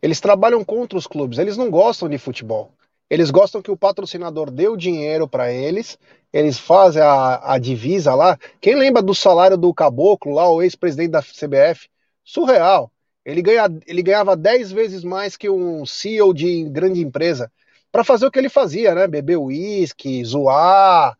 eles 0.00 0.20
trabalham 0.20 0.64
contra 0.64 0.98
os 0.98 1.06
clubes, 1.06 1.38
eles 1.38 1.56
não 1.56 1.70
gostam 1.70 2.08
de 2.08 2.18
futebol. 2.18 2.72
Eles 3.08 3.30
gostam 3.30 3.62
que 3.62 3.70
o 3.70 3.76
patrocinador 3.76 4.50
dê 4.50 4.68
o 4.68 4.76
dinheiro 4.76 5.28
para 5.28 5.52
eles, 5.52 5.98
eles 6.32 6.58
fazem 6.58 7.00
a, 7.00 7.54
a 7.54 7.58
divisa 7.58 8.14
lá. 8.14 8.36
Quem 8.60 8.74
lembra 8.74 9.00
do 9.00 9.14
salário 9.14 9.56
do 9.56 9.72
Caboclo, 9.72 10.34
lá, 10.34 10.48
o 10.50 10.60
ex-presidente 10.60 11.10
da 11.10 11.22
CBF? 11.22 11.88
Surreal. 12.24 12.90
Ele, 13.24 13.42
ganha, 13.42 13.64
ele 13.86 14.02
ganhava 14.02 14.36
10 14.36 14.72
vezes 14.72 15.04
mais 15.04 15.36
que 15.36 15.48
um 15.48 15.86
CEO 15.86 16.34
de 16.34 16.64
grande 16.64 17.00
empresa 17.00 17.50
para 17.90 18.04
fazer 18.04 18.26
o 18.26 18.30
que 18.30 18.38
ele 18.38 18.48
fazia, 18.48 18.94
né? 18.94 19.06
Beber 19.06 19.36
uísque, 19.36 20.24
zoar, 20.24 21.16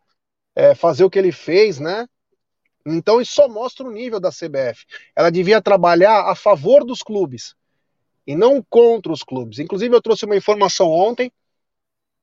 é, 0.55 0.75
fazer 0.75 1.03
o 1.03 1.09
que 1.09 1.17
ele 1.17 1.31
fez, 1.31 1.79
né? 1.79 2.07
Então 2.85 3.19
isso 3.19 3.33
só 3.33 3.47
mostra 3.47 3.87
o 3.87 3.91
nível 3.91 4.19
da 4.19 4.29
CBF. 4.29 4.85
Ela 5.15 5.29
devia 5.29 5.61
trabalhar 5.61 6.29
a 6.29 6.35
favor 6.35 6.85
dos 6.85 7.01
clubes 7.01 7.55
e 8.25 8.35
não 8.35 8.63
contra 8.69 9.11
os 9.11 9.23
clubes. 9.23 9.59
Inclusive, 9.59 9.95
eu 9.95 10.01
trouxe 10.01 10.25
uma 10.25 10.35
informação 10.35 10.89
ontem 10.89 11.31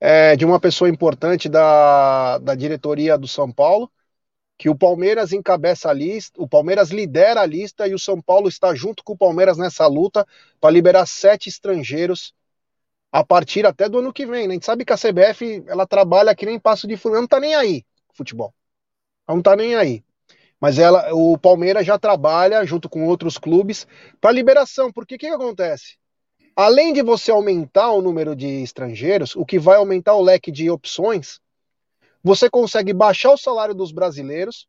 é, 0.07 0.37
de 0.37 0.45
uma 0.45 0.61
pessoa 0.61 0.91
importante 0.91 1.49
da, 1.49 2.37
da 2.37 2.55
diretoria 2.55 3.17
do 3.17 3.27
São 3.27 3.51
Paulo, 3.51 3.91
que 4.59 4.69
o 4.69 4.77
Palmeiras 4.77 5.33
encabeça 5.33 5.89
a 5.89 5.95
lista, 5.95 6.39
o 6.43 6.47
Palmeiras 6.47 6.91
lidera 6.91 7.41
a 7.41 7.47
lista 7.47 7.89
e 7.89 7.95
o 7.95 7.99
São 7.99 8.21
Paulo 8.21 8.47
está 8.47 8.75
junto 8.75 9.03
com 9.03 9.15
o 9.15 9.17
Palmeiras 9.17 9.57
nessa 9.57 9.87
luta 9.87 10.27
para 10.61 10.71
liberar 10.71 11.07
sete 11.07 11.49
estrangeiros 11.49 12.35
a 13.11 13.25
partir 13.25 13.65
até 13.65 13.89
do 13.89 13.99
ano 13.99 14.13
que 14.13 14.27
vem. 14.27 14.47
Né? 14.47 14.53
A 14.53 14.57
gente 14.57 14.67
sabe 14.67 14.85
que 14.85 14.93
a 14.93 14.99
CBF 14.99 15.65
ela 15.67 15.87
trabalha 15.87 16.35
que 16.35 16.45
nem 16.45 16.61
passo 16.61 16.87
de 16.87 16.99
furão, 16.99 17.23
não 17.23 17.29
tá 17.29 17.41
nem 17.41 17.55
aí 17.55 17.83
futebol. 18.13 18.55
Ela 19.27 19.37
não 19.37 19.43
tá 19.43 19.57
nem 19.57 19.75
aí. 19.75 20.05
Mas 20.61 20.79
ela, 20.79 21.15
o 21.15 21.39
Palmeiras 21.39 21.87
já 21.87 21.99
trabalha 21.99 22.63
junto 22.67 22.91
com 22.91 23.07
outros 23.07 23.39
clubes 23.39 23.87
para 24.21 24.33
liberação. 24.33 24.93
Porque 24.93 25.15
o 25.15 25.19
que, 25.19 25.29
que 25.29 25.33
acontece? 25.35 25.97
Além 26.57 26.93
de 26.93 27.03
você 27.03 27.33
aumentar 27.33 27.91
o 27.91 28.01
número 28.01 28.37
de 28.37 28.63
estrangeiros, 28.63 29.35
o 29.35 29.45
que 29.45 29.59
vai 29.59 29.77
aumentar 29.77 30.15
o 30.15 30.23
leque 30.23 30.53
de 30.53 30.71
opções, 30.71 31.41
você 32.23 32.49
consegue 32.49 32.93
baixar 32.93 33.33
o 33.33 33.39
salário 33.39 33.75
dos 33.75 33.91
brasileiros 33.91 34.69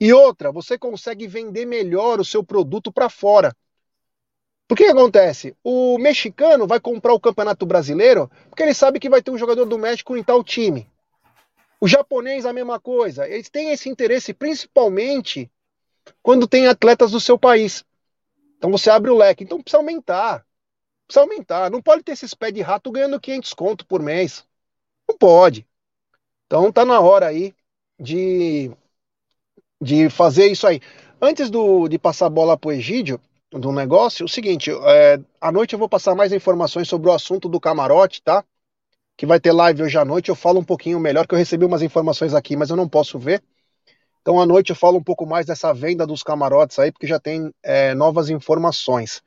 e 0.00 0.12
outra, 0.12 0.50
você 0.50 0.78
consegue 0.78 1.26
vender 1.26 1.66
melhor 1.66 2.18
o 2.18 2.24
seu 2.24 2.42
produto 2.42 2.90
para 2.90 3.08
fora. 3.08 3.54
Porque 4.66 4.84
que 4.84 4.90
acontece? 4.90 5.54
O 5.62 5.98
mexicano 5.98 6.66
vai 6.66 6.80
comprar 6.80 7.12
o 7.12 7.20
Campeonato 7.20 7.66
Brasileiro 7.66 8.30
porque 8.48 8.62
ele 8.62 8.72
sabe 8.72 8.98
que 8.98 9.10
vai 9.10 9.22
ter 9.22 9.30
um 9.30 9.36
jogador 9.36 9.66
do 9.66 9.78
México 9.78 10.16
em 10.16 10.24
tal 10.24 10.42
time. 10.42 10.90
O 11.78 11.86
japonês, 11.86 12.46
a 12.46 12.52
mesma 12.52 12.80
coisa. 12.80 13.28
Eles 13.28 13.50
têm 13.50 13.70
esse 13.70 13.90
interesse 13.90 14.32
principalmente 14.32 15.50
quando 16.22 16.48
tem 16.48 16.66
atletas 16.66 17.10
do 17.10 17.20
seu 17.20 17.38
país. 17.38 17.84
Então 18.56 18.70
você 18.70 18.88
abre 18.88 19.10
o 19.10 19.16
leque. 19.16 19.44
Então 19.44 19.60
precisa 19.60 19.76
aumentar. 19.76 20.46
Precisa 21.12 21.20
aumentar. 21.20 21.70
Não 21.70 21.82
pode 21.82 22.02
ter 22.02 22.12
esses 22.12 22.32
pés 22.32 22.54
de 22.54 22.62
rato 22.62 22.90
ganhando 22.90 23.20
500 23.20 23.52
conto 23.52 23.86
por 23.86 24.00
mês. 24.02 24.46
Não 25.06 25.16
pode. 25.18 25.66
Então 26.46 26.72
tá 26.72 26.86
na 26.86 27.00
hora 27.00 27.26
aí 27.26 27.54
de, 28.00 28.70
de 29.78 30.08
fazer 30.08 30.46
isso 30.46 30.66
aí. 30.66 30.80
Antes 31.20 31.50
do, 31.50 31.86
de 31.86 31.98
passar 31.98 32.26
a 32.26 32.30
bola 32.30 32.56
pro 32.56 32.72
Egídio, 32.72 33.20
do 33.50 33.70
negócio, 33.70 34.24
o 34.24 34.28
seguinte, 34.28 34.70
é, 34.70 35.20
à 35.38 35.52
noite 35.52 35.74
eu 35.74 35.78
vou 35.78 35.88
passar 35.88 36.14
mais 36.14 36.32
informações 36.32 36.88
sobre 36.88 37.10
o 37.10 37.12
assunto 37.12 37.46
do 37.46 37.60
camarote, 37.60 38.22
tá? 38.22 38.42
que 39.14 39.26
vai 39.26 39.38
ter 39.38 39.52
live 39.52 39.82
hoje 39.82 39.98
à 39.98 40.04
noite. 40.04 40.30
Eu 40.30 40.34
falo 40.34 40.60
um 40.60 40.64
pouquinho 40.64 40.98
melhor, 40.98 41.26
que 41.26 41.34
eu 41.34 41.38
recebi 41.38 41.66
umas 41.66 41.82
informações 41.82 42.32
aqui, 42.32 42.56
mas 42.56 42.70
eu 42.70 42.76
não 42.76 42.88
posso 42.88 43.18
ver. 43.18 43.42
Então, 44.22 44.40
à 44.40 44.46
noite 44.46 44.70
eu 44.70 44.76
falo 44.76 44.96
um 44.96 45.02
pouco 45.02 45.26
mais 45.26 45.44
dessa 45.44 45.74
venda 45.74 46.06
dos 46.06 46.22
camarotes 46.22 46.78
aí, 46.78 46.90
porque 46.90 47.06
já 47.06 47.20
tem 47.20 47.52
é, 47.62 47.94
novas 47.94 48.30
informações. 48.30 49.22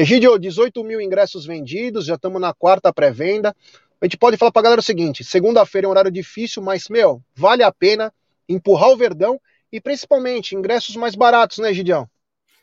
Egidio, 0.00 0.38
18 0.38 0.84
mil 0.84 1.00
ingressos 1.00 1.44
vendidos, 1.44 2.06
já 2.06 2.14
estamos 2.14 2.40
na 2.40 2.54
quarta 2.54 2.92
pré-venda. 2.92 3.52
A 4.00 4.04
gente 4.04 4.16
pode 4.16 4.36
falar 4.36 4.52
para 4.52 4.60
a 4.60 4.62
galera 4.62 4.80
o 4.80 4.84
seguinte: 4.84 5.24
segunda-feira 5.24 5.86
é 5.86 5.88
um 5.88 5.90
horário 5.90 6.08
difícil, 6.12 6.62
mas, 6.62 6.88
meu, 6.88 7.20
vale 7.34 7.64
a 7.64 7.72
pena 7.72 8.14
empurrar 8.48 8.90
o 8.90 8.96
Verdão 8.96 9.40
e 9.72 9.80
principalmente 9.80 10.54
ingressos 10.54 10.94
mais 10.94 11.16
baratos, 11.16 11.58
né, 11.58 11.74
Gidião? 11.74 12.08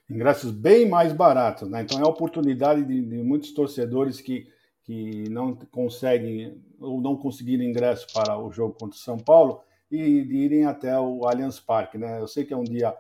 Ingressos 0.10 0.50
bem 0.50 0.88
mais 0.88 1.12
baratos, 1.12 1.70
né? 1.70 1.82
Então 1.82 2.00
é 2.00 2.04
a 2.04 2.08
oportunidade 2.08 2.86
de, 2.86 3.02
de 3.02 3.18
muitos 3.18 3.52
torcedores 3.52 4.22
que 4.22 4.48
que 4.86 5.28
não 5.30 5.56
conseguem 5.72 6.64
ou 6.80 7.02
não 7.02 7.18
conseguiram 7.18 7.66
ingresso 7.66 8.06
para 8.14 8.38
o 8.38 8.52
jogo 8.52 8.76
contra 8.80 8.96
o 8.96 9.02
São 9.02 9.18
Paulo 9.18 9.62
e 9.92 10.22
de 10.24 10.36
irem 10.36 10.66
até 10.66 10.98
o 10.98 11.28
Allianz 11.28 11.60
Parque, 11.60 11.98
né? 11.98 12.22
Eu 12.22 12.28
sei 12.28 12.46
que 12.46 12.54
é 12.54 12.58
um 12.58 12.64
dia 12.64 12.96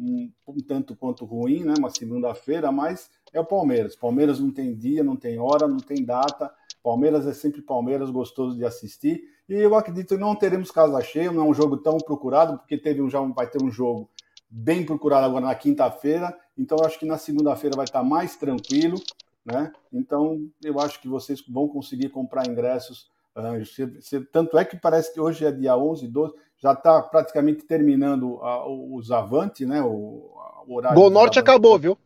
um, 0.00 0.30
um 0.48 0.60
tanto 0.60 0.96
quanto 0.96 1.24
ruim, 1.24 1.64
né? 1.64 1.74
Uma 1.78 1.90
segunda-feira, 1.90 2.72
mas 2.72 3.10
é 3.32 3.40
o 3.40 3.44
Palmeiras. 3.44 3.94
Palmeiras 3.94 4.40
não 4.40 4.50
tem 4.50 4.74
dia, 4.74 5.04
não 5.04 5.16
tem 5.16 5.38
hora, 5.38 5.68
não 5.68 5.78
tem 5.78 6.04
data. 6.04 6.50
Palmeiras 6.82 7.26
é 7.26 7.34
sempre 7.34 7.60
Palmeiras, 7.60 8.10
gostoso 8.10 8.56
de 8.56 8.64
assistir. 8.64 9.22
E 9.48 9.54
eu 9.54 9.74
acredito 9.74 10.14
que 10.14 10.20
não 10.20 10.34
teremos 10.34 10.70
casa 10.70 11.00
cheia, 11.02 11.30
não 11.30 11.46
é 11.46 11.48
um 11.50 11.54
jogo 11.54 11.76
tão 11.76 11.98
procurado, 11.98 12.58
porque 12.58 12.78
teve 12.78 13.02
um, 13.02 13.10
já 13.10 13.20
vai 13.20 13.48
ter 13.48 13.62
um 13.62 13.70
jogo 13.70 14.08
bem 14.48 14.84
procurado 14.84 15.26
agora 15.26 15.44
na 15.44 15.54
quinta-feira. 15.54 16.36
Então 16.56 16.78
acho 16.84 16.98
que 16.98 17.06
na 17.06 17.18
segunda-feira 17.18 17.76
vai 17.76 17.84
estar 17.84 18.02
mais 18.02 18.36
tranquilo. 18.36 18.98
Né? 19.44 19.72
Então, 19.92 20.48
eu 20.62 20.78
acho 20.80 21.00
que 21.00 21.08
vocês 21.08 21.42
vão 21.46 21.68
conseguir 21.68 22.08
comprar 22.10 22.46
ingressos. 22.48 23.10
Uh, 23.36 24.26
tanto 24.32 24.58
é 24.58 24.64
que 24.64 24.76
parece 24.76 25.12
que 25.14 25.20
hoje 25.20 25.44
é 25.44 25.52
dia 25.52 25.76
11, 25.76 26.08
12, 26.08 26.34
já 26.62 26.72
está 26.72 27.02
praticamente 27.02 27.64
terminando 27.64 28.38
a, 28.42 28.66
os 28.68 29.10
Avante, 29.10 29.64
né? 29.64 29.82
O, 29.82 30.30
o 30.66 30.74
horário. 30.74 30.98
Gol 30.98 31.10
Norte 31.10 31.38
acabou, 31.38 31.78
viu? 31.78 31.98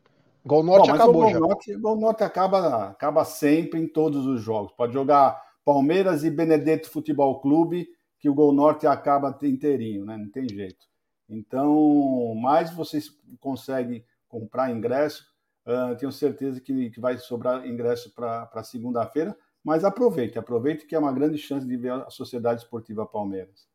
Gol 0.47 0.63
Norte 0.63 0.89
Bom, 0.89 0.95
acabou 0.95 1.27
o 1.27 1.33
Gol 1.33 1.49
Norte, 1.49 1.77
Gol 1.77 1.97
Norte 1.97 2.23
acaba, 2.23 2.91
acaba 2.91 3.25
sempre 3.25 3.81
em 3.81 3.89
todos 3.89 4.27
os 4.27 4.43
jogos. 4.43 4.73
Pode 4.73 4.93
jogar 4.93 5.43
Palmeiras 5.65 6.23
e 6.23 6.31
Benedetto 6.31 6.91
Futebol 6.91 7.41
Clube, 7.41 7.89
que 8.19 8.29
o 8.29 8.35
Gol 8.35 8.53
Norte 8.53 8.87
acaba 8.87 9.37
inteirinho, 9.43 10.05
né? 10.05 10.17
Não 10.17 10.29
tem 10.29 10.49
jeito. 10.49 10.87
Então, 11.29 12.35
mais 12.37 12.71
vocês 12.71 13.09
conseguem 13.41 14.05
comprar 14.29 14.71
ingresso, 14.71 15.25
Uh, 15.67 15.97
tenho 15.97 16.13
certeza 16.13 16.61
que, 16.61 16.91
que 16.91 17.01
vai 17.01 17.17
sobrar 17.17 17.67
ingresso 17.67 18.13
para 18.13 18.63
segunda-feira, 18.63 19.35
mas 19.63 19.83
aproveite, 19.83 20.39
aproveite 20.39 20.87
que 20.87 20.95
é 20.95 20.99
uma 20.99 21.13
grande 21.13 21.39
chance 21.39 21.67
de 21.67 21.75
ver 21.75 21.93
a 21.93 22.11
Sociedade 22.11 22.61
Esportiva 22.61 23.07
Palmeiras. 23.07 23.67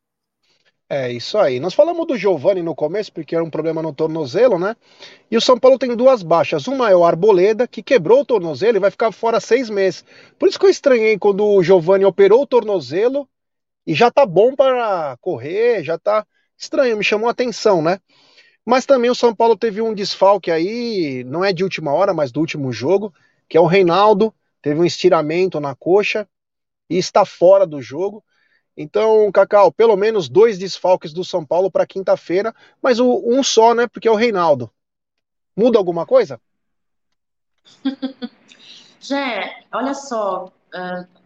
É 0.92 1.10
isso 1.12 1.38
aí. 1.38 1.60
Nós 1.60 1.72
falamos 1.72 2.04
do 2.04 2.18
Giovani 2.18 2.62
no 2.62 2.74
começo, 2.74 3.12
porque 3.12 3.36
era 3.36 3.44
um 3.44 3.50
problema 3.50 3.80
no 3.80 3.94
tornozelo, 3.94 4.58
né? 4.58 4.74
E 5.30 5.36
o 5.36 5.40
São 5.40 5.56
Paulo 5.56 5.78
tem 5.78 5.94
duas 5.94 6.20
baixas. 6.20 6.66
Uma 6.66 6.90
é 6.90 6.96
o 6.96 7.04
Arboleda, 7.04 7.68
que 7.68 7.80
quebrou 7.80 8.22
o 8.22 8.24
tornozelo 8.24 8.76
e 8.76 8.80
vai 8.80 8.90
ficar 8.90 9.12
fora 9.12 9.38
seis 9.38 9.70
meses. 9.70 10.04
Por 10.36 10.48
isso 10.48 10.58
que 10.58 10.66
eu 10.66 10.70
estranhei 10.70 11.16
quando 11.16 11.46
o 11.46 11.62
Giovani 11.62 12.04
operou 12.04 12.42
o 12.42 12.46
tornozelo 12.46 13.28
e 13.86 13.94
já 13.94 14.10
tá 14.10 14.26
bom 14.26 14.56
para 14.56 15.16
correr, 15.20 15.84
já 15.84 15.96
tá 15.96 16.26
estranho, 16.58 16.96
me 16.96 17.04
chamou 17.04 17.28
a 17.28 17.32
atenção, 17.32 17.80
né? 17.80 18.00
Mas 18.66 18.84
também 18.84 19.10
o 19.10 19.14
São 19.14 19.34
Paulo 19.34 19.56
teve 19.56 19.80
um 19.80 19.94
desfalque 19.94 20.50
aí, 20.50 21.24
não 21.24 21.44
é 21.44 21.52
de 21.52 21.62
última 21.62 21.92
hora, 21.92 22.12
mas 22.12 22.32
do 22.32 22.40
último 22.40 22.72
jogo, 22.72 23.14
que 23.48 23.56
é 23.56 23.60
o 23.60 23.66
Reinaldo, 23.66 24.34
teve 24.60 24.80
um 24.80 24.84
estiramento 24.84 25.60
na 25.60 25.74
coxa 25.74 26.28
e 26.88 26.98
está 26.98 27.24
fora 27.24 27.66
do 27.66 27.80
jogo. 27.80 28.24
Então, 28.76 29.30
Cacau, 29.32 29.70
pelo 29.72 29.96
menos 29.96 30.28
dois 30.28 30.58
desfalques 30.58 31.12
do 31.12 31.24
São 31.24 31.44
Paulo 31.44 31.70
para 31.70 31.86
quinta-feira, 31.86 32.54
mas 32.80 32.98
o, 32.98 33.22
um 33.24 33.42
só, 33.42 33.74
né? 33.74 33.86
Porque 33.86 34.08
é 34.08 34.10
o 34.10 34.16
Reinaldo. 34.16 34.70
Muda 35.56 35.78
alguma 35.78 36.06
coisa? 36.06 36.40
Jé, 39.00 39.64
olha 39.72 39.94
só, 39.94 40.46
uh, 40.46 41.20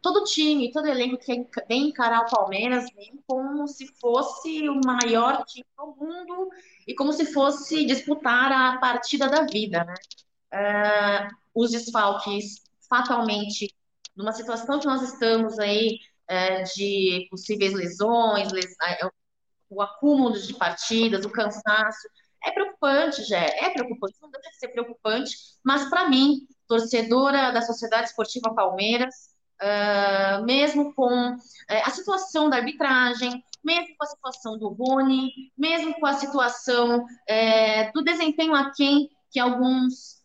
todo 0.00 0.24
time, 0.24 0.70
todo 0.70 0.86
elenco 0.86 1.18
que 1.18 1.46
vem 1.68 1.88
encarar 1.88 2.22
o 2.22 2.30
Palmeiras 2.30 2.86
vem 2.94 3.20
como 3.26 3.66
se 3.66 3.86
fosse 4.00 4.68
o 4.68 4.80
maior 4.84 5.44
time 5.44 5.66
do 5.76 5.86
mundo 5.86 6.48
e 6.86 6.94
como 6.94 7.12
se 7.12 7.32
fosse 7.32 7.84
disputar 7.84 8.52
a 8.52 8.78
partida 8.78 9.28
da 9.28 9.42
vida, 9.42 9.84
né? 9.84 9.94
Uh, 10.52 11.36
os 11.54 11.72
desfalques, 11.72 12.62
fatalmente, 12.88 13.74
numa 14.14 14.32
situação 14.32 14.78
que 14.78 14.86
nós 14.86 15.02
estamos 15.02 15.58
aí 15.58 15.98
uh, 16.30 16.64
de 16.74 17.26
possíveis 17.30 17.72
lesões, 17.72 18.52
les... 18.52 18.66
uh, 18.66 19.10
o 19.68 19.82
acúmulo 19.82 20.38
de 20.40 20.54
partidas, 20.54 21.24
o 21.24 21.30
cansaço, 21.30 22.08
é 22.44 22.52
preocupante, 22.52 23.24
já 23.24 23.38
é 23.38 23.70
preocupante, 23.70 24.14
não 24.22 24.30
deve 24.30 24.54
ser 24.54 24.68
preocupante, 24.68 25.34
mas 25.64 25.88
para 25.90 26.08
mim, 26.08 26.46
torcedora 26.68 27.50
da 27.50 27.62
Sociedade 27.62 28.08
Esportiva 28.08 28.54
Palmeiras, 28.54 29.36
Uh, 29.56 30.44
mesmo 30.44 30.94
com 30.94 31.32
uh, 31.32 31.38
a 31.68 31.90
situação 31.90 32.50
da 32.50 32.58
arbitragem, 32.58 33.42
mesmo 33.64 33.96
com 33.96 34.04
a 34.04 34.06
situação 34.06 34.58
do 34.58 34.68
Rony, 34.68 35.32
mesmo 35.56 35.94
com 35.98 36.04
a 36.04 36.12
situação 36.12 36.98
uh, 37.04 37.92
do 37.94 38.04
desempenho 38.04 38.54
aquém 38.54 39.08
que 39.30 39.40
alguns, 39.40 40.15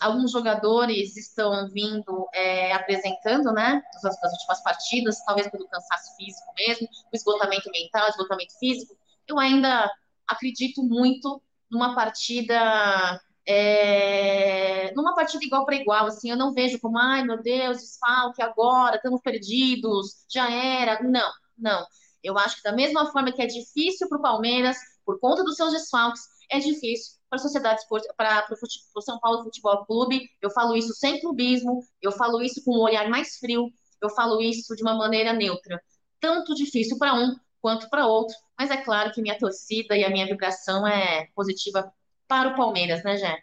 alguns 0.00 0.30
jogadores 0.30 1.16
estão 1.16 1.68
vindo 1.70 2.28
é, 2.34 2.72
apresentando, 2.72 3.52
né, 3.52 3.82
nas 4.02 4.32
últimas 4.32 4.62
partidas, 4.62 5.24
talvez 5.24 5.48
pelo 5.50 5.68
cansaço 5.68 6.16
físico 6.16 6.52
mesmo, 6.56 6.88
o 7.12 7.16
esgotamento 7.16 7.70
mental, 7.70 8.08
esgotamento 8.08 8.58
físico, 8.58 8.96
eu 9.26 9.38
ainda 9.38 9.90
acredito 10.26 10.82
muito 10.82 11.42
numa 11.70 11.94
partida 11.94 13.20
é, 13.46 14.92
numa 14.94 15.14
partida 15.14 15.44
igual 15.44 15.64
para 15.66 15.76
igual, 15.76 16.06
assim, 16.06 16.30
eu 16.30 16.36
não 16.36 16.52
vejo 16.52 16.80
como, 16.80 16.98
ai 16.98 17.22
meu 17.24 17.42
Deus, 17.42 17.78
desfalque 17.78 18.42
agora, 18.42 18.96
estamos 18.96 19.20
perdidos, 19.20 20.24
já 20.32 20.50
era. 20.50 21.02
Não, 21.02 21.30
não. 21.58 21.86
Eu 22.22 22.38
acho 22.38 22.56
que 22.56 22.62
da 22.62 22.72
mesma 22.72 23.10
forma 23.12 23.32
que 23.32 23.42
é 23.42 23.46
difícil 23.46 24.08
para 24.08 24.18
o 24.18 24.22
Palmeiras, 24.22 24.78
por 25.04 25.20
conta 25.20 25.44
dos 25.44 25.56
seus 25.56 25.72
desfalques, 25.72 26.22
é 26.50 26.58
difícil 26.58 27.18
para 27.34 27.36
a 27.36 27.38
sociedade 27.38 27.82
para 28.16 28.46
o 28.94 29.02
São 29.02 29.18
Paulo 29.18 29.42
Futebol 29.42 29.84
Clube. 29.84 30.28
Eu 30.40 30.50
falo 30.50 30.76
isso 30.76 30.94
sem 30.94 31.20
clubismo, 31.20 31.80
eu 32.00 32.12
falo 32.12 32.40
isso 32.42 32.62
com 32.64 32.76
um 32.76 32.82
olhar 32.82 33.08
mais 33.08 33.36
frio, 33.36 33.70
eu 34.00 34.10
falo 34.10 34.40
isso 34.40 34.74
de 34.76 34.82
uma 34.82 34.94
maneira 34.94 35.32
neutra. 35.32 35.80
Tanto 36.20 36.54
difícil 36.54 36.96
para 36.98 37.14
um 37.14 37.34
quanto 37.60 37.88
para 37.90 38.06
outro. 38.06 38.34
Mas 38.58 38.70
é 38.70 38.76
claro 38.76 39.10
que 39.12 39.20
minha 39.20 39.38
torcida 39.38 39.96
e 39.96 40.04
a 40.04 40.10
minha 40.10 40.26
vibração 40.26 40.86
é 40.86 41.26
positiva 41.34 41.92
para 42.28 42.50
o 42.50 42.56
Palmeiras, 42.56 43.02
né, 43.02 43.16
Jé? 43.16 43.38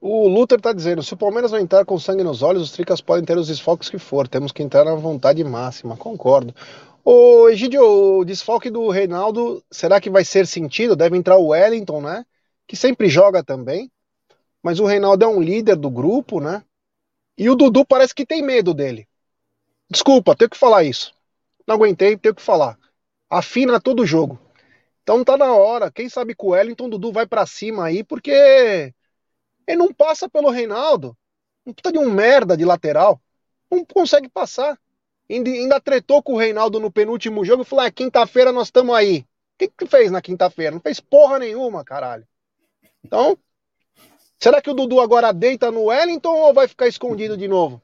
O 0.00 0.28
Luther 0.28 0.58
está 0.58 0.72
dizendo: 0.72 1.02
se 1.02 1.14
o 1.14 1.16
Palmeiras 1.16 1.50
não 1.50 1.58
entrar 1.58 1.84
com 1.84 1.98
sangue 1.98 2.22
nos 2.22 2.42
olhos, 2.42 2.62
os 2.62 2.70
tricas 2.72 3.00
podem 3.00 3.24
ter 3.24 3.36
os 3.36 3.48
desfalques 3.48 3.88
que 3.88 3.98
for. 3.98 4.28
Temos 4.28 4.52
que 4.52 4.62
entrar 4.62 4.84
na 4.84 4.94
vontade 4.94 5.42
máxima. 5.42 5.96
Concordo. 5.96 6.54
Ô, 7.10 7.48
Egidio, 7.48 7.82
o 8.18 8.22
desfalque 8.22 8.68
do 8.68 8.90
Reinaldo, 8.90 9.64
será 9.70 9.98
que 9.98 10.10
vai 10.10 10.26
ser 10.26 10.46
sentido? 10.46 10.94
Deve 10.94 11.16
entrar 11.16 11.38
o 11.38 11.46
Wellington, 11.46 12.02
né? 12.02 12.26
Que 12.66 12.76
sempre 12.76 13.08
joga 13.08 13.42
também. 13.42 13.90
Mas 14.62 14.78
o 14.78 14.84
Reinaldo 14.84 15.24
é 15.24 15.26
um 15.26 15.40
líder 15.40 15.76
do 15.76 15.88
grupo, 15.88 16.38
né? 16.38 16.62
E 17.38 17.48
o 17.48 17.54
Dudu 17.54 17.82
parece 17.86 18.14
que 18.14 18.26
tem 18.26 18.42
medo 18.42 18.74
dele. 18.74 19.08
Desculpa, 19.88 20.36
tenho 20.36 20.50
que 20.50 20.58
falar 20.58 20.84
isso. 20.84 21.14
Não 21.66 21.76
aguentei, 21.76 22.14
tenho 22.14 22.34
que 22.34 22.42
falar. 22.42 22.78
Afina 23.30 23.80
todo 23.80 24.04
jogo. 24.04 24.38
Então 25.02 25.24
tá 25.24 25.34
na 25.34 25.54
hora. 25.54 25.90
Quem 25.90 26.10
sabe 26.10 26.34
com 26.34 26.48
o 26.48 26.50
Wellington, 26.50 26.88
o 26.88 26.90
Dudu 26.90 27.10
vai 27.10 27.26
para 27.26 27.46
cima 27.46 27.86
aí, 27.86 28.04
porque 28.04 28.92
ele 29.66 29.78
não 29.78 29.94
passa 29.94 30.28
pelo 30.28 30.50
Reinaldo. 30.50 31.16
Não 31.64 31.72
puta 31.72 31.90
de 31.90 31.98
um 31.98 32.10
merda 32.10 32.54
de 32.54 32.66
lateral. 32.66 33.18
Não 33.70 33.82
consegue 33.82 34.28
passar. 34.28 34.78
Ainda, 35.30 35.80
tretou 35.80 36.22
com 36.22 36.34
o 36.34 36.38
Reinaldo 36.38 36.80
no 36.80 36.90
penúltimo 36.90 37.44
jogo 37.44 37.62
e 37.62 37.66
falou: 37.66 37.84
é, 37.84 37.90
quinta-feira 37.90 38.50
nós 38.50 38.68
estamos 38.68 38.94
aí. 38.94 39.18
O 39.20 39.24
que, 39.58 39.68
que 39.68 39.86
fez 39.86 40.10
na 40.10 40.22
quinta-feira? 40.22 40.72
Não 40.72 40.80
fez 40.80 41.00
porra 41.00 41.38
nenhuma, 41.38 41.84
caralho. 41.84 42.24
Então, 43.04 43.36
será 44.38 44.62
que 44.62 44.70
o 44.70 44.74
Dudu 44.74 45.00
agora 45.00 45.32
deita 45.32 45.70
no 45.70 45.84
Wellington 45.84 46.34
ou 46.34 46.54
vai 46.54 46.66
ficar 46.66 46.88
escondido 46.88 47.36
de 47.36 47.46
novo? 47.46 47.82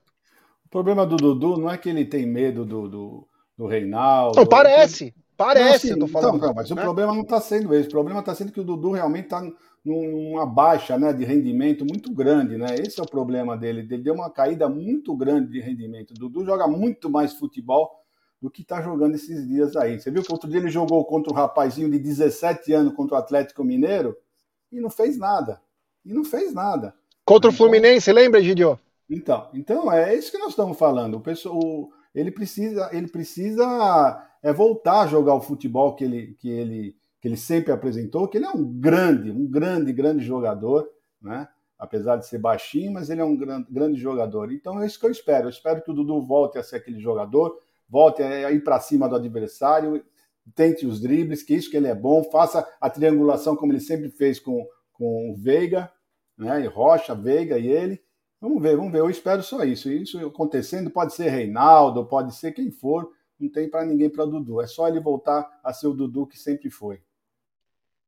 O 0.65 0.69
problema 0.71 1.05
do 1.05 1.17
Dudu 1.17 1.59
não 1.59 1.71
é 1.71 1.77
que 1.77 1.89
ele 1.89 2.05
tem 2.05 2.27
medo 2.27 2.65
do, 2.65 2.89
do, 2.89 3.29
do 3.59 3.67
Reinaldo. 3.67 4.37
Não, 4.37 4.47
parece. 4.47 5.15
Parece, 5.37 5.65
não, 5.65 5.75
assim, 5.75 5.91
eu 5.91 5.99
tô 5.99 6.07
falando. 6.07 6.37
Então, 6.37 6.49
não, 6.49 6.55
mas 6.55 6.71
né? 6.71 6.81
o 6.81 6.85
problema 6.85 7.13
não 7.13 7.23
está 7.23 7.41
sendo 7.41 7.75
esse. 7.75 7.89
O 7.89 7.91
problema 7.91 8.21
está 8.21 8.35
sendo 8.35 8.53
que 8.53 8.61
o 8.61 8.65
Dudu 8.65 8.93
realmente 8.93 9.25
está 9.25 9.43
numa 9.85 10.47
baixa 10.47 10.99
né, 10.99 11.13
de 11.13 11.25
rendimento 11.25 11.85
muito 11.85 12.13
grande, 12.13 12.57
né? 12.57 12.75
Esse 12.79 12.99
é 12.99 13.03
o 13.03 13.09
problema 13.09 13.57
dele. 13.57 13.81
Ele 13.81 13.99
deu 13.99 14.15
uma 14.15 14.31
caída 14.31 14.69
muito 14.69 15.15
grande 15.15 15.53
de 15.53 15.61
rendimento. 15.61 16.13
O 16.13 16.15
Dudu 16.15 16.45
joga 16.45 16.67
muito 16.67 17.11
mais 17.11 17.35
futebol 17.35 18.01
do 18.41 18.51
que 18.51 18.63
está 18.63 18.81
jogando 18.81 19.15
esses 19.15 19.47
dias 19.47 19.77
aí. 19.77 20.01
Você 20.01 20.11
viu 20.11 20.23
que 20.23 20.33
outro 20.33 20.49
dia 20.49 20.59
ele 20.59 20.71
jogou 20.71 21.05
contra 21.05 21.33
um 21.33 21.37
rapazinho 21.37 21.91
de 21.91 21.99
17 21.99 22.73
anos 22.73 22.95
contra 22.95 23.17
o 23.17 23.19
Atlético 23.19 23.63
Mineiro 23.63 24.17
e 24.73 24.81
não 24.81 24.89
fez 24.89 25.19
nada. 25.19 25.61
E 26.05 26.13
não 26.13 26.25
fez 26.25 26.55
nada. 26.55 26.95
Contra 27.25 27.51
então, 27.51 27.51
o 27.51 27.53
Fluminense, 27.53 28.13
lembra, 28.13 28.43
Gidio? 28.43 28.79
Então, 29.09 29.49
então 29.53 29.93
é 29.93 30.15
isso 30.15 30.31
que 30.31 30.39
nós 30.39 30.51
estamos 30.51 30.79
falando. 30.79 31.17
O 31.17 31.21
pessoal, 31.21 31.91
ele 32.15 32.31
precisa, 32.31 32.89
ele 32.93 33.09
precisa 33.09 34.23
é 34.43 34.53
voltar 34.53 35.01
a 35.01 35.07
jogar 35.07 35.35
o 35.35 35.41
futebol 35.41 35.95
que 35.95 36.05
ele, 36.05 36.37
que 36.39 36.51
ele 36.51 36.97
que 37.25 37.29
ele 37.29 37.39
sempre 37.39 37.73
apresentou, 37.73 38.29
que 38.29 38.37
ele 38.37 38.45
é 38.45 38.51
um 38.51 38.63
grande, 38.63 39.31
um 39.31 39.47
grande, 39.47 39.95
grande 39.95 40.23
jogador, 40.23 40.87
né? 41.23 41.49
Apesar 41.79 42.17
de 42.17 42.27
ser 42.27 42.37
baixinho, 42.37 42.93
mas 42.93 43.09
ele 43.09 43.23
é 43.23 43.25
um 43.25 43.35
grande, 43.35 43.67
grande 43.73 43.99
jogador. 43.99 44.53
Então 44.53 44.79
é 44.79 44.85
isso 44.85 45.01
que 45.01 45.07
eu 45.07 45.11
espero. 45.11 45.47
Eu 45.47 45.49
espero 45.51 45.83
que 45.83 45.91
o 45.91 45.95
Dudu 45.95 46.21
volte 46.21 46.59
a 46.59 46.63
ser 46.63 46.77
aquele 46.77 47.01
jogador, 47.01 47.59
volte 47.89 48.23
a 48.23 48.53
ir 48.53 48.63
para 48.63 48.79
cima 48.79 49.09
do 49.09 49.17
adversário, 49.17 50.05
tente 50.55 50.87
os 50.87 51.01
dribles, 51.01 51.43
que 51.43 51.55
isso 51.55 51.71
que 51.71 51.79
ele 51.79 51.87
é 51.87 51.95
bom, 51.95 52.23
faça 52.25 52.69
a 52.79 52.91
triangulação 52.91 53.57
como 53.57 53.73
ele 53.73 53.81
sempre 53.81 54.11
fez 54.11 54.39
com, 54.39 54.63
com 54.93 55.31
o 55.31 55.35
Veiga, 55.35 55.91
né? 56.37 56.63
E 56.63 56.67
Rocha, 56.67 57.15
Veiga 57.15 57.59
e 57.59 57.69
ele. 57.69 58.03
Vamos 58.39 58.63
ver, 58.63 58.77
vamos 58.77 58.93
ver. 58.93 58.99
Eu 58.99 59.09
espero 59.09 59.43
só 59.43 59.65
isso. 59.65 59.91
Isso 59.91 60.19
acontecendo, 60.27 60.91
pode 60.91 61.15
ser 61.15 61.31
Reinaldo, 61.31 62.05
pode 62.05 62.35
ser 62.35 62.53
quem 62.53 62.71
for, 62.71 63.11
não 63.41 63.51
tem 63.51 63.71
para 63.71 63.87
ninguém 63.87 64.11
para 64.11 64.27
Dudu. 64.27 64.61
É 64.61 64.67
só 64.67 64.87
ele 64.89 65.01
voltar 65.01 65.49
a 65.65 65.73
ser 65.73 65.87
o 65.87 65.95
Dudu 65.95 66.27
que 66.27 66.39
sempre 66.39 66.69
foi. 66.69 67.01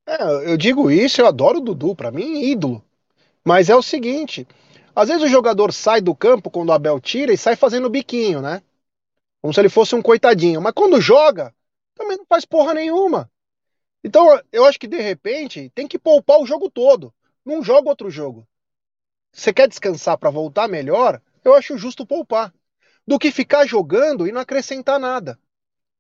É, 0.07 0.53
eu 0.53 0.57
digo 0.57 0.89
isso, 0.89 1.21
eu 1.21 1.27
adoro 1.27 1.59
o 1.59 1.61
Dudu, 1.61 1.95
para 1.95 2.13
mim, 2.13 2.41
ídolo. 2.43 2.83
Mas 3.45 3.69
é 3.69 3.75
o 3.75 3.83
seguinte: 3.83 4.47
às 4.95 5.09
vezes 5.09 5.25
o 5.25 5.29
jogador 5.29 5.73
sai 5.73 6.01
do 6.01 6.15
campo 6.15 6.51
quando 6.51 6.69
o 6.69 6.73
Abel 6.73 7.01
tira 7.01 7.33
e 7.33 7.39
sai 7.39 7.57
fazendo 7.57 7.91
biquinho, 7.91 8.41
né? 8.41 8.63
Como 9.43 9.53
se 9.53 9.61
ele 9.61 9.69
fosse 9.69 9.97
um 9.97 10.03
coitadinho. 10.03 10.63
Mas 10.63 10.73
quando 10.73 11.01
joga, 11.01 11.53
também 11.95 12.17
não 12.17 12.25
faz 12.27 12.45
porra 12.45 12.73
nenhuma. 12.73 13.31
Então 14.05 14.41
eu 14.53 14.65
acho 14.65 14.79
que 14.79 14.87
de 14.87 15.01
repente 15.01 15.71
tem 15.75 15.89
que 15.89 15.99
poupar 15.99 16.41
o 16.41 16.47
jogo 16.47 16.71
todo. 16.71 17.13
Não 17.45 17.63
joga 17.63 17.89
outro 17.89 18.09
jogo. 18.11 18.47
Você 19.33 19.53
quer 19.53 19.69
descansar 19.69 20.17
para 20.19 20.31
voltar 20.31 20.69
melhor? 20.69 21.21
Eu 21.45 21.55
acho 21.55 21.77
justo 21.77 22.07
poupar. 22.07 22.55
Do 23.07 23.19
que 23.19 23.31
ficar 23.31 23.67
jogando 23.67 24.27
e 24.27 24.33
não 24.33 24.41
acrescentar 24.41 24.99
nada. 24.99 25.39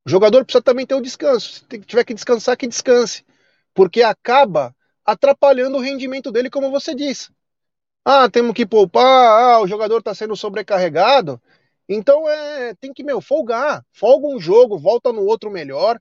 O 0.04 0.10
jogador 0.10 0.44
precisa 0.44 0.62
também 0.62 0.86
ter 0.86 0.94
o 0.94 1.00
descanso. 1.00 1.52
Se 1.52 1.80
tiver 1.80 2.04
que 2.04 2.14
descansar, 2.14 2.56
que 2.56 2.66
descanse 2.66 3.24
porque 3.76 4.02
acaba 4.02 4.74
atrapalhando 5.04 5.76
o 5.76 5.80
rendimento 5.80 6.32
dele, 6.32 6.48
como 6.48 6.70
você 6.70 6.94
disse. 6.94 7.30
Ah, 8.02 8.28
temos 8.30 8.54
que 8.54 8.64
poupar, 8.64 9.04
ah, 9.04 9.60
o 9.60 9.68
jogador 9.68 9.98
está 9.98 10.14
sendo 10.14 10.34
sobrecarregado. 10.34 11.40
Então 11.86 12.26
é, 12.26 12.74
tem 12.74 12.92
que, 12.92 13.04
meu, 13.04 13.20
folgar. 13.20 13.84
Folga 13.92 14.28
um 14.28 14.40
jogo, 14.40 14.78
volta 14.78 15.12
no 15.12 15.26
outro 15.26 15.50
melhor. 15.50 16.00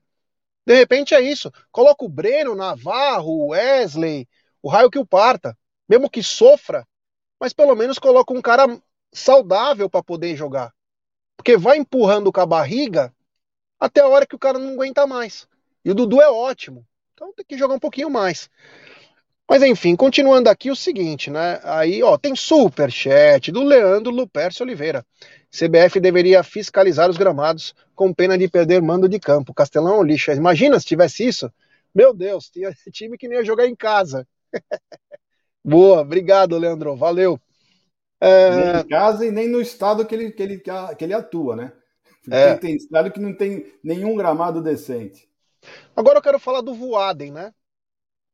De 0.66 0.74
repente 0.74 1.14
é 1.14 1.20
isso. 1.20 1.52
Coloca 1.70 2.02
o 2.04 2.08
Breno, 2.08 2.54
Navarro, 2.54 3.30
o 3.30 3.48
Wesley, 3.48 4.26
o 4.62 4.70
raio 4.70 4.90
que 4.90 4.98
o 4.98 5.06
parta. 5.06 5.56
Mesmo 5.86 6.08
que 6.08 6.22
sofra, 6.22 6.84
mas 7.38 7.52
pelo 7.52 7.76
menos 7.76 7.98
coloca 7.98 8.32
um 8.32 8.40
cara 8.40 8.66
saudável 9.12 9.88
para 9.90 10.02
poder 10.02 10.34
jogar. 10.34 10.72
Porque 11.36 11.58
vai 11.58 11.76
empurrando 11.76 12.32
com 12.32 12.40
a 12.40 12.46
barriga 12.46 13.14
até 13.78 14.00
a 14.00 14.08
hora 14.08 14.26
que 14.26 14.34
o 14.34 14.38
cara 14.38 14.58
não 14.58 14.72
aguenta 14.72 15.06
mais. 15.06 15.46
E 15.84 15.90
o 15.90 15.94
Dudu 15.94 16.22
é 16.22 16.30
ótimo. 16.30 16.86
Então 17.16 17.32
tem 17.32 17.46
que 17.48 17.56
jogar 17.56 17.74
um 17.74 17.78
pouquinho 17.78 18.10
mais. 18.10 18.50
Mas 19.48 19.62
enfim, 19.62 19.96
continuando 19.96 20.50
aqui 20.50 20.70
o 20.70 20.76
seguinte, 20.76 21.30
né? 21.30 21.58
Aí, 21.64 22.02
ó, 22.02 22.18
tem 22.18 22.36
super 22.36 22.92
chat 22.92 23.50
do 23.50 23.62
Leandro 23.62 24.12
Lupercio 24.12 24.62
Oliveira. 24.62 25.02
CBF 25.50 25.98
deveria 25.98 26.42
fiscalizar 26.42 27.08
os 27.08 27.16
gramados 27.16 27.74
com 27.94 28.12
pena 28.12 28.36
de 28.36 28.48
perder 28.48 28.82
mando 28.82 29.08
de 29.08 29.18
campo. 29.18 29.54
Castelão 29.54 30.02
lixo. 30.02 30.30
Imagina 30.30 30.78
se 30.78 30.84
tivesse 30.84 31.26
isso? 31.26 31.50
Meu 31.94 32.12
Deus, 32.12 32.50
tinha 32.50 32.70
time 32.92 33.16
que 33.16 33.28
nem 33.28 33.38
ia 33.38 33.44
jogar 33.44 33.66
em 33.66 33.74
casa. 33.74 34.28
Boa, 35.64 36.02
obrigado, 36.02 36.58
Leandro. 36.58 36.94
Valeu. 36.96 37.40
É... 38.20 38.50
Nem 38.50 38.80
em 38.82 38.88
casa 38.88 39.24
e 39.24 39.30
nem 39.30 39.48
no 39.48 39.62
estado 39.62 40.04
que 40.04 40.14
ele, 40.14 40.32
que 40.32 40.42
ele, 40.42 40.58
que 40.98 41.04
ele 41.04 41.14
atua, 41.14 41.56
né? 41.56 41.72
É. 42.30 42.56
Tem 42.56 42.74
estado 42.74 43.10
que 43.10 43.20
não 43.20 43.34
tem 43.34 43.72
nenhum 43.82 44.16
gramado 44.16 44.60
decente. 44.60 45.25
Agora 45.94 46.18
eu 46.18 46.22
quero 46.22 46.38
falar 46.38 46.60
do 46.60 46.74
Voaden, 46.74 47.32
né? 47.32 47.54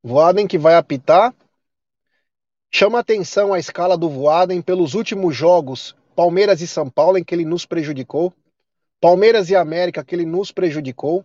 Voaden 0.02 0.46
que 0.46 0.58
vai 0.58 0.74
apitar. 0.74 1.34
Chama 2.70 2.98
atenção 2.98 3.52
a 3.52 3.58
escala 3.58 3.96
do 3.96 4.08
Voaden 4.08 4.60
pelos 4.62 4.94
últimos 4.94 5.36
jogos 5.36 5.94
Palmeiras 6.16 6.60
e 6.60 6.66
São 6.66 6.90
Paulo 6.90 7.18
em 7.18 7.24
que 7.24 7.34
ele 7.34 7.44
nos 7.44 7.64
prejudicou. 7.64 8.32
Palmeiras 9.00 9.50
e 9.50 9.56
América 9.56 10.04
que 10.04 10.14
ele 10.14 10.26
nos 10.26 10.50
prejudicou. 10.50 11.24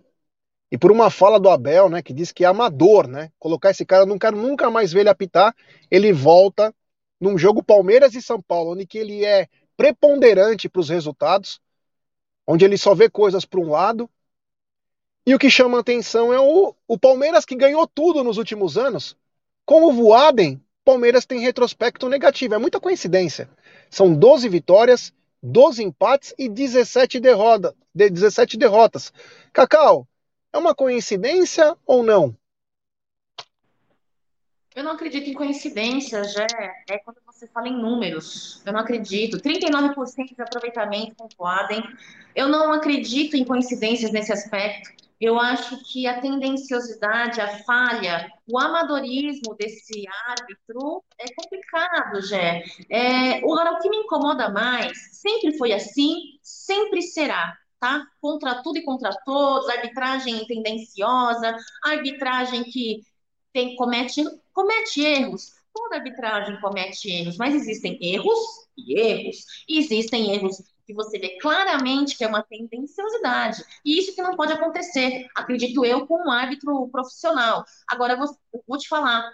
E 0.71 0.77
por 0.77 0.91
uma 0.91 1.09
fala 1.09 1.39
do 1.39 1.49
Abel, 1.49 1.89
né, 1.89 2.01
que 2.01 2.13
diz 2.13 2.31
que 2.31 2.43
é 2.43 2.47
amador, 2.47 3.07
né? 3.07 3.31
Colocar 3.39 3.71
esse 3.71 3.85
cara, 3.85 4.05
não 4.05 4.19
quero 4.19 4.35
nunca 4.35 4.69
mais 4.69 4.91
ver 4.91 5.01
ele 5.01 5.09
apitar. 5.09 5.55
Ele 5.89 6.11
volta 6.11 6.73
num 7.19 7.37
jogo 7.37 7.63
Palmeiras 7.63 8.13
e 8.15 8.21
São 8.21 8.41
Paulo, 8.41 8.73
onde 8.73 8.85
que 8.85 8.97
ele 8.97 9.23
é 9.23 9.47
preponderante 9.75 10.67
para 10.67 10.81
os 10.81 10.89
resultados, 10.89 11.59
onde 12.45 12.65
ele 12.65 12.77
só 12.77 12.93
vê 12.93 13.09
coisas 13.09 13.45
para 13.45 13.59
um 13.59 13.69
lado 13.69 14.09
e 15.27 15.35
o 15.35 15.37
que 15.37 15.49
chama 15.49 15.77
atenção 15.77 16.33
é 16.33 16.39
o, 16.39 16.73
o 16.87 16.97
Palmeiras 16.97 17.43
que 17.43 17.53
ganhou 17.53 17.85
tudo 17.85 18.23
nos 18.23 18.37
últimos 18.37 18.77
anos. 18.77 19.17
Com 19.65 19.83
o 19.83 19.91
Voaden, 19.91 20.63
Palmeiras 20.85 21.25
tem 21.25 21.41
retrospecto 21.41 22.07
negativo. 22.07 22.55
É 22.55 22.57
muita 22.57 22.79
coincidência. 22.79 23.49
São 23.89 24.15
12 24.15 24.47
vitórias, 24.47 25.13
12 25.43 25.83
empates 25.83 26.33
e 26.37 26.47
17, 26.47 27.19
derrota, 27.19 27.75
17 27.93 28.55
derrotas. 28.55 29.11
Cacau, 29.51 30.07
é 30.53 30.57
uma 30.57 30.73
coincidência 30.73 31.75
ou 31.85 32.03
não? 32.03 32.33
Eu 34.77 34.83
não 34.83 34.91
acredito 34.91 35.27
em 35.27 35.33
coincidência, 35.33 36.23
já 36.23 36.45
é 36.87 36.99
quando 36.99 37.17
você 37.25 37.47
fala 37.47 37.67
em 37.67 37.75
números. 37.75 38.61
Eu 38.63 38.73
não 38.73 38.79
acredito. 38.79 39.37
39% 39.37 40.35
de 40.35 40.41
aproveitamento 40.41 41.15
com 41.15 41.25
o 41.25 41.29
Voaden. 41.35 41.81
Eu 42.35 42.47
não 42.47 42.71
acredito 42.71 43.35
em 43.35 43.43
coincidências 43.43 44.11
nesse 44.11 44.31
aspecto 44.31 44.91
eu 45.19 45.39
acho 45.39 45.83
que 45.83 46.05
a 46.05 46.21
tendenciosidade, 46.21 47.41
a 47.41 47.63
falha, 47.63 48.31
o 48.47 48.59
amadorismo 48.59 49.55
desse 49.55 50.05
árbitro 50.27 51.03
é 51.19 51.25
complicado, 51.33 52.21
Jé. 52.21 52.63
É, 52.89 53.41
o 53.43 53.79
que 53.79 53.89
me 53.89 53.97
incomoda 53.97 54.49
mais, 54.49 54.95
sempre 55.13 55.57
foi 55.57 55.73
assim, 55.73 56.37
sempre 56.43 57.01
será, 57.01 57.57
tá? 57.79 58.05
Contra 58.21 58.61
tudo 58.61 58.77
e 58.77 58.83
contra 58.83 59.09
todos, 59.25 59.67
arbitragem 59.69 60.45
tendenciosa, 60.45 61.57
arbitragem 61.83 62.63
que 62.63 63.01
tem, 63.53 63.75
comete, 63.75 64.23
comete 64.53 65.01
erros. 65.01 65.53
Toda 65.73 65.97
arbitragem 65.97 66.59
comete 66.59 67.09
erros, 67.09 67.37
mas 67.37 67.53
existem 67.53 67.97
erros 68.01 68.39
e 68.77 68.99
erros. 68.99 69.37
E 69.67 69.77
existem 69.77 70.33
erros 70.33 70.57
que 70.85 70.93
você 70.93 71.19
vê 71.19 71.37
claramente 71.39 72.17
que 72.17 72.23
é 72.23 72.27
uma 72.27 72.41
tendenciosidade. 72.41 73.63
E 73.83 73.99
isso 73.99 74.15
que 74.15 74.21
não 74.21 74.35
pode 74.35 74.53
acontecer, 74.53 75.27
acredito 75.35 75.85
eu, 75.85 76.07
com 76.07 76.25
um 76.25 76.31
árbitro 76.31 76.87
profissional. 76.89 77.63
Agora, 77.89 78.13
eu 78.13 78.17
vou, 78.17 78.27
eu 78.53 78.63
vou 78.67 78.77
te 78.77 78.87
falar, 78.87 79.29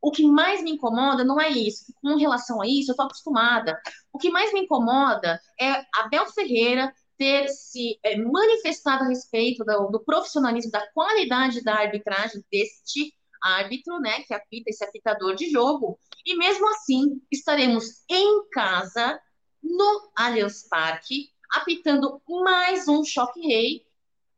o 0.00 0.10
que 0.10 0.26
mais 0.26 0.62
me 0.62 0.72
incomoda 0.72 1.24
não 1.24 1.40
é 1.40 1.48
isso. 1.50 1.92
Com 2.02 2.16
relação 2.16 2.60
a 2.60 2.66
isso, 2.66 2.90
eu 2.90 2.92
estou 2.92 3.06
acostumada. 3.06 3.80
O 4.12 4.18
que 4.18 4.30
mais 4.30 4.52
me 4.52 4.60
incomoda 4.60 5.40
é 5.60 5.84
Abel 5.94 6.26
Ferreira 6.26 6.92
ter 7.16 7.48
se 7.48 7.98
é, 8.04 8.16
manifestado 8.16 9.04
a 9.04 9.08
respeito 9.08 9.64
do, 9.64 9.88
do, 9.88 10.00
profissionalismo, 10.04 10.70
da 10.70 10.86
qualidade 10.92 11.62
da 11.62 11.74
arbitragem 11.74 12.44
deste 12.50 13.12
árbitro, 13.42 13.98
né, 14.00 14.22
que 14.22 14.34
apita 14.34 14.70
esse 14.70 14.84
apitador 14.84 15.34
de 15.34 15.50
jogo. 15.50 15.98
E 16.24 16.36
mesmo 16.36 16.68
assim, 16.70 17.20
estaremos 17.30 18.02
em 18.08 18.48
casa, 18.50 19.20
no 19.62 20.10
Allianz 20.16 20.66
Parque, 20.68 21.30
apitando 21.52 22.20
mais 22.28 22.88
um 22.88 23.04
choque 23.04 23.40
rei, 23.40 23.86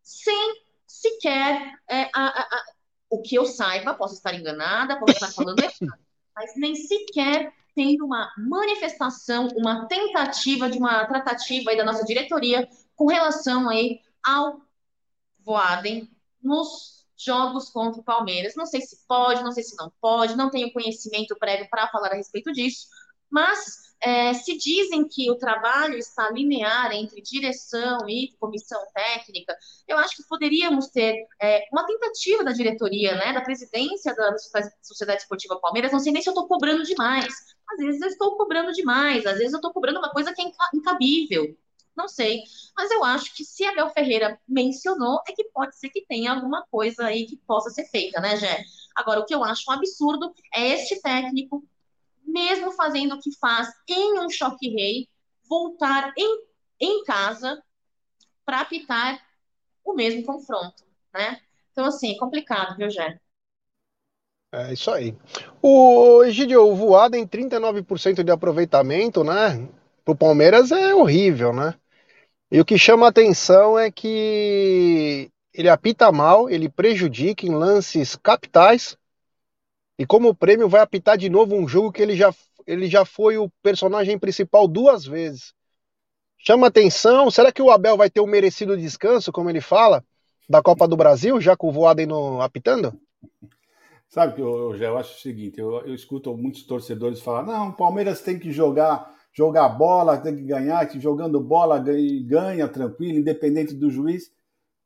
sem 0.02 0.62
sequer 0.86 1.74
é, 1.88 2.02
a, 2.14 2.26
a, 2.26 2.42
a, 2.42 2.64
o 3.10 3.22
que 3.22 3.36
eu 3.36 3.46
saiba, 3.46 3.94
posso 3.94 4.14
estar 4.14 4.34
enganada, 4.34 4.98
posso 4.98 5.12
estar 5.12 5.32
falando 5.32 5.60
errado, 5.60 5.76
mas 6.34 6.52
nem 6.56 6.74
sequer 6.74 7.52
tendo 7.74 8.04
uma 8.04 8.32
manifestação, 8.36 9.48
uma 9.56 9.86
tentativa 9.86 10.68
de 10.68 10.78
uma 10.78 11.06
tratativa 11.06 11.70
aí 11.70 11.76
da 11.76 11.84
nossa 11.84 12.04
diretoria 12.04 12.68
com 12.96 13.06
relação 13.06 13.68
aí 13.68 14.00
ao 14.22 14.60
Voaden 15.38 16.10
nos 16.42 16.99
jogos 17.24 17.70
contra 17.70 18.00
o 18.00 18.04
Palmeiras. 18.04 18.54
Não 18.56 18.66
sei 18.66 18.80
se 18.80 19.06
pode, 19.06 19.42
não 19.42 19.52
sei 19.52 19.62
se 19.62 19.76
não 19.76 19.92
pode, 20.00 20.36
não 20.36 20.50
tenho 20.50 20.72
conhecimento 20.72 21.36
prévio 21.38 21.68
para 21.70 21.88
falar 21.88 22.12
a 22.12 22.16
respeito 22.16 22.52
disso, 22.52 22.86
mas 23.30 23.90
é, 24.02 24.32
se 24.32 24.56
dizem 24.56 25.06
que 25.06 25.30
o 25.30 25.36
trabalho 25.36 25.96
está 25.96 26.30
linear 26.30 26.92
entre 26.92 27.20
direção 27.20 28.08
e 28.08 28.34
comissão 28.40 28.80
técnica, 28.94 29.54
eu 29.86 29.98
acho 29.98 30.16
que 30.16 30.26
poderíamos 30.26 30.88
ter 30.88 31.26
é, 31.40 31.66
uma 31.70 31.86
tentativa 31.86 32.42
da 32.42 32.52
diretoria, 32.52 33.14
né, 33.14 33.32
da 33.32 33.42
presidência 33.42 34.14
da 34.14 34.36
Sociedade 34.82 35.22
Esportiva 35.22 35.60
Palmeiras. 35.60 35.92
Não 35.92 36.00
sei 36.00 36.12
nem 36.12 36.22
se 36.22 36.28
eu 36.28 36.32
estou 36.32 36.48
cobrando 36.48 36.82
demais. 36.82 37.34
Às 37.70 37.78
vezes 37.78 38.00
eu 38.00 38.08
estou 38.08 38.36
cobrando 38.36 38.72
demais, 38.72 39.26
às 39.26 39.38
vezes 39.38 39.52
eu 39.52 39.58
estou 39.58 39.72
cobrando 39.72 39.98
uma 39.98 40.10
coisa 40.10 40.32
que 40.34 40.42
é 40.42 40.50
incabível. 40.74 41.56
Não 41.96 42.08
sei. 42.08 42.42
Mas 42.76 42.90
eu 42.90 43.04
acho 43.04 43.34
que 43.34 43.44
se 43.44 43.64
Abel 43.64 43.90
Ferreira 43.90 44.40
mencionou, 44.48 45.20
é 45.28 45.32
que 45.32 45.44
pode 45.44 45.78
ser 45.78 45.90
que 45.90 46.04
tenha 46.06 46.32
alguma 46.32 46.64
coisa 46.70 47.06
aí 47.06 47.26
que 47.26 47.36
possa 47.36 47.70
ser 47.70 47.84
feita, 47.86 48.20
né, 48.20 48.36
Gé? 48.36 48.64
Agora, 48.94 49.20
o 49.20 49.26
que 49.26 49.34
eu 49.34 49.44
acho 49.44 49.64
um 49.68 49.72
absurdo 49.72 50.32
é 50.54 50.68
este 50.68 51.00
técnico 51.00 51.64
mesmo 52.24 52.72
fazendo 52.72 53.14
o 53.14 53.20
que 53.20 53.36
faz 53.38 53.68
em 53.88 54.18
um 54.20 54.30
choque 54.30 54.68
rei, 54.68 55.08
voltar 55.48 56.12
em, 56.16 56.44
em 56.80 57.04
casa 57.04 57.60
para 58.44 58.60
apitar 58.60 59.20
o 59.84 59.94
mesmo 59.94 60.24
confronto, 60.24 60.84
né? 61.12 61.40
Então, 61.72 61.84
assim, 61.84 62.12
é 62.12 62.18
complicado, 62.18 62.76
viu, 62.76 62.90
Jé? 62.90 63.18
É 64.52 64.72
isso 64.72 64.90
aí. 64.90 65.16
O 65.62 66.24
Egidio, 66.24 66.66
o 66.66 66.74
voado 66.74 67.16
em 67.16 67.26
39% 67.26 68.24
de 68.24 68.32
aproveitamento, 68.32 69.22
né? 69.22 69.68
Pro 70.04 70.16
Palmeiras 70.16 70.72
é 70.72 70.94
horrível, 70.94 71.52
né? 71.52 71.74
E 72.50 72.60
o 72.60 72.64
que 72.64 72.76
chama 72.76 73.06
a 73.06 73.10
atenção 73.10 73.78
é 73.78 73.90
que 73.90 75.30
ele 75.54 75.68
apita 75.68 76.10
mal, 76.10 76.50
ele 76.50 76.68
prejudica 76.68 77.46
em 77.46 77.54
lances 77.54 78.16
capitais 78.16 78.96
e 79.98 80.06
como 80.06 80.34
prêmio 80.34 80.68
vai 80.68 80.80
apitar 80.80 81.16
de 81.16 81.28
novo 81.28 81.54
um 81.54 81.68
jogo 81.68 81.92
que 81.92 82.02
ele 82.02 82.16
já, 82.16 82.34
ele 82.66 82.88
já 82.88 83.04
foi 83.04 83.36
o 83.36 83.50
personagem 83.62 84.18
principal 84.18 84.66
duas 84.66 85.04
vezes. 85.04 85.52
Chama 86.38 86.68
atenção, 86.68 87.30
será 87.30 87.52
que 87.52 87.60
o 87.60 87.70
Abel 87.70 87.98
vai 87.98 88.08
ter 88.08 88.20
um 88.20 88.26
merecido 88.26 88.76
descanso, 88.76 89.30
como 89.30 89.50
ele 89.50 89.60
fala, 89.60 90.02
da 90.48 90.62
Copa 90.62 90.88
do 90.88 90.96
Brasil, 90.96 91.38
já 91.40 91.54
com 91.54 91.68
o 91.68 91.72
Voaden 91.72 92.06
no, 92.06 92.40
apitando? 92.40 92.98
Sabe 94.08 94.34
que 94.34 94.40
eu, 94.40 94.72
eu, 94.72 94.76
eu 94.76 94.98
acho 94.98 95.16
o 95.16 95.20
seguinte, 95.20 95.60
eu, 95.60 95.86
eu 95.86 95.94
escuto 95.94 96.36
muitos 96.36 96.62
torcedores 96.64 97.20
falar, 97.20 97.44
não, 97.44 97.68
o 97.68 97.72
Palmeiras 97.74 98.22
tem 98.22 98.38
que 98.38 98.50
jogar, 98.50 99.14
jogar 99.32 99.68
bola, 99.68 100.18
tem 100.18 100.36
que 100.36 100.42
ganhar, 100.42 100.86
que 100.86 101.00
jogando 101.00 101.40
bola 101.40 101.82
ganha, 102.24 102.68
tranquilo, 102.68 103.18
independente 103.18 103.74
do 103.74 103.90
juiz. 103.90 104.32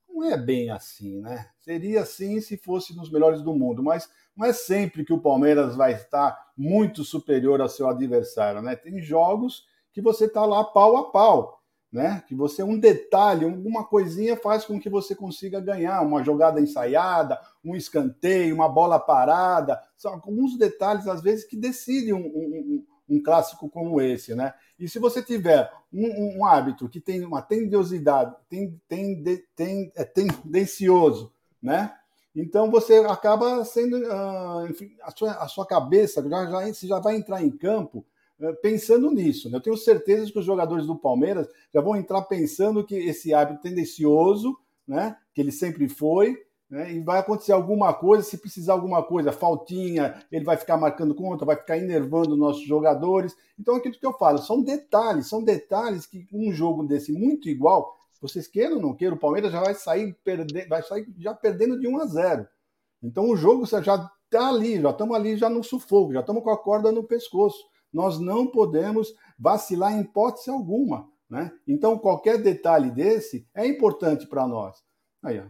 Não 0.08 0.24
é 0.24 0.36
bem 0.36 0.70
assim, 0.70 1.20
né? 1.20 1.48
Seria 1.58 2.02
assim 2.02 2.40
se 2.40 2.56
fosse 2.56 2.94
nos 2.96 3.10
melhores 3.10 3.42
do 3.42 3.54
mundo, 3.54 3.82
mas 3.82 4.08
não 4.36 4.46
é 4.46 4.52
sempre 4.52 5.04
que 5.04 5.12
o 5.12 5.20
Palmeiras 5.20 5.74
vai 5.74 5.92
estar 5.92 6.36
muito 6.56 7.04
superior 7.04 7.60
ao 7.60 7.68
seu 7.68 7.88
adversário, 7.88 8.62
né? 8.62 8.76
Tem 8.76 9.00
jogos 9.00 9.64
que 9.92 10.00
você 10.00 10.26
está 10.26 10.44
lá 10.44 10.62
pau 10.62 10.96
a 10.96 11.10
pau, 11.10 11.60
né? 11.90 12.22
Que 12.26 12.34
você 12.34 12.62
um 12.62 12.78
detalhe, 12.78 13.44
alguma 13.44 13.84
coisinha 13.84 14.36
faz 14.36 14.64
com 14.64 14.78
que 14.78 14.90
você 14.90 15.14
consiga 15.14 15.60
ganhar, 15.60 16.02
uma 16.02 16.22
jogada 16.22 16.60
ensaiada, 16.60 17.40
um 17.64 17.74
escanteio, 17.74 18.54
uma 18.54 18.68
bola 18.68 18.98
parada, 18.98 19.80
são 19.96 20.12
alguns 20.12 20.58
detalhes 20.58 21.06
às 21.06 21.22
vezes 21.22 21.44
que 21.44 21.56
decidem 21.56 22.12
um, 22.12 22.26
um, 22.26 22.84
um 23.08 23.22
clássico 23.22 23.68
como 23.68 24.00
esse, 24.00 24.34
né? 24.34 24.54
E 24.78 24.88
se 24.88 24.98
você 24.98 25.22
tiver 25.22 25.70
um, 25.92 26.38
um 26.38 26.44
árbitro 26.44 26.88
que 26.88 27.00
tem 27.00 27.24
uma 27.24 27.42
tendenciosidade, 27.42 28.34
tem, 28.48 28.80
tem, 28.88 29.22
tem, 29.54 29.92
é 29.94 30.04
tendencioso, 30.04 31.32
né? 31.62 31.94
Então 32.34 32.70
você 32.70 32.96
acaba 32.96 33.64
sendo, 33.64 33.96
uh, 33.96 34.66
enfim, 34.68 34.90
a 35.02 35.10
sua, 35.16 35.32
a 35.32 35.46
sua 35.46 35.66
cabeça 35.66 36.26
já, 36.28 36.50
já, 36.50 36.66
você 36.66 36.86
já 36.86 36.98
vai 36.98 37.14
entrar 37.14 37.42
em 37.42 37.50
campo 37.50 38.04
uh, 38.40 38.54
pensando 38.60 39.10
nisso. 39.10 39.48
Né? 39.48 39.56
Eu 39.56 39.60
tenho 39.60 39.76
certeza 39.76 40.32
que 40.32 40.38
os 40.38 40.44
jogadores 40.44 40.86
do 40.86 40.96
Palmeiras 40.96 41.46
já 41.72 41.80
vão 41.80 41.94
entrar 41.94 42.22
pensando 42.22 42.84
que 42.84 42.96
esse 42.96 43.32
hábito 43.32 43.62
tendencioso, 43.62 44.58
né, 44.86 45.16
que 45.32 45.40
ele 45.40 45.52
sempre 45.52 45.88
foi, 45.88 46.43
né, 46.74 46.92
e 46.92 47.00
vai 47.00 47.20
acontecer 47.20 47.52
alguma 47.52 47.94
coisa, 47.94 48.24
se 48.24 48.36
precisar 48.36 48.72
alguma 48.72 49.00
coisa, 49.00 49.30
faltinha, 49.30 50.20
ele 50.32 50.44
vai 50.44 50.56
ficar 50.56 50.76
marcando 50.76 51.14
conta, 51.14 51.44
vai 51.44 51.54
ficar 51.54 51.78
enervando 51.78 52.36
nossos 52.36 52.66
jogadores. 52.66 53.32
Então, 53.56 53.76
aquilo 53.76 53.94
que 53.94 54.04
eu 54.04 54.12
falo, 54.12 54.38
são 54.38 54.60
detalhes, 54.60 55.28
são 55.28 55.40
detalhes 55.40 56.04
que 56.04 56.26
um 56.32 56.52
jogo 56.52 56.82
desse 56.82 57.12
muito 57.12 57.48
igual 57.48 57.96
vocês 58.20 58.48
queiram 58.48 58.76
ou 58.76 58.82
não 58.82 58.94
queiram, 58.94 59.16
o 59.16 59.20
Palmeiras 59.20 59.52
já 59.52 59.60
vai 59.60 59.74
sair, 59.74 60.16
perde, 60.24 60.66
vai 60.66 60.82
sair 60.82 61.06
já 61.18 61.32
perdendo 61.32 61.78
de 61.78 61.86
1 61.86 62.00
a 62.00 62.06
0. 62.06 62.48
Então 63.02 63.28
o 63.28 63.36
jogo 63.36 63.66
já 63.66 64.10
está 64.24 64.48
ali, 64.48 64.80
já 64.80 64.90
estamos 64.90 65.14
ali 65.14 65.36
já 65.36 65.50
no 65.50 65.62
sufoco, 65.62 66.12
já 66.12 66.20
estamos 66.20 66.42
com 66.42 66.50
a 66.50 66.56
corda 66.56 66.90
no 66.90 67.04
pescoço. 67.04 67.62
Nós 67.92 68.18
não 68.18 68.46
podemos 68.46 69.14
vacilar 69.38 69.92
em 69.92 70.00
hipótese 70.00 70.50
alguma. 70.50 71.06
Né? 71.28 71.52
Então 71.68 71.98
qualquer 71.98 72.42
detalhe 72.42 72.90
desse 72.90 73.46
é 73.54 73.66
importante 73.66 74.26
para 74.26 74.48
nós. 74.48 74.82
Aí, 75.22 75.38
ó, 75.38 75.44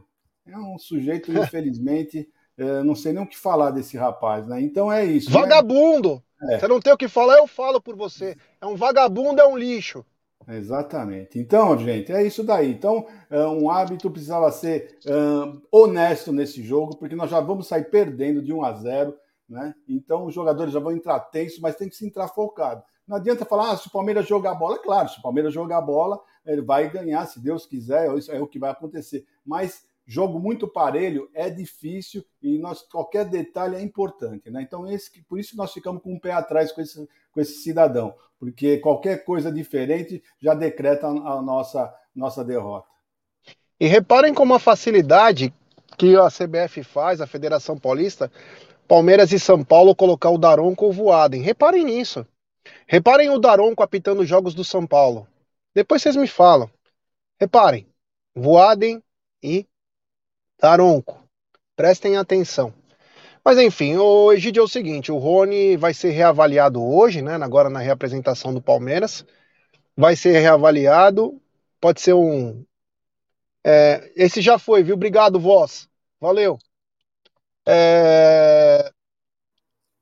é 0.46 0.58
um 0.58 0.78
sujeito, 0.78 1.32
infelizmente, 1.32 2.28
é, 2.56 2.82
não 2.84 2.94
sei 2.94 3.12
nem 3.12 3.22
o 3.22 3.26
que 3.26 3.36
falar 3.36 3.70
desse 3.70 3.96
rapaz. 3.96 4.46
Né? 4.46 4.60
Então 4.60 4.92
é 4.92 5.04
isso. 5.04 5.30
Né? 5.30 5.38
Vagabundo! 5.38 6.22
Né? 6.40 6.54
É. 6.54 6.58
Você 6.58 6.68
não 6.68 6.80
tem 6.80 6.92
o 6.92 6.96
que 6.96 7.08
falar, 7.08 7.38
eu 7.38 7.46
falo 7.46 7.80
por 7.80 7.96
você. 7.96 8.36
É 8.60 8.66
um 8.66 8.76
vagabundo, 8.76 9.40
é 9.40 9.46
um 9.46 9.56
lixo. 9.56 10.04
Exatamente. 10.46 11.38
Então, 11.38 11.78
gente, 11.78 12.12
é 12.12 12.22
isso 12.22 12.44
daí. 12.44 12.70
Então, 12.70 13.06
é, 13.30 13.46
um 13.46 13.70
hábito 13.70 14.10
precisava 14.10 14.50
ser 14.52 14.98
um, 15.06 15.60
honesto 15.72 16.32
nesse 16.32 16.62
jogo, 16.62 16.96
porque 16.96 17.16
nós 17.16 17.30
já 17.30 17.40
vamos 17.40 17.66
sair 17.66 17.84
perdendo 17.84 18.42
de 18.42 18.52
1 18.52 18.64
a 18.64 18.72
0, 18.74 19.16
né? 19.48 19.74
Então, 19.88 20.26
os 20.26 20.34
jogadores 20.34 20.72
já 20.72 20.80
vão 20.80 20.92
entrar 20.92 21.18
tensos, 21.18 21.60
mas 21.60 21.76
tem 21.76 21.88
que 21.88 21.96
se 21.96 22.06
entrar 22.06 22.28
focado. 22.28 22.82
Não 23.06 23.16
adianta 23.16 23.44
falar, 23.44 23.72
ah, 23.72 23.76
se 23.76 23.88
o 23.88 23.90
Palmeiras 23.90 24.26
jogar 24.26 24.54
bola, 24.54 24.78
claro, 24.78 25.08
se 25.08 25.18
o 25.18 25.22
Palmeiras 25.22 25.52
jogar 25.52 25.80
bola, 25.80 26.20
ele 26.44 26.62
vai 26.62 26.90
ganhar, 26.90 27.26
se 27.26 27.40
Deus 27.40 27.66
quiser, 27.66 28.14
isso 28.16 28.32
é 28.32 28.40
o 28.40 28.46
que 28.46 28.58
vai 28.58 28.70
acontecer. 28.70 29.24
Mas 29.44 29.86
jogo 30.06 30.38
muito 30.38 30.68
parelho 30.68 31.30
é 31.32 31.48
difícil 31.48 32.24
e 32.42 32.58
nós, 32.58 32.82
qualquer 32.82 33.24
detalhe 33.24 33.76
é 33.76 33.80
importante. 33.80 34.50
Né? 34.50 34.62
Então, 34.62 34.86
esse, 34.86 35.22
por 35.24 35.38
isso 35.38 35.56
nós 35.56 35.72
ficamos 35.72 36.02
com 36.02 36.14
um 36.14 36.18
pé 36.18 36.32
atrás 36.32 36.72
com 36.72 36.80
esse, 36.80 37.08
com 37.32 37.40
esse 37.40 37.62
cidadão, 37.62 38.14
porque 38.38 38.78
qualquer 38.78 39.24
coisa 39.24 39.50
diferente 39.50 40.22
já 40.40 40.54
decreta 40.54 41.06
a 41.06 41.42
nossa, 41.42 41.94
nossa 42.14 42.44
derrota. 42.44 42.88
E 43.80 43.86
reparem 43.86 44.34
como 44.34 44.54
a 44.54 44.58
facilidade 44.58 45.52
que 45.96 46.16
a 46.16 46.28
CBF 46.28 46.82
faz, 46.82 47.20
a 47.20 47.26
Federação 47.26 47.78
Paulista, 47.78 48.30
Palmeiras 48.86 49.32
e 49.32 49.38
São 49.38 49.64
Paulo 49.64 49.94
colocar 49.94 50.30
o 50.30 50.38
Daronco 50.38 50.84
ou 50.84 50.90
o 50.90 50.94
Voaden. 50.94 51.42
Reparem 51.42 51.84
nisso. 51.84 52.26
Reparem 52.86 53.30
o 53.30 53.38
Daronco 53.38 53.82
apitando 53.82 54.20
os 54.20 54.28
jogos 54.28 54.54
do 54.54 54.64
São 54.64 54.86
Paulo. 54.86 55.26
Depois 55.74 56.02
vocês 56.02 56.16
me 56.16 56.26
falam. 56.26 56.70
Reparem, 57.40 57.86
Voaden 58.34 59.02
e 59.42 59.66
Daronco. 60.60 61.22
Prestem 61.76 62.16
atenção. 62.16 62.72
Mas 63.44 63.58
enfim, 63.58 63.96
o 63.96 64.32
Egidio 64.32 64.62
é 64.62 64.64
o 64.64 64.68
seguinte: 64.68 65.12
o 65.12 65.18
Rony 65.18 65.76
vai 65.76 65.94
ser 65.94 66.10
reavaliado 66.10 66.82
hoje, 66.84 67.22
né? 67.22 67.34
Agora 67.36 67.70
na 67.70 67.80
reapresentação 67.80 68.54
do 68.54 68.62
Palmeiras. 68.62 69.24
Vai 69.96 70.16
ser 70.16 70.40
reavaliado. 70.40 71.40
Pode 71.80 72.00
ser 72.00 72.14
um. 72.14 72.64
É, 73.64 74.12
esse 74.16 74.40
já 74.40 74.58
foi, 74.58 74.82
viu? 74.82 74.94
Obrigado, 74.94 75.40
voz. 75.40 75.88
Valeu. 76.20 76.58
É, 77.66 78.92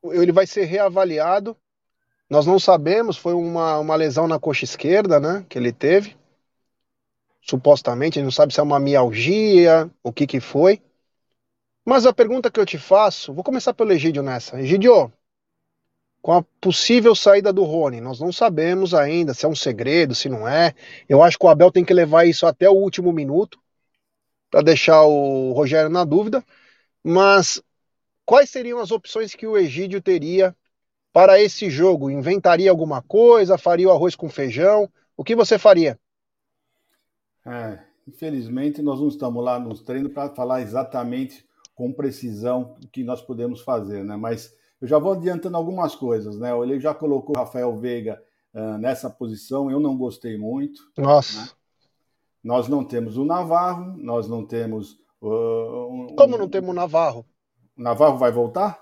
ele 0.05 0.32
vai 0.32 0.46
ser 0.46 0.64
reavaliado 0.64 1.57
Nós 2.30 2.46
não 2.46 2.59
sabemos, 2.59 3.16
foi 3.16 3.34
uma, 3.34 3.78
uma 3.78 3.96
lesão 3.96 4.28
na 4.28 4.38
coxa 4.40 4.64
esquerda, 4.64 5.20
né? 5.20 5.46
Que 5.48 5.59
ele 5.59 5.72
teve. 5.72 6.16
Supostamente, 7.43 8.18
a 8.18 8.20
gente 8.20 8.26
não 8.26 8.32
sabe 8.32 8.55
se 8.55 8.61
é 8.61 8.62
uma 8.62 8.78
mialgia, 8.78 9.90
o 10.03 10.12
que 10.12 10.26
que 10.26 10.40
foi. 10.40 10.80
Mas 11.84 12.07
a 12.07 12.12
pergunta 12.12 12.51
que 12.51 12.61
eu 12.61 12.66
te 12.66 12.78
faço, 12.78 13.34
vou 13.34 13.43
começar 13.43 13.74
pelo 13.74 13.93
Egídio 13.93 14.22
nessa. 14.22 14.61
Egídio, 14.61 15.12
com 16.22 16.32
a 16.32 16.43
possível 16.61 17.14
saída 17.16 17.53
do 17.53 17.64
Rony, 17.64 18.01
nós 18.01 18.20
não 18.20 18.32
sabemos 18.32 18.95
ainda 18.95 19.34
se 19.34 19.45
é 19.45 19.49
um 19.49 19.57
segredo, 19.57 20.14
se 20.14 20.28
não 20.28 20.47
é. 20.47 20.72
Eu 21.09 21.20
acho 21.22 21.36
que 21.36 21.45
o 21.45 21.49
Abel 21.49 21.72
tem 21.72 21.84
que 21.84 21.93
levar 21.93 22.24
isso 22.24 22.47
até 22.47 22.70
o 22.70 22.74
último 22.74 23.12
minuto 23.12 23.61
para 24.49 24.62
deixar 24.62 25.03
o 25.03 25.53
Rogério 25.53 25.90
na 25.90 26.05
dúvida. 26.05 26.45
Mas 27.03 27.61
quais 28.24 28.51
seriam 28.51 28.78
as 28.78 28.93
opções 28.93 29.34
que 29.34 29.47
o 29.47 29.59
Egídio 29.59 30.01
teria 30.01 30.55
para 31.12 31.40
esse 31.40 31.68
jogo? 31.68 32.11
Inventaria 32.11 32.70
alguma 32.70 33.03
coisa? 33.03 33.59
Faria 33.59 33.88
o 33.88 33.93
arroz 33.93 34.14
com 34.14 34.28
feijão? 34.28 34.88
O 35.16 35.24
que 35.24 35.34
você 35.34 35.59
faria? 35.59 35.99
É, 37.47 37.78
infelizmente, 38.07 38.82
nós 38.82 39.01
não 39.01 39.09
estamos 39.09 39.43
lá 39.43 39.59
nos 39.59 39.82
treinos 39.82 40.12
para 40.12 40.34
falar 40.34 40.62
exatamente 40.62 41.45
com 41.74 41.93
precisão 41.93 42.76
o 42.82 42.88
que 42.88 43.03
nós 43.03 43.20
podemos 43.22 43.61
fazer, 43.61 44.05
né? 44.05 44.16
Mas 44.16 44.55
eu 44.80 44.88
já 44.88 44.99
vou 44.99 45.12
adiantando 45.12 45.57
algumas 45.57 45.95
coisas, 45.95 46.38
né? 46.38 46.51
Ele 46.59 46.78
já 46.80 46.95
colocou 46.95 47.34
o 47.36 47.38
Rafael 47.38 47.76
Veiga 47.78 48.22
uh, 48.55 48.78
nessa 48.78 49.09
posição, 49.09 49.70
eu 49.70 49.80
não 49.80 49.97
gostei 49.97 50.36
muito. 50.36 50.80
Nossa. 50.97 51.40
Né? 51.40 51.49
Nós 52.43 52.68
não 52.68 52.84
temos 52.84 53.16
o 53.16 53.24
Navarro, 53.24 53.97
nós 53.99 54.28
não 54.28 54.45
temos. 54.45 54.99
Uh, 55.20 55.86
um, 55.88 56.16
Como 56.16 56.36
não 56.36 56.49
temos 56.49 56.70
o 56.70 56.74
Navarro? 56.74 57.24
O 57.76 57.82
Navarro 57.82 58.18
vai 58.18 58.32
voltar? 58.32 58.80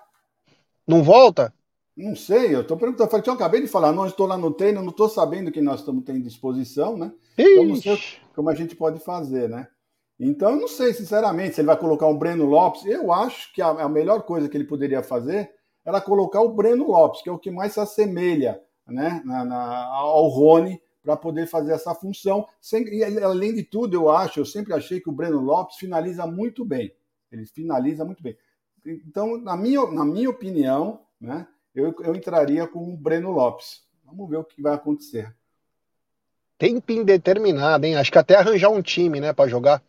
Não 0.87 1.03
volta? 1.03 1.53
Não 2.01 2.17
sei, 2.17 2.55
eu 2.55 2.63
estou 2.63 2.77
perguntando. 2.77 3.11
Eu 3.27 3.33
acabei 3.35 3.61
de 3.61 3.67
falar, 3.67 3.93
não 3.93 4.07
estou 4.07 4.27
lá 4.27 4.39
no 4.39 4.53
treino, 4.53 4.81
não 4.83 4.91
estou 4.91 5.09
sabendo 5.09 5.53
que 5.53 5.61
nós 5.61 5.81
estamos 5.81 6.03
tendo 6.05 6.23
disposição, 6.23 6.97
né? 6.97 7.13
Ixi. 7.37 7.53
Então 7.53 7.65
não 7.65 7.77
sei 7.77 7.99
como 8.35 8.49
a 8.49 8.55
gente 8.55 8.75
pode 8.75 9.01
fazer, 9.01 9.49
né? 9.49 9.69
Então, 10.19 10.51
eu 10.51 10.61
não 10.61 10.69
sei, 10.69 10.93
sinceramente, 10.93 11.55
se 11.55 11.61
ele 11.63 11.67
vai 11.67 11.79
colocar 11.79 12.07
um 12.07 12.17
Breno 12.17 12.45
Lopes. 12.45 12.85
Eu 12.85 13.13
acho 13.13 13.53
que 13.55 13.63
a, 13.63 13.69
a 13.69 13.89
melhor 13.89 14.23
coisa 14.23 14.49
que 14.49 14.57
ele 14.57 14.65
poderia 14.65 15.03
fazer 15.03 15.51
era 15.85 16.01
colocar 16.01 16.41
o 16.43 16.55
Breno 16.55 16.89
Lopes, 16.89 17.23
que 17.23 17.29
é 17.29 17.33
o 17.33 17.39
que 17.39 17.51
mais 17.51 17.73
se 17.73 17.81
assemelha 17.81 18.61
né, 18.87 19.23
na, 19.25 19.45
na, 19.45 19.85
ao 19.87 20.29
Rony, 20.29 20.81
para 21.03 21.17
poder 21.17 21.47
fazer 21.47 21.73
essa 21.73 21.95
função. 21.95 22.47
Sem, 22.61 22.85
e, 22.89 23.03
além 23.03 23.55
de 23.55 23.63
tudo, 23.63 23.95
eu 23.95 24.11
acho, 24.11 24.41
eu 24.41 24.45
sempre 24.45 24.75
achei 24.75 25.01
que 25.01 25.09
o 25.09 25.13
Breno 25.13 25.41
Lopes 25.41 25.77
finaliza 25.77 26.27
muito 26.27 26.65
bem. 26.65 26.93
Ele 27.33 27.47
finaliza 27.47 28.05
muito 28.05 28.23
bem. 28.23 28.37
Então, 28.85 29.39
na 29.39 29.57
minha, 29.57 29.87
na 29.91 30.05
minha 30.05 30.29
opinião, 30.29 31.01
né, 31.19 31.47
eu, 31.75 31.95
eu 32.01 32.15
entraria 32.15 32.67
com 32.67 32.93
o 32.93 32.97
Breno 32.97 33.31
Lopes. 33.31 33.83
Vamos 34.05 34.29
ver 34.29 34.39
o 34.39 34.45
que 34.45 34.61
vai 34.61 34.75
acontecer. 34.75 35.35
Tempo 36.59 36.93
indeterminado, 36.93 37.87
hein? 37.87 37.97
Acho 37.97 38.13
que 38.13 38.19
até 38.19 38.37
arranjar 38.37 38.69
um 38.71 38.83
time, 38.83 39.21
né, 39.21 39.33
para 39.33 39.49
jogar. 39.49 39.83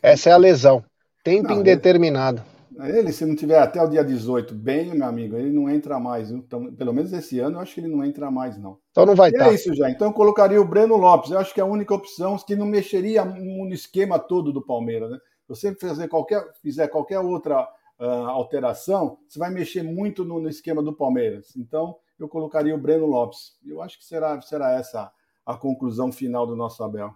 Essa 0.00 0.30
é 0.30 0.32
a 0.32 0.36
lesão. 0.36 0.84
Tempo 1.22 1.50
não, 1.50 1.60
indeterminado. 1.60 2.42
Ele, 2.78 2.98
ele, 2.98 3.12
se 3.12 3.24
não 3.24 3.34
tiver 3.34 3.58
até 3.58 3.82
o 3.82 3.88
dia 3.88 4.04
18 4.04 4.54
bem, 4.54 4.94
meu 4.94 5.06
amigo, 5.06 5.36
ele 5.36 5.50
não 5.50 5.68
entra 5.68 5.98
mais. 5.98 6.30
Então, 6.30 6.72
pelo 6.74 6.92
menos 6.92 7.12
esse 7.12 7.38
ano, 7.38 7.56
eu 7.56 7.60
acho 7.60 7.74
que 7.74 7.80
ele 7.80 7.88
não 7.88 8.04
entra 8.04 8.30
mais, 8.30 8.56
não. 8.58 8.78
Então 8.90 9.04
não 9.04 9.14
vai 9.14 9.30
estar. 9.30 9.50
É 9.50 9.54
isso 9.54 9.74
já. 9.74 9.90
Então 9.90 10.08
eu 10.08 10.12
colocaria 10.12 10.60
o 10.60 10.64
Breno 10.64 10.96
Lopes. 10.96 11.30
Eu 11.30 11.38
acho 11.38 11.52
que 11.52 11.60
é 11.60 11.62
a 11.62 11.66
única 11.66 11.94
opção 11.94 12.36
que 12.38 12.54
não 12.54 12.66
mexeria 12.66 13.24
no 13.24 13.72
esquema 13.72 14.18
todo 14.18 14.52
do 14.52 14.64
Palmeiras, 14.64 15.10
né? 15.10 15.18
Se 15.42 15.48
você 15.48 15.74
fazer 15.74 16.08
qualquer, 16.08 16.44
fizer 16.62 16.88
qualquer 16.88 17.20
outra 17.20 17.68
uh, 17.98 18.28
alteração, 18.28 19.18
você 19.28 19.38
vai 19.38 19.50
mexer 19.50 19.82
muito 19.82 20.24
no, 20.24 20.40
no, 20.40 20.48
esquema 20.48 20.82
do 20.82 20.94
Palmeiras. 20.94 21.56
Então, 21.56 21.96
eu 22.18 22.28
colocaria 22.28 22.74
o 22.74 22.78
Breno 22.78 23.06
Lopes. 23.06 23.58
Eu 23.64 23.82
acho 23.82 23.98
que 23.98 24.04
será, 24.04 24.40
será 24.40 24.72
essa 24.72 25.12
a 25.44 25.56
conclusão 25.56 26.10
final 26.10 26.46
do 26.46 26.56
nosso 26.56 26.82
Abel. 26.82 27.14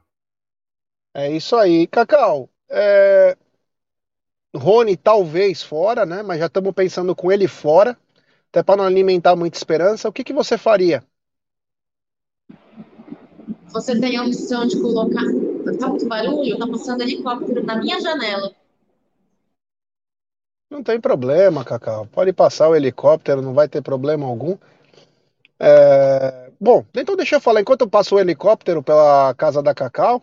É 1.13 1.31
isso 1.31 1.57
aí. 1.57 1.87
Cacau, 1.87 2.49
é... 2.69 3.37
Rony 4.55 4.97
talvez 4.97 5.63
fora, 5.63 6.07
né? 6.07 6.23
Mas 6.23 6.39
já 6.39 6.47
estamos 6.47 6.73
pensando 6.73 7.15
com 7.15 7.31
ele 7.31 7.49
fora, 7.49 7.99
até 8.49 8.63
para 8.63 8.77
não 8.77 8.85
alimentar 8.85 9.37
muita 9.37 9.57
esperança. 9.57 10.09
O 10.09 10.13
que, 10.13 10.25
que 10.25 10.33
você 10.33 10.57
faria? 10.57 11.05
Você 13.73 13.99
tem 14.01 14.17
a 14.17 14.25
opção 14.25 14.67
de 14.67 14.81
colocar. 14.81 15.23
Tá 15.79 15.89
muito 15.89 16.09
barulho? 16.09 16.59
Tá 16.59 16.67
passando 16.67 17.03
helicóptero 17.03 17.65
na 17.65 17.77
minha 17.77 18.01
janela. 18.01 18.53
Não 20.71 20.83
tem 20.83 21.01
problema, 21.01 21.65
Cacau. 21.65 22.07
Pode 22.07 22.33
passar 22.33 22.69
o 22.69 22.77
helicóptero, 22.77 23.43
não 23.43 23.53
vai 23.53 23.69
ter 23.69 23.83
problema 23.83 24.27
algum. 24.27 24.57
É... 25.59 26.51
Bom, 26.61 26.85
então 26.95 27.17
deixa 27.17 27.37
eu 27.37 27.41
falar. 27.41 27.61
Enquanto 27.61 27.83
eu 27.83 27.91
passo 27.91 28.15
o 28.15 28.21
helicóptero 28.21 28.83
pela 28.83 29.35
casa 29.35 29.63
da 29.63 29.75
Cacau, 29.75 30.23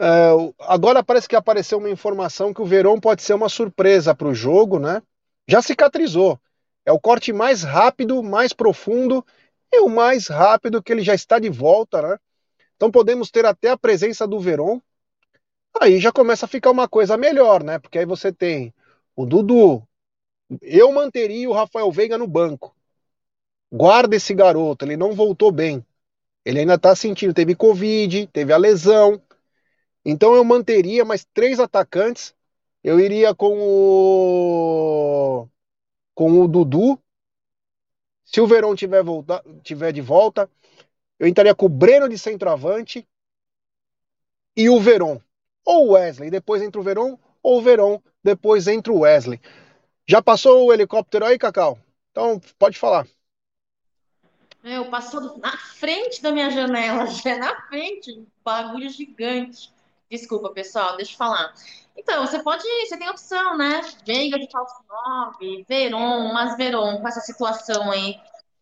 é... 0.00 0.30
agora 0.60 1.02
parece 1.02 1.28
que 1.28 1.36
apareceu 1.36 1.78
uma 1.78 1.90
informação 1.90 2.52
que 2.54 2.62
o 2.62 2.66
Verão 2.66 3.00
pode 3.00 3.22
ser 3.22 3.34
uma 3.34 3.48
surpresa 3.48 4.14
para 4.14 4.28
o 4.28 4.34
jogo, 4.34 4.78
né? 4.78 5.02
Já 5.48 5.62
cicatrizou. 5.62 6.38
É 6.84 6.92
o 6.92 7.00
corte 7.00 7.32
mais 7.32 7.62
rápido, 7.62 8.22
mais 8.22 8.52
profundo 8.52 9.24
e 9.72 9.80
o 9.80 9.88
mais 9.88 10.28
rápido 10.28 10.82
que 10.82 10.92
ele 10.92 11.02
já 11.02 11.14
está 11.14 11.38
de 11.38 11.50
volta, 11.50 12.02
né? 12.02 12.18
Então 12.76 12.90
podemos 12.90 13.30
ter 13.30 13.46
até 13.46 13.70
a 13.70 13.78
presença 13.78 14.26
do 14.26 14.40
Verón. 14.40 14.80
Aí 15.80 16.00
já 16.00 16.12
começa 16.12 16.46
a 16.46 16.48
ficar 16.48 16.70
uma 16.70 16.88
coisa 16.88 17.16
melhor, 17.16 17.62
né? 17.62 17.78
Porque 17.78 17.98
aí 17.98 18.04
você 18.04 18.32
tem 18.32 18.74
o 19.18 19.26
Dudu, 19.26 19.82
eu 20.62 20.92
manteria 20.92 21.50
o 21.50 21.52
Rafael 21.52 21.90
Veiga 21.90 22.16
no 22.16 22.28
banco. 22.28 22.72
Guarda 23.68 24.14
esse 24.14 24.32
garoto, 24.32 24.84
ele 24.84 24.96
não 24.96 25.12
voltou 25.12 25.50
bem. 25.50 25.84
Ele 26.44 26.60
ainda 26.60 26.78
tá 26.78 26.94
sentindo, 26.94 27.34
teve 27.34 27.56
Covid, 27.56 28.28
teve 28.28 28.52
a 28.52 28.56
lesão. 28.56 29.20
Então 30.04 30.36
eu 30.36 30.44
manteria 30.44 31.04
mais 31.04 31.26
três 31.34 31.58
atacantes. 31.58 32.32
Eu 32.84 33.00
iria 33.00 33.34
com 33.34 33.58
o 33.58 35.48
com 36.14 36.40
o 36.40 36.46
Dudu. 36.46 36.96
Se 38.24 38.40
o 38.40 38.46
Verão 38.46 38.76
tiver, 38.76 39.02
volta, 39.02 39.44
tiver 39.64 39.90
de 39.90 40.00
volta, 40.00 40.48
eu 41.18 41.26
entraria 41.26 41.56
com 41.56 41.66
o 41.66 41.68
Breno 41.68 42.08
de 42.08 42.16
centroavante 42.16 43.04
e 44.56 44.70
o 44.70 44.78
Verón. 44.78 45.18
Ou 45.64 45.88
o 45.88 45.92
Wesley. 45.94 46.30
Depois 46.30 46.62
entra 46.62 46.80
o 46.80 46.84
Verón 46.84 47.18
ou 47.42 47.58
o 47.58 47.62
Verón 47.62 48.00
depois 48.28 48.66
entra 48.66 48.92
o 48.92 49.00
Wesley. 49.00 49.40
Já 50.06 50.22
passou 50.22 50.66
o 50.66 50.72
helicóptero 50.72 51.24
aí, 51.24 51.38
Cacau? 51.38 51.78
Então, 52.10 52.40
pode 52.58 52.78
falar. 52.78 53.06
Eu 54.62 54.90
passou 54.90 55.38
na 55.38 55.56
frente 55.56 56.20
da 56.22 56.32
minha 56.32 56.50
janela, 56.50 57.06
já 57.08 57.30
é 57.30 57.38
na 57.38 57.60
frente, 57.68 58.12
um 58.12 58.26
bagulho 58.44 58.88
gigante. 58.90 59.72
Desculpa, 60.10 60.50
pessoal, 60.50 60.96
deixa 60.96 61.12
eu 61.12 61.18
falar. 61.18 61.54
Então, 61.96 62.26
você 62.26 62.42
pode, 62.42 62.62
você 62.86 62.96
tem 62.96 63.08
opção, 63.08 63.56
né? 63.56 63.80
Veiga 64.06 64.38
de 64.38 64.50
falso 64.50 64.76
9, 65.40 65.64
Veron, 65.68 66.32
mas 66.32 66.56
Veron, 66.56 67.00
com 67.00 67.08
essa 67.08 67.20
situação 67.20 67.90
aí 67.90 68.18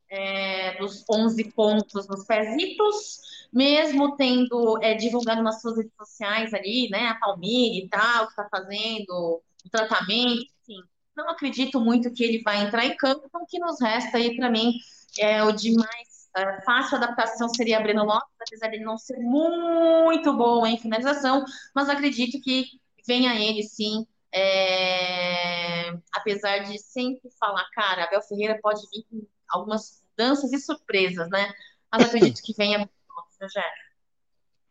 é, 0.09 0.79
dos 0.79 1.05
11 1.09 1.53
pontos 1.53 2.09
nos 2.09 2.25
pezitos, 2.25 3.21
mesmo 3.53 4.17
tendo 4.17 4.79
é, 4.83 4.95
divulgado 4.95 5.43
nas 5.43 5.61
suas 5.61 5.77
redes 5.77 5.93
sociais 5.97 6.53
ali, 6.55 6.89
né, 6.91 7.09
a 7.09 7.15
Palmira 7.15 7.85
e 7.85 7.89
tal, 7.89 8.27
que 8.27 8.33
está 8.33 8.49
fazendo 8.49 9.43
tratamento, 9.71 10.45
enfim, 10.63 10.81
não 11.17 11.31
acredito 11.31 11.81
muito 11.81 12.13
que 12.13 12.25
ele 12.25 12.43
vai 12.43 12.63
entrar 12.63 12.85
em 12.85 12.97
campo, 12.97 13.23
então 13.27 13.43
o 13.43 13.47
que 13.47 13.59
nos 13.59 13.81
resta 13.81 14.19
aí 14.19 14.37
para 14.37 14.51
mim 14.51 14.75
é 15.19 15.43
o 15.43 15.53
de 15.53 15.75
mais 15.75 16.29
é, 16.37 16.61
fácil 16.63 16.97
adaptação 16.97 17.49
seria 17.49 17.81
Breno 17.81 18.05
Lopes, 18.05 18.35
apesar 18.41 18.69
de 18.69 18.77
ele 18.77 18.85
não 18.85 18.99
ser 18.99 19.19
muito 19.19 20.37
bom 20.37 20.67
em 20.67 20.79
finalização, 20.79 21.45
mas 21.75 21.89
acredito 21.89 22.41
que 22.43 22.67
venha 23.07 23.35
ele 23.35 23.63
sim, 23.63 24.07
é... 24.35 25.91
apesar 26.13 26.59
de 26.59 26.79
sempre 26.79 27.31
falar, 27.39 27.65
cara, 27.73 28.05
Abel 28.05 28.21
Ferreira 28.23 28.59
pode 28.61 28.81
vir 28.93 29.05
com 29.11 29.27
algumas 29.49 30.03
mudanças 30.11 30.53
e 30.53 30.59
surpresas, 30.59 31.29
né? 31.31 31.53
Mas 31.91 32.05
acredito 32.05 32.43
que 32.43 32.53
venha 32.55 32.89
Rogério. 33.41 33.87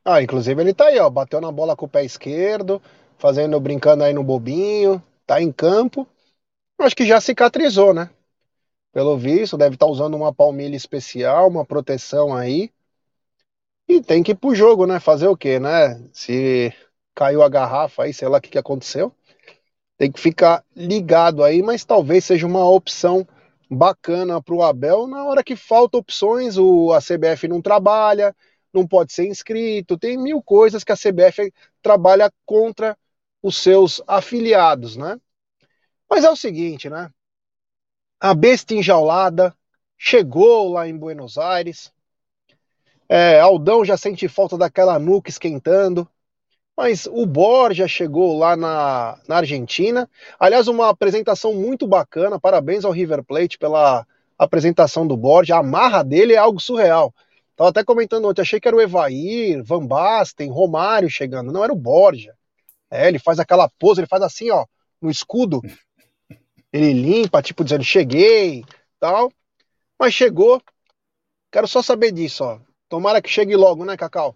Ah, 0.04 0.22
inclusive 0.22 0.62
ele 0.62 0.74
tá 0.74 0.88
aí, 0.88 1.00
ó, 1.00 1.10
bateu 1.10 1.41
na 1.41 1.52
bola 1.52 1.76
com 1.76 1.86
o 1.86 1.89
pé 1.89 2.04
esquerdo, 2.04 2.82
fazendo, 3.18 3.59
brincando 3.59 4.03
aí 4.03 4.13
no 4.13 4.24
bobinho, 4.24 5.01
tá 5.26 5.41
em 5.41 5.51
campo. 5.51 6.07
Acho 6.80 6.95
que 6.95 7.05
já 7.05 7.22
cicatrizou, 7.22 7.93
né? 7.93 8.09
Pelo 8.91 9.18
visto, 9.18 9.57
deve 9.57 9.76
estar 9.76 9.86
tá 9.86 9.91
usando 9.91 10.16
uma 10.16 10.34
palmilha 10.34 10.76
especial, 10.76 11.47
uma 11.47 11.66
proteção 11.66 12.36
aí. 12.36 12.72
E 13.88 14.01
tem 14.01 14.24
que 14.24 14.32
ir 14.32 14.36
pro 14.36 14.55
jogo, 14.55 14.86
né? 14.86 14.99
Fazer 14.99 15.28
o 15.28 15.38
quê, 15.38 15.59
né? 15.59 16.01
Se 16.13 16.74
caiu 17.13 17.43
a 17.43 17.49
garrafa 17.49 18.03
aí, 18.03 18.13
sei 18.13 18.28
lá 18.28 18.38
o 18.38 18.41
que, 18.41 18.49
que 18.49 18.57
aconteceu. 18.57 19.13
Tem 19.97 20.11
que 20.11 20.20
ficar 20.20 20.63
ligado 20.76 21.43
aí, 21.43 21.61
mas 21.61 21.86
talvez 21.86 22.26
seja 22.26 22.45
uma 22.45 22.70
opção 22.70 23.26
bacana 23.70 24.41
para 24.41 24.53
o 24.53 24.61
Abel 24.61 25.07
na 25.07 25.24
hora 25.26 25.43
que 25.43 25.55
falta 25.55 25.97
opções, 25.97 26.57
o, 26.57 26.91
a 26.91 26.99
CBF 26.99 27.47
não 27.47 27.61
trabalha, 27.61 28.36
não 28.74 28.86
pode 28.86 29.13
ser 29.13 29.28
inscrito, 29.28 29.97
tem 29.97 30.18
mil 30.18 30.41
coisas 30.41 30.84
que 30.84 30.91
a 30.91 30.97
CBF 30.97 31.51
trabalha 31.82 32.32
contra 32.45 32.97
os 33.46 33.58
seus 33.58 34.02
afiliados, 34.08 34.98
né? 34.98 35.20
Mas 36.10 36.24
é 36.24 36.30
o 36.32 36.36
seguinte, 36.36 36.89
né? 36.89 37.12
A 38.20 38.34
besta 38.34 38.74
enjaulada 38.74 39.56
chegou 39.96 40.74
lá 40.74 40.88
em 40.88 40.98
Buenos 40.98 41.38
Aires. 41.38 41.93
É, 43.08 43.39
Aldão 43.39 43.86
já 43.86 43.96
sente 43.98 44.28
falta 44.28 44.58
daquela 44.58 44.98
nuca 44.98 45.30
esquentando. 45.30 46.10
Mas 46.76 47.06
o 47.06 47.24
Borja 47.28 47.88
chegou 47.88 48.36
lá 48.36 48.56
na, 48.58 49.20
na 49.28 49.38
Argentina. 49.38 50.10
Aliás, 50.39 50.68
uma 50.68 50.89
apresentação 50.89 51.54
muito 51.54 51.86
bacana. 51.86 52.39
Parabéns 52.39 52.84
ao 52.84 52.91
River 52.91 53.24
Plate 53.24 53.60
pela 53.60 54.08
apresentação 54.39 55.06
do 55.06 55.16
Borja. 55.16 55.56
A 55.56 55.62
marra 55.62 56.02
dele 56.02 56.34
é 56.34 56.38
algo 56.38 56.60
surreal. 56.60 57.14
Tava 57.56 57.70
até 57.70 57.84
comentando 57.84 58.28
ontem, 58.28 58.41
achei 58.41 58.60
que 58.60 58.68
era 58.68 58.76
o 58.76 58.82
Evair, 58.82 59.64
Van 59.64 59.86
Basten, 59.86 60.50
Romário 60.50 61.12
chegando. 61.12 61.52
Não, 61.52 61.64
era 61.64 61.72
o 61.72 61.76
Borja. 61.76 62.36
É, 62.89 63.07
ele 63.07 63.19
faz 63.19 63.39
aquela 63.39 63.69
pose, 63.79 64.01
ele 64.01 64.07
faz 64.07 64.21
assim, 64.21 64.51
ó, 64.51 64.65
no 65.01 65.09
escudo. 65.09 65.61
Ele 66.71 66.93
limpa, 66.93 67.41
tipo, 67.41 67.63
dizendo, 67.63 67.83
cheguei, 67.83 68.65
tal. 68.99 69.31
Mas 69.99 70.13
chegou. 70.13 70.61
Quero 71.51 71.67
só 71.67 71.81
saber 71.81 72.11
disso, 72.11 72.43
ó. 72.43 72.59
Tomara 72.89 73.21
que 73.21 73.29
chegue 73.29 73.55
logo, 73.55 73.86
né, 73.86 73.95
Cacau? 73.95 74.36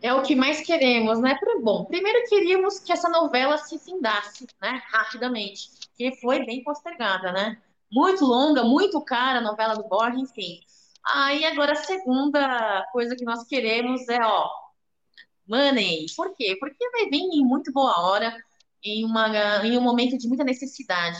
É 0.00 0.12
o 0.14 0.22
que 0.22 0.36
mais 0.36 0.60
queremos, 0.60 1.20
né? 1.20 1.36
Bom, 1.62 1.84
primeiro 1.84 2.28
queríamos 2.28 2.78
que 2.78 2.92
essa 2.92 3.08
novela 3.08 3.58
se 3.58 3.78
findasse, 3.78 4.46
né? 4.62 4.80
Rapidamente, 4.92 5.70
que 5.96 6.14
foi 6.20 6.44
bem 6.44 6.62
postergada, 6.62 7.32
né? 7.32 7.60
Muito 7.90 8.24
longa, 8.24 8.62
muito 8.62 9.00
cara 9.00 9.38
a 9.38 9.42
novela 9.42 9.74
do 9.74 9.88
Borges, 9.88 10.30
enfim. 10.30 10.60
Aí 11.04 11.44
agora 11.44 11.72
a 11.72 11.76
segunda 11.76 12.86
coisa 12.92 13.16
que 13.16 13.24
nós 13.24 13.44
queremos 13.48 14.08
é, 14.08 14.24
ó, 14.24 14.48
money. 15.48 16.06
Por 16.16 16.34
quê? 16.34 16.56
Porque 16.58 16.90
vai 16.90 17.08
vir 17.08 17.20
em 17.20 17.44
muito 17.44 17.72
boa 17.72 18.00
hora, 18.00 18.36
em, 18.82 19.04
uma, 19.04 19.28
em 19.64 19.76
um 19.78 19.82
momento 19.82 20.16
de 20.18 20.28
muita 20.28 20.44
necessidade. 20.44 21.18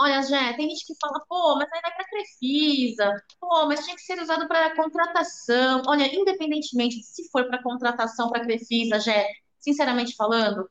Olha, 0.00 0.22
Jé, 0.22 0.54
tem 0.54 0.70
gente 0.70 0.86
que 0.86 0.94
fala, 0.98 1.22
pô, 1.28 1.56
mas 1.56 1.68
aí 1.70 1.80
vai 1.82 1.94
para 1.94 2.08
Crefisa, 2.08 3.22
pô, 3.38 3.66
mas 3.66 3.84
tinha 3.84 3.94
que 3.94 4.02
ser 4.02 4.20
usado 4.20 4.48
para 4.48 4.74
contratação. 4.74 5.82
Olha, 5.86 6.06
independentemente 6.14 6.96
de 6.96 7.04
se 7.06 7.28
for 7.30 7.46
para 7.46 7.62
contratação 7.62 8.30
para 8.30 8.44
Crefisa, 8.44 8.98
Jé, 8.98 9.28
sinceramente 9.60 10.16
falando, 10.16 10.68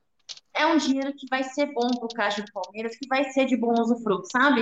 é 0.56 0.66
um 0.66 0.78
dinheiro 0.78 1.14
que 1.14 1.28
vai 1.30 1.44
ser 1.44 1.68
bom 1.74 1.88
para 1.88 2.06
o 2.06 2.14
caixa 2.16 2.42
do 2.42 2.52
Palmeiras, 2.52 2.98
que 2.98 3.08
vai 3.08 3.26
ser 3.32 3.46
de 3.46 3.56
bom 3.56 3.74
usufruto, 3.80 4.28
sabe? 4.32 4.62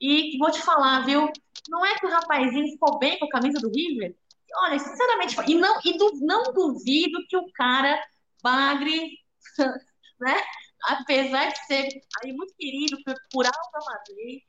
E 0.00 0.38
vou 0.38 0.50
te 0.50 0.60
falar, 0.62 1.04
viu? 1.04 1.30
Não 1.68 1.84
é 1.84 1.98
que 1.98 2.06
o 2.06 2.10
rapazinho 2.10 2.72
ficou 2.72 2.98
bem 2.98 3.18
com 3.18 3.26
a 3.26 3.30
camisa 3.30 3.60
do 3.60 3.70
River? 3.70 4.16
Olha, 4.56 4.78
sinceramente, 4.78 5.36
e 5.46 5.54
não, 5.54 5.80
e 5.84 5.96
du, 5.96 6.12
não 6.20 6.52
duvido 6.52 7.18
que 7.28 7.36
o 7.36 7.50
cara 7.52 8.02
bagre, 8.42 9.18
né? 10.20 10.36
apesar 10.84 11.52
de 11.52 11.66
ser 11.66 11.88
aí 12.22 12.32
muito 12.32 12.54
querido 12.54 12.96
por 13.30 13.46
Alta 13.46 13.78
Madrid, 13.86 14.40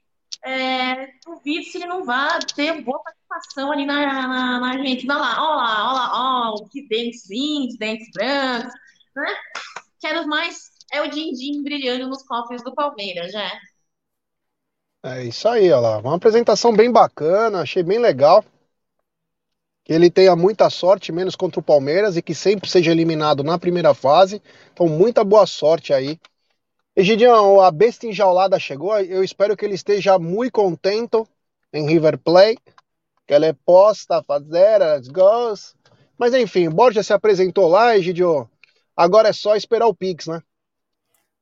é, 0.45 1.07
duvido 1.25 1.65
se 1.65 1.77
ele 1.77 1.85
não 1.85 2.03
vai 2.03 2.39
ter 2.55 2.81
boa 2.81 3.01
participação 3.01 3.71
ali 3.71 3.85
na, 3.85 4.27
na, 4.27 4.59
na 4.59 4.69
Argentina. 4.71 5.15
Olha 5.15 5.23
lá, 5.23 5.43
olha 5.43 5.55
lá, 5.55 5.89
olha 5.89 5.93
lá, 5.93 6.51
ó, 6.51 6.67
que 6.69 6.87
dentes 6.87 7.29
lindos, 7.29 7.77
dentes 7.77 8.09
brancos, 8.11 8.73
né? 9.15 9.35
Quero 10.01 10.27
mais 10.27 10.73
é 10.91 11.01
o 11.01 11.09
din-din 11.09 11.63
brilhando 11.63 12.07
nos 12.07 12.23
cofres 12.23 12.63
do 12.63 12.73
Palmeiras, 12.73 13.31
já. 13.31 13.49
É 15.05 15.23
isso 15.23 15.47
aí, 15.47 15.71
olha 15.71 15.79
lá. 15.79 15.97
Uma 15.97 16.15
apresentação 16.15 16.73
bem 16.73 16.91
bacana, 16.91 17.61
achei 17.61 17.81
bem 17.81 17.99
legal. 17.99 18.43
Que 19.83 19.93
ele 19.93 20.09
tenha 20.09 20.35
muita 20.35 20.69
sorte, 20.69 21.11
menos 21.11 21.35
contra 21.35 21.59
o 21.59 21.63
Palmeiras, 21.63 22.15
e 22.15 22.21
que 22.21 22.33
sempre 22.33 22.69
seja 22.69 22.91
eliminado 22.91 23.43
na 23.43 23.59
primeira 23.59 23.93
fase. 23.93 24.41
Então, 24.71 24.87
muita 24.87 25.23
boa 25.23 25.45
sorte 25.45 25.93
aí. 25.93 26.19
Egidião, 26.95 27.59
a 27.59 27.71
besta 27.71 28.07
enjaulada 28.07 28.59
chegou. 28.59 28.97
Eu 28.99 29.23
espero 29.23 29.57
que 29.57 29.65
ele 29.65 29.75
esteja 29.75 30.17
muito 30.19 30.53
contente 30.53 31.23
em 31.73 31.87
River 31.87 32.17
Plate. 32.17 32.61
Que 33.25 33.33
ele 33.33 33.53
possa 33.53 34.21
fazer 34.23 34.81
as 34.81 35.07
gols. 35.07 35.75
Mas 36.17 36.33
enfim, 36.33 36.69
Borja 36.69 37.01
se 37.01 37.13
apresentou 37.13 37.67
lá, 37.67 37.97
Egidio. 37.97 38.49
Agora 38.95 39.29
é 39.29 39.33
só 39.33 39.55
esperar 39.55 39.87
o 39.87 39.93
Pix, 39.93 40.27
né? 40.27 40.41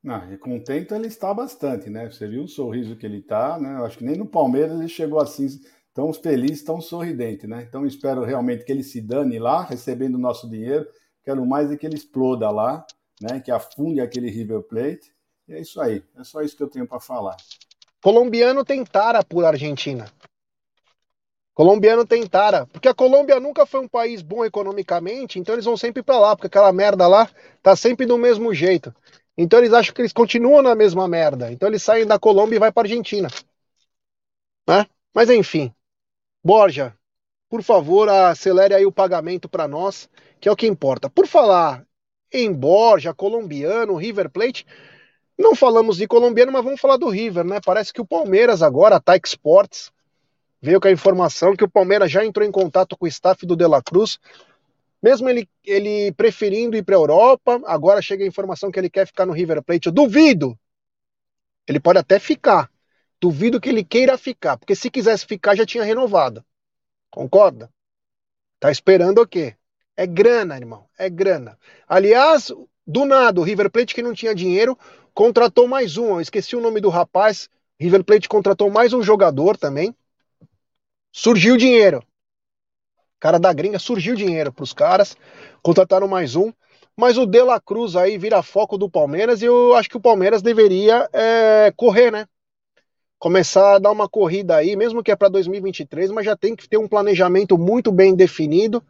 Não, 0.04 0.38
contento 0.38 0.96
ele 0.96 1.08
está 1.08 1.32
bastante, 1.34 1.90
né? 1.90 2.10
Você 2.10 2.28
viu 2.28 2.44
o 2.44 2.48
sorriso 2.48 2.96
que 2.96 3.06
ele 3.06 3.20
está, 3.20 3.60
né? 3.60 3.86
Acho 3.86 4.00
que 4.00 4.04
nem 4.04 4.16
no 4.16 4.26
Palmeiras 4.26 4.80
ele 4.80 4.90
chegou 4.90 5.20
assim 5.20 5.48
tão 5.94 6.14
feliz, 6.14 6.64
tão 6.64 6.82
sorridente, 6.82 7.48
né? 7.48 7.66
Então 7.68 7.86
espero 7.86 8.24
realmente 8.24 8.64
que 8.64 8.72
ele 8.72 8.84
se 8.84 9.02
dane 9.02 9.40
lá, 9.40 9.64
recebendo 9.64 10.16
o 10.16 10.20
nosso 10.20 10.50
dinheiro. 10.50 10.88
Quero 11.24 11.46
mais 11.46 11.72
é 11.72 11.78
que 11.78 11.86
ele 11.86 11.96
exploda 11.96 12.50
lá, 12.50 12.86
né? 13.20 13.40
Que 13.40 13.52
afunde 13.52 14.02
aquele 14.02 14.30
River 14.30 14.62
Plate. 14.64 15.14
E 15.48 15.54
é 15.54 15.62
isso 15.62 15.80
aí. 15.82 16.04
É 16.18 16.24
só 16.24 16.42
isso 16.42 16.56
que 16.56 16.64
eu 16.64 16.70
tenho 16.70 16.88
para 16.88 17.00
falar. 17.00 17.36
Colombiano 18.02 18.66
tem 18.66 18.84
tara 18.84 19.24
por 19.24 19.46
Argentina. 19.46 20.12
Colombiano 21.54 22.06
tem 22.06 22.26
tara, 22.26 22.66
porque 22.68 22.88
a 22.88 22.94
Colômbia 22.94 23.40
nunca 23.40 23.66
foi 23.66 23.82
um 23.82 23.88
país 23.88 24.22
bom 24.22 24.44
economicamente, 24.44 25.38
então 25.38 25.54
eles 25.54 25.66
vão 25.66 25.76
sempre 25.76 26.02
para 26.02 26.18
lá, 26.18 26.36
porque 26.36 26.48
aquela 26.48 26.72
merda 26.72 27.08
lá 27.08 27.30
tá 27.62 27.76
sempre 27.76 28.06
do 28.06 28.18
mesmo 28.18 28.54
jeito. 28.54 28.96
Então 29.38 29.60
eles 29.60 29.74
acham 29.74 29.94
que 29.94 30.02
eles 30.02 30.14
continuam 30.14 30.62
na 30.62 30.74
mesma 30.74 31.08
merda. 31.08 31.52
Então 31.52 31.68
eles 31.68 31.84
saem 31.84 32.06
da 32.06 32.18
Colômbia 32.18 32.56
e 32.56 32.60
vai 32.60 32.72
para 32.72 32.88
Argentina. 32.88 33.28
Né? 34.68 34.86
Mas 35.14 35.30
enfim, 35.30 35.74
Borja, 36.44 36.96
por 37.50 37.62
favor, 37.62 38.10
acelere 38.10 38.74
aí 38.74 38.86
o 38.86 38.92
pagamento 38.92 39.48
para 39.48 39.68
nós, 39.68 40.10
que 40.40 40.50
é 40.50 40.52
o 40.52 40.56
que 40.56 40.66
importa. 40.66 41.10
Por 41.10 41.28
falar 41.28 41.86
em 42.32 42.52
Borja, 42.52 43.14
colombiano, 43.14 43.96
River 43.96 44.30
Plate, 44.30 44.66
não 45.38 45.56
falamos 45.56 45.98
de 45.98 46.08
colombiano, 46.08 46.52
mas 46.52 46.64
vamos 46.64 46.80
falar 46.80 46.98
do 46.98 47.10
River, 47.10 47.44
né? 47.44 47.60
Parece 47.64 47.94
que 47.94 48.02
o 48.02 48.06
Palmeiras 48.06 48.62
agora, 48.62 48.96
a 48.96 49.00
Taik 49.00 49.28
Sports, 49.28 49.92
veio 50.62 50.80
com 50.80 50.88
a 50.88 50.92
informação 50.92 51.56
que 51.56 51.64
o 51.64 51.70
Palmeiras 51.70 52.12
já 52.12 52.26
entrou 52.26 52.48
em 52.48 52.52
contato 52.52 52.98
com 52.98 53.06
o 53.06 53.10
staff 53.10 53.46
do 53.46 53.56
De 53.56 53.68
La 53.68 53.82
Cruz, 53.82 54.20
mesmo 55.02 55.28
ele, 55.28 55.50
ele 55.64 56.12
preferindo 56.14 56.78
ir 56.78 56.84
para 56.84 56.96
a 56.96 57.00
Europa, 57.00 57.60
agora 57.66 58.02
chega 58.02 58.24
a 58.24 58.28
informação 58.28 58.72
que 58.72 58.80
ele 58.80 58.90
quer 58.90 59.08
ficar 59.08 59.26
no 59.26 59.34
River 59.34 59.64
Plate. 59.64 59.88
Eu 59.88 59.92
duvido. 59.92 60.58
Ele 61.68 61.80
pode 61.80 61.98
até 61.98 62.20
ficar. 62.20 62.70
Duvido 63.22 63.62
que 63.62 63.70
ele 63.70 63.84
queira 63.84 64.18
ficar, 64.18 64.58
porque 64.58 64.76
se 64.76 64.90
quisesse 64.90 65.28
ficar 65.28 65.56
já 65.56 65.66
tinha 65.66 65.84
renovado. 65.84 66.44
Concorda? 67.12 67.72
Tá 68.60 68.72
esperando 68.72 69.22
o 69.22 69.28
quê? 69.28 69.56
É 69.96 70.08
grana, 70.08 70.58
irmão. 70.58 70.88
É 70.98 71.10
grana. 71.10 71.58
Aliás, 71.88 72.52
do 72.88 73.06
nada, 73.06 73.40
o 73.40 73.44
River 73.44 73.70
Plate 73.70 73.94
que 73.94 74.02
não 74.02 74.14
tinha 74.14 74.34
dinheiro 74.34 74.78
contratou 75.14 75.68
mais 75.68 75.98
um. 75.98 76.16
Eu 76.16 76.22
esqueci 76.22 76.56
o 76.56 76.62
nome 76.62 76.82
do 76.82 76.90
rapaz. 76.90 77.48
River 77.80 78.04
Plate 78.04 78.28
contratou 78.28 78.70
mais 78.72 78.94
um 78.94 79.04
jogador 79.04 79.56
também. 79.56 79.96
Surgiu 81.12 81.58
dinheiro. 81.58 82.04
Cara 83.20 83.38
da 83.38 83.54
gringa, 83.54 83.78
surgiu 83.78 84.16
dinheiro 84.16 84.52
para 84.52 84.64
os 84.64 84.74
caras. 84.74 85.16
Contrataram 85.62 86.08
mais 86.08 86.36
um. 86.36 86.52
Mas 86.98 87.18
o 87.18 87.26
De 87.26 87.44
La 87.44 87.60
Cruz 87.60 87.96
aí 87.96 88.18
vira 88.18 88.42
foco 88.42 88.78
do 88.78 88.90
Palmeiras 88.90 89.42
e 89.42 89.46
eu 89.46 89.76
acho 89.76 89.90
que 89.90 89.98
o 89.98 90.02
Palmeiras 90.02 90.42
deveria 90.42 91.08
é, 91.14 91.72
correr, 91.76 92.12
né? 92.12 92.26
Começar 93.22 93.76
a 93.76 93.78
dar 93.78 93.92
uma 93.92 94.10
corrida 94.10 94.56
aí, 94.56 94.76
mesmo 94.76 95.04
que 95.04 95.12
é 95.12 95.16
para 95.16 95.30
2023, 95.30 96.10
mas 96.10 96.26
já 96.26 96.36
tem 96.36 96.56
que 96.56 96.68
ter 96.68 96.78
um 96.78 96.88
planejamento 96.88 97.56
muito 97.56 97.92
bem 97.92 98.16
definido. 98.16 98.84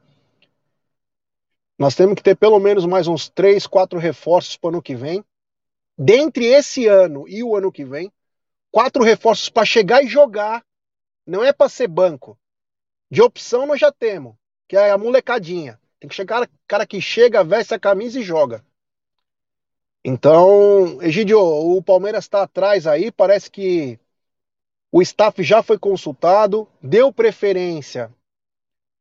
Nós 1.77 1.95
temos 1.95 2.15
que 2.15 2.23
ter 2.23 2.37
pelo 2.37 2.57
menos 2.57 2.85
mais 2.85 3.09
uns 3.09 3.27
três, 3.27 3.67
quatro 3.67 3.99
reforços 3.99 4.55
para 4.55 4.67
o 4.67 4.69
ano 4.69 4.81
que 4.81 4.95
vem. 4.95 5.21
Dentre 5.97 6.45
esse 6.45 6.87
ano 6.87 7.27
e 7.27 7.43
o 7.43 7.57
ano 7.57 7.69
que 7.73 7.83
vem, 7.83 8.09
quatro 8.71 9.03
reforços 9.03 9.49
para 9.49 9.65
chegar 9.65 10.01
e 10.01 10.07
jogar. 10.07 10.63
Não 11.27 11.43
é 11.43 11.51
para 11.51 11.67
ser 11.67 11.89
banco. 11.89 12.39
De 13.11 13.21
opção 13.21 13.65
nós 13.65 13.81
já 13.81 13.91
temos, 13.91 14.33
que 14.65 14.77
é 14.77 14.91
a 14.91 14.97
molecadinha. 14.97 15.77
Tem 15.99 16.07
que 16.07 16.15
chegar 16.15 16.49
cara 16.65 16.87
que 16.87 17.01
chega, 17.01 17.43
veste 17.43 17.73
a 17.73 17.79
camisa 17.79 18.17
e 18.17 18.23
joga. 18.23 18.63
Então, 20.05 21.01
Egidio, 21.01 21.37
o 21.37 21.83
Palmeiras 21.83 22.23
está 22.23 22.43
atrás 22.43 22.87
aí, 22.87 23.11
parece 23.11 23.51
que 23.51 23.99
o 24.91 25.01
staff 25.01 25.41
já 25.41 25.63
foi 25.63 25.79
consultado, 25.79 26.67
deu 26.81 27.13
preferência 27.13 28.13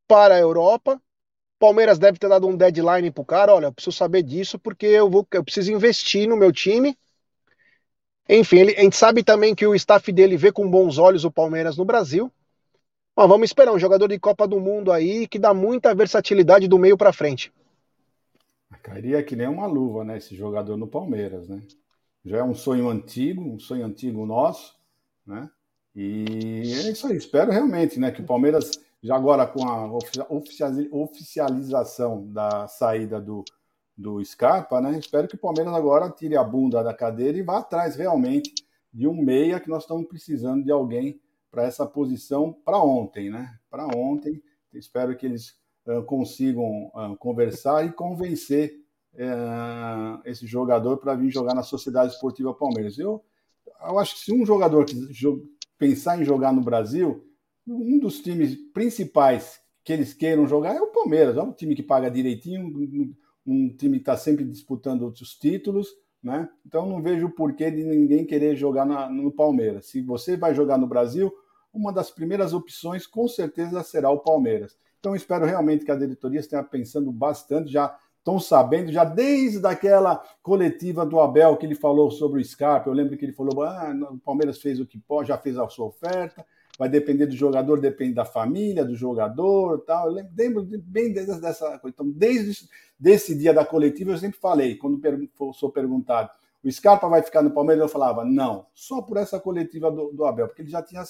para 0.07 0.35
a 0.37 0.39
Europa. 0.39 1.01
Palmeiras 1.59 1.99
deve 1.99 2.19
ter 2.19 2.29
dado 2.29 2.47
um 2.47 2.57
deadline 2.57 3.11
pro 3.11 3.25
cara, 3.25 3.55
olha, 3.55 3.67
eu 3.67 3.73
preciso 3.73 3.97
saber 3.97 4.23
disso 4.23 4.59
porque 4.59 4.87
eu 4.87 5.11
vou, 5.11 5.27
eu 5.33 5.45
preciso 5.45 5.73
investir 5.73 6.29
no 6.29 6.37
meu 6.37 6.53
time. 6.53 6.97
Enfim, 8.29 8.59
ele, 8.59 8.77
a 8.77 8.83
gente 8.83 8.97
sabe 8.97 9.25
também 9.25 9.55
que 9.55 9.67
o 9.67 9.75
staff 9.75 10.11
dele 10.13 10.37
vê 10.37 10.53
com 10.53 10.71
bons 10.71 10.99
olhos 10.99 11.25
o 11.25 11.31
Palmeiras 11.31 11.77
no 11.77 11.85
Brasil. 11.85 12.33
Mas 13.17 13.29
vamos 13.29 13.51
esperar 13.51 13.73
um 13.73 13.79
jogador 13.79 14.09
de 14.09 14.19
Copa 14.19 14.47
do 14.47 14.61
Mundo 14.61 14.93
aí 14.93 15.27
que 15.27 15.39
dá 15.39 15.53
muita 15.53 15.95
versatilidade 15.95 16.69
do 16.69 16.79
meio 16.79 16.97
para 16.97 17.13
frente. 17.13 17.53
Cairia 18.83 19.23
que 19.23 19.37
nem 19.37 19.49
uma 19.49 19.67
luva, 19.67 20.05
né? 20.05 20.17
Esse 20.17 20.35
jogador 20.35 20.77
no 20.77 20.87
Palmeiras, 20.87 21.49
né? 21.49 21.61
Já 22.25 22.39
é 22.39 22.43
um 22.43 22.55
sonho 22.55 22.89
antigo, 22.89 23.43
um 23.43 23.59
sonho 23.59 23.85
antigo 23.85 24.25
nosso, 24.25 24.75
né? 25.27 25.51
E 25.95 26.63
é 26.73 26.91
isso 26.91 27.07
aí. 27.07 27.17
Espero 27.17 27.51
realmente, 27.51 27.99
né, 27.99 28.11
que 28.11 28.23
o 28.23 28.27
Palmeiras 28.27 28.71
já 29.03 29.17
agora 29.17 29.47
com 29.47 29.67
a 29.67 29.91
oficialização 30.91 32.27
da 32.31 32.69
saída 32.69 33.21
do, 33.21 33.45
do 33.97 34.23
Scarpa, 34.25 34.81
né? 34.81 34.99
Espero 34.99 35.27
que 35.27 35.37
o 35.37 35.41
Palmeiras 35.41 35.73
agora 35.73 36.11
tire 36.11 36.37
a 36.37 36.45
bunda 36.45 36.83
da 36.83 36.93
cadeira 36.93 37.39
e 37.39 37.43
vá 37.43 37.59
atrás 37.59 37.97
realmente 37.97 38.53
de 38.93 39.07
um 39.07 39.15
meia 39.15 39.61
que 39.61 39.71
nós 39.71 39.85
estamos 39.85 40.07
precisando 40.07 40.65
de 40.65 40.71
alguém 40.71 41.21
para 41.51 41.65
essa 41.65 41.87
posição 41.87 42.53
para 42.53 42.79
ontem, 42.79 43.31
né? 43.31 43.59
Para 43.71 43.87
ontem. 43.87 44.43
Espero 44.73 45.17
que 45.17 45.27
eles 45.27 45.59
uh, 45.87 46.03
consigam 46.05 46.87
uh, 46.89 47.17
conversar 47.19 47.85
e 47.87 47.93
convencer 47.93 48.81
uh, 49.15 50.21
esse 50.25 50.47
jogador 50.47 50.99
para 50.99 51.15
vir 51.15 51.31
jogar 51.31 51.55
na 51.55 51.63
Sociedade 51.63 52.13
Esportiva 52.13 52.55
Palmeiras. 52.55 52.99
Eu, 52.99 53.25
eu 53.83 53.99
acho 53.99 54.15
que 54.15 54.21
se 54.21 54.33
um 54.33 54.45
jogador 54.45 54.85
pensar 55.81 56.21
em 56.21 56.25
jogar 56.25 56.53
no 56.53 56.61
Brasil, 56.61 57.27
um 57.67 57.99
dos 57.99 58.21
times 58.21 58.55
principais 58.73 59.59
que 59.83 59.93
eles 59.93 60.15
queiram 60.15 60.47
jogar 60.47 60.77
é 60.77 60.81
o 60.81 60.93
Palmeiras. 60.93 61.37
É 61.37 61.43
um 61.43 61.53
time 61.53 61.75
que 61.75 61.83
paga 61.83 62.09
direitinho, 62.09 62.69
um, 63.45 63.69
time 63.75 63.97
que 63.97 64.03
está 64.03 64.17
sempre 64.17 64.45
disputando 64.45 65.03
outros 65.03 65.35
títulos 65.35 65.89
né? 66.23 66.49
Então 66.67 66.87
não 66.87 67.03
vejo 67.03 67.31
porquê 67.31 67.71
de 67.71 67.83
ninguém 67.83 68.27
querer 68.27 68.55
jogar 68.55 68.85
na, 68.85 69.09
no 69.09 69.33
Palmeiras. 69.33 69.87
Se 69.87 70.03
você 70.03 70.37
vai 70.37 70.55
jogar 70.55 70.79
no 70.79 70.87
Brasil, 70.87 71.33
uma 71.73 71.93
das 71.93 72.11
primeiras 72.11 72.53
opções 72.53 73.07
com 73.07 73.27
certeza 73.27 73.83
será 73.83 74.11
o 74.11 74.19
Palmeiras. 74.19 74.77
Então 74.99 75.17
espero 75.17 75.47
realmente 75.47 75.85
que 75.85 75.91
a 75.91 75.97
diretoria 75.97 76.41
esteja 76.41 76.63
pensando 76.63 77.11
bastante, 77.11 77.73
já 77.73 77.97
estão 78.31 78.39
sabendo, 78.39 78.93
já 78.93 79.05
desde 79.05 79.67
aquela 79.67 80.23
coletiva 80.43 81.05
do 81.05 81.19
Abel 81.21 81.57
que 81.57 81.67
ele 81.67 81.75
falou 81.75 82.11
sobre 82.11 82.41
o 82.41 82.45
Scarpa, 82.45 82.89
eu 82.89 82.95
lembro 82.95 83.17
que 83.17 83.25
ele 83.25 83.33
falou, 83.33 83.63
ah, 83.63 83.93
o 84.13 84.19
Palmeiras 84.19 84.61
fez 84.61 84.79
o 84.79 84.87
que 84.87 84.99
pode, 84.99 85.29
já 85.29 85.39
fez 85.39 85.59
a 85.59 85.69
sua 85.69 85.87
oferta, 85.87 86.45
vai 86.79 86.89
depender 86.89 87.27
do 87.27 87.35
jogador, 87.35 87.81
depende 87.81 88.15
da 88.15 88.25
família, 88.25 88.85
do 88.85 88.95
jogador, 88.95 89.81
tal. 89.81 90.09
Eu 90.09 90.27
lembro 90.37 90.67
bem 90.83 91.13
dessa 91.13 91.79
coisa. 91.79 91.95
Então, 91.95 92.11
desde 92.11 92.69
desse 92.99 93.37
dia 93.37 93.53
da 93.53 93.65
coletiva, 93.65 94.13
eu 94.13 94.19
sempre 94.19 94.39
falei, 94.39 94.77
quando 94.77 95.01
sou 95.53 95.71
perguntado, 95.71 96.31
o 96.63 96.71
Scarpa 96.71 97.09
vai 97.09 97.23
ficar 97.23 97.43
no 97.43 97.51
Palmeiras? 97.51 97.83
Eu 97.83 97.89
falava, 97.89 98.25
não, 98.25 98.67
só 98.75 99.03
por 99.03 99.17
essa 99.17 99.41
coletiva 99.41 99.91
do, 99.91 100.13
do 100.13 100.25
Abel, 100.25 100.47
porque 100.47 100.63
ele 100.63 100.71
já 100.71 100.83
tinha 100.83 101.03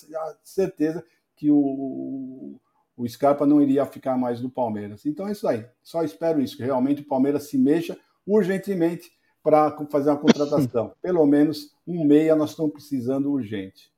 certeza 0.42 1.04
que 1.36 1.50
o, 1.50 2.60
o 3.00 3.08
Scarpa 3.08 3.46
não 3.46 3.62
iria 3.62 3.86
ficar 3.86 4.18
mais 4.18 4.42
no 4.42 4.50
Palmeiras. 4.50 5.06
Então 5.06 5.26
é 5.26 5.32
isso 5.32 5.48
aí. 5.48 5.64
Só 5.82 6.02
espero 6.02 6.38
isso, 6.38 6.54
que 6.54 6.62
realmente 6.62 7.00
o 7.00 7.06
Palmeiras 7.06 7.44
se 7.44 7.56
mexa 7.56 7.96
urgentemente 8.26 9.10
para 9.42 9.74
fazer 9.90 10.10
uma 10.10 10.18
contratação. 10.18 10.92
Pelo 11.00 11.24
menos 11.26 11.70
um 11.86 12.04
meia 12.04 12.36
nós 12.36 12.50
estamos 12.50 12.72
precisando 12.72 13.32
urgente. 13.32 13.90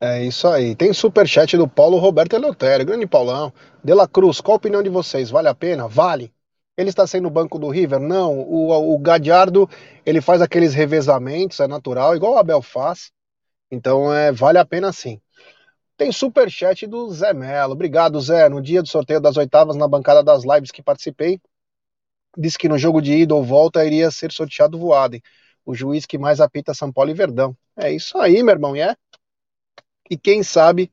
É 0.00 0.24
isso 0.24 0.48
aí. 0.48 0.74
Tem 0.74 0.90
superchat 0.90 1.54
do 1.58 1.68
Paulo 1.68 1.98
Roberto 1.98 2.32
Eleutério. 2.34 2.86
Grande 2.86 3.06
Paulão. 3.06 3.52
De 3.84 3.92
La 3.92 4.08
Cruz, 4.08 4.40
qual 4.40 4.54
a 4.54 4.56
opinião 4.56 4.82
de 4.82 4.88
vocês? 4.88 5.28
Vale 5.28 5.48
a 5.48 5.54
pena? 5.54 5.86
Vale. 5.86 6.32
Ele 6.78 6.88
está 6.88 7.06
sendo 7.06 7.28
banco 7.28 7.58
do 7.58 7.68
River? 7.68 8.00
Não. 8.00 8.38
O, 8.38 8.94
o 8.94 8.98
Gadiardo, 8.98 9.68
ele 10.06 10.22
faz 10.22 10.40
aqueles 10.40 10.72
revezamentos, 10.72 11.60
é 11.60 11.66
natural, 11.66 12.16
igual 12.16 12.34
o 12.34 12.38
Abel 12.38 12.62
faz. 12.62 13.10
Então, 13.70 14.14
é, 14.14 14.32
vale 14.32 14.56
a 14.56 14.64
pena 14.64 14.92
sim. 14.92 15.20
Tem 15.98 16.12
super 16.12 16.48
chat 16.48 16.86
do 16.86 17.10
Zé 17.10 17.34
Melo. 17.34 17.72
Obrigado, 17.72 18.20
Zé. 18.20 18.48
No 18.48 18.62
dia 18.62 18.80
do 18.80 18.88
sorteio 18.88 19.20
das 19.20 19.36
oitavas, 19.36 19.74
na 19.74 19.88
bancada 19.88 20.22
das 20.22 20.44
lives 20.44 20.70
que 20.70 20.80
participei, 20.80 21.40
disse 22.36 22.56
que 22.56 22.68
no 22.68 22.78
jogo 22.78 23.02
de 23.02 23.12
ida 23.12 23.34
ou 23.34 23.42
volta 23.42 23.84
iria 23.84 24.08
ser 24.12 24.30
sorteado 24.30 24.78
Voaden, 24.78 25.20
o 25.66 25.74
juiz 25.74 26.06
que 26.06 26.16
mais 26.16 26.40
apita 26.40 26.72
São 26.72 26.92
Paulo 26.92 27.10
e 27.10 27.14
Verdão. 27.14 27.56
É 27.76 27.90
isso 27.90 28.16
aí, 28.16 28.44
meu 28.44 28.54
irmão, 28.54 28.76
e 28.76 28.80
é? 28.80 28.94
E 30.08 30.16
quem 30.16 30.44
sabe 30.44 30.92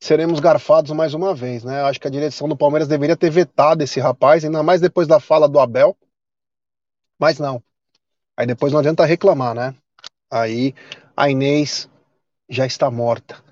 seremos 0.00 0.38
garfados 0.38 0.92
mais 0.92 1.12
uma 1.12 1.34
vez, 1.34 1.64
né? 1.64 1.82
Acho 1.82 2.00
que 2.00 2.06
a 2.06 2.10
direção 2.10 2.48
do 2.48 2.56
Palmeiras 2.56 2.86
deveria 2.86 3.16
ter 3.16 3.30
vetado 3.30 3.82
esse 3.82 3.98
rapaz, 3.98 4.44
ainda 4.44 4.62
mais 4.62 4.80
depois 4.80 5.08
da 5.08 5.18
fala 5.18 5.48
do 5.48 5.58
Abel. 5.58 5.96
Mas 7.18 7.40
não. 7.40 7.60
Aí 8.36 8.46
depois 8.46 8.72
não 8.72 8.78
adianta 8.78 9.04
reclamar, 9.04 9.56
né? 9.56 9.74
Aí 10.30 10.72
a 11.16 11.28
Inês 11.28 11.90
já 12.48 12.64
está 12.64 12.88
morta. 12.92 13.42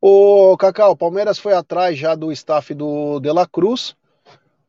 Ô, 0.00 0.56
Cacau, 0.58 0.92
o 0.92 0.96
Palmeiras 0.96 1.38
foi 1.38 1.54
atrás 1.54 1.98
já 1.98 2.14
do 2.14 2.30
staff 2.30 2.74
do 2.74 3.18
De 3.18 3.32
La 3.32 3.46
Cruz, 3.46 3.96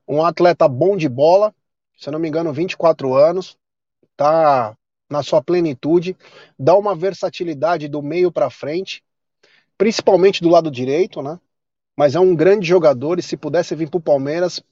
um 0.08 0.24
atleta 0.24 0.68
bom 0.68 0.96
de 0.96 1.10
bola, 1.10 1.54
se 1.98 2.10
não 2.10 2.20
me 2.20 2.28
engano, 2.28 2.54
24 2.54 3.14
anos, 3.14 3.58
tá 4.16 4.76
na 5.10 5.22
sua 5.22 5.42
plenitude, 5.42 6.16
dá 6.58 6.76
uma 6.76 6.96
versatilidade 6.96 7.88
do 7.88 8.02
meio 8.02 8.32
para 8.32 8.50
frente, 8.50 9.04
principalmente 9.78 10.42
do 10.42 10.50
lado 10.50 10.72
direito, 10.72 11.22
né? 11.22 11.40
Mas 11.96 12.16
é 12.16 12.20
um 12.20 12.36
grande 12.36 12.68
jogador 12.68 13.20
e 13.20 13.24
se 13.24 13.36
pudesse 13.36 13.76
vir 13.76 13.90
para 13.90 13.98
o 13.98 14.02
Palmeiras, 14.02 14.64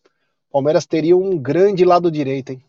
Palmeiras 0.51 0.85
teria 0.85 1.17
um 1.17 1.37
grande 1.37 1.83
lado 1.83 2.09
direito, 2.09 2.53
hein? 2.53 2.63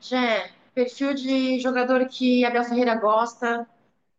Jé, 0.00 0.50
perfil 0.74 1.14
de 1.14 1.58
jogador 1.60 2.06
que 2.06 2.44
Abel 2.44 2.64
Ferreira 2.64 2.94
gosta. 2.96 3.68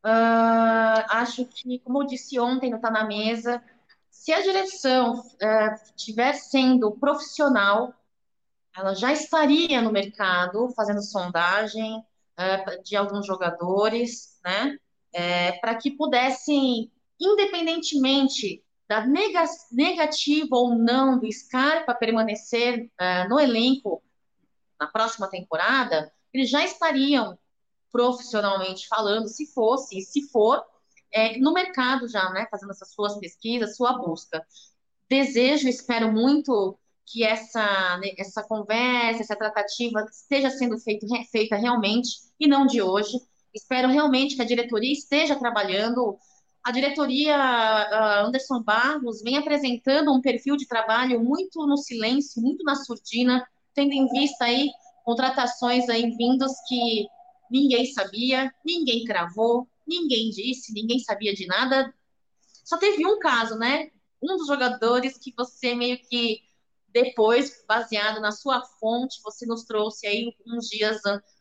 Uh, 0.08 1.04
acho 1.10 1.44
que, 1.46 1.80
como 1.80 2.02
eu 2.02 2.08
disse 2.08 2.40
ontem, 2.40 2.70
não 2.70 2.78
está 2.78 2.90
na 2.90 3.04
mesa. 3.04 3.62
Se 4.10 4.32
a 4.32 4.42
direção 4.42 5.20
uh, 5.20 5.74
estiver 5.98 6.32
sendo 6.34 6.92
profissional, 6.92 7.94
ela 8.74 8.96
já 8.96 9.12
estaria 9.12 9.82
no 9.82 9.92
mercado 9.92 10.70
fazendo 10.70 11.02
sondagem, 11.02 11.98
uh, 11.98 12.84
de 12.84 12.96
alguns 12.96 13.28
jogadores, 13.28 14.40
né? 14.46 14.78
É, 15.14 15.54
para 15.54 15.76
que 15.76 15.92
pudessem, 15.92 16.90
independentemente 17.20 18.64
da 18.88 19.06
nega 19.06 19.44
negativa 19.72 20.56
ou 20.56 20.74
não 20.76 21.20
do 21.20 21.30
Scarpa 21.30 21.94
permanecer 21.94 22.90
uh, 23.02 23.28
no 23.28 23.40
elenco 23.40 24.02
na 24.80 24.88
próxima 24.88 25.28
temporada, 25.30 26.14
eles 26.34 26.50
já 26.50 26.64
estariam 26.64 27.38
profissionalmente 27.92 28.88
falando, 28.88 29.28
se 29.28 29.46
fosse, 29.54 30.02
se 30.02 30.30
for, 30.30 30.64
é, 31.12 31.38
no 31.38 31.54
mercado 31.54 32.08
já, 32.08 32.30
né, 32.32 32.48
fazendo 32.52 32.72
essas 32.72 32.92
suas 32.92 33.18
pesquisas, 33.18 33.76
sua 33.76 33.98
busca. 33.98 34.46
Desejo, 35.10 35.68
espero 35.68 36.12
muito 36.12 36.78
que 37.06 37.24
essa, 37.24 37.98
né, 37.98 38.10
essa 38.18 38.44
conversa, 38.44 39.22
essa 39.22 39.36
tratativa 39.36 40.06
esteja 40.12 40.50
sendo 40.50 40.78
feito, 40.78 41.08
feita 41.32 41.56
realmente 41.56 42.10
e 42.40 42.48
não 42.48 42.66
de 42.66 42.82
hoje. 42.82 43.18
Espero 43.54 43.88
realmente 43.88 44.36
que 44.36 44.42
a 44.42 44.46
diretoria 44.46 44.92
esteja 44.92 45.36
trabalhando. 45.36 46.18
A 46.64 46.72
diretoria 46.72 48.22
Anderson 48.22 48.62
Barros 48.62 49.22
vem 49.22 49.38
apresentando 49.38 50.14
um 50.14 50.22
perfil 50.22 50.58
de 50.58 50.68
trabalho 50.68 51.24
muito 51.24 51.66
no 51.66 51.78
silêncio, 51.78 52.42
muito 52.42 52.64
na 52.66 52.76
surdina, 52.76 53.48
tendo 53.74 53.94
em 53.94 54.06
vista 54.08 54.44
aí 54.44 54.70
contratações 55.06 55.88
aí 55.88 56.12
vindos 56.18 56.52
que 56.68 57.08
ninguém 57.50 57.86
sabia, 57.94 58.54
ninguém 58.66 59.04
cravou, 59.06 59.68
ninguém 59.88 60.30
disse, 60.30 60.74
ninguém 60.74 61.00
sabia 61.00 61.34
de 61.34 61.46
nada. 61.46 61.94
Só 62.64 62.78
teve 62.78 63.06
um 63.06 63.20
caso, 63.20 63.58
né? 63.58 63.90
Um 64.22 64.38
dos 64.38 64.48
jogadores 64.48 65.18
que 65.18 65.34
você 65.36 65.74
meio 65.74 65.98
que 66.00 66.42
depois, 66.90 67.64
baseado 67.68 68.20
na 68.20 68.32
sua 68.32 68.64
fonte, 68.80 69.22
você 69.24 69.46
nos 69.46 69.64
trouxe 69.64 70.08
aí 70.08 70.34
uns 70.48 70.68
dias 70.68 71.00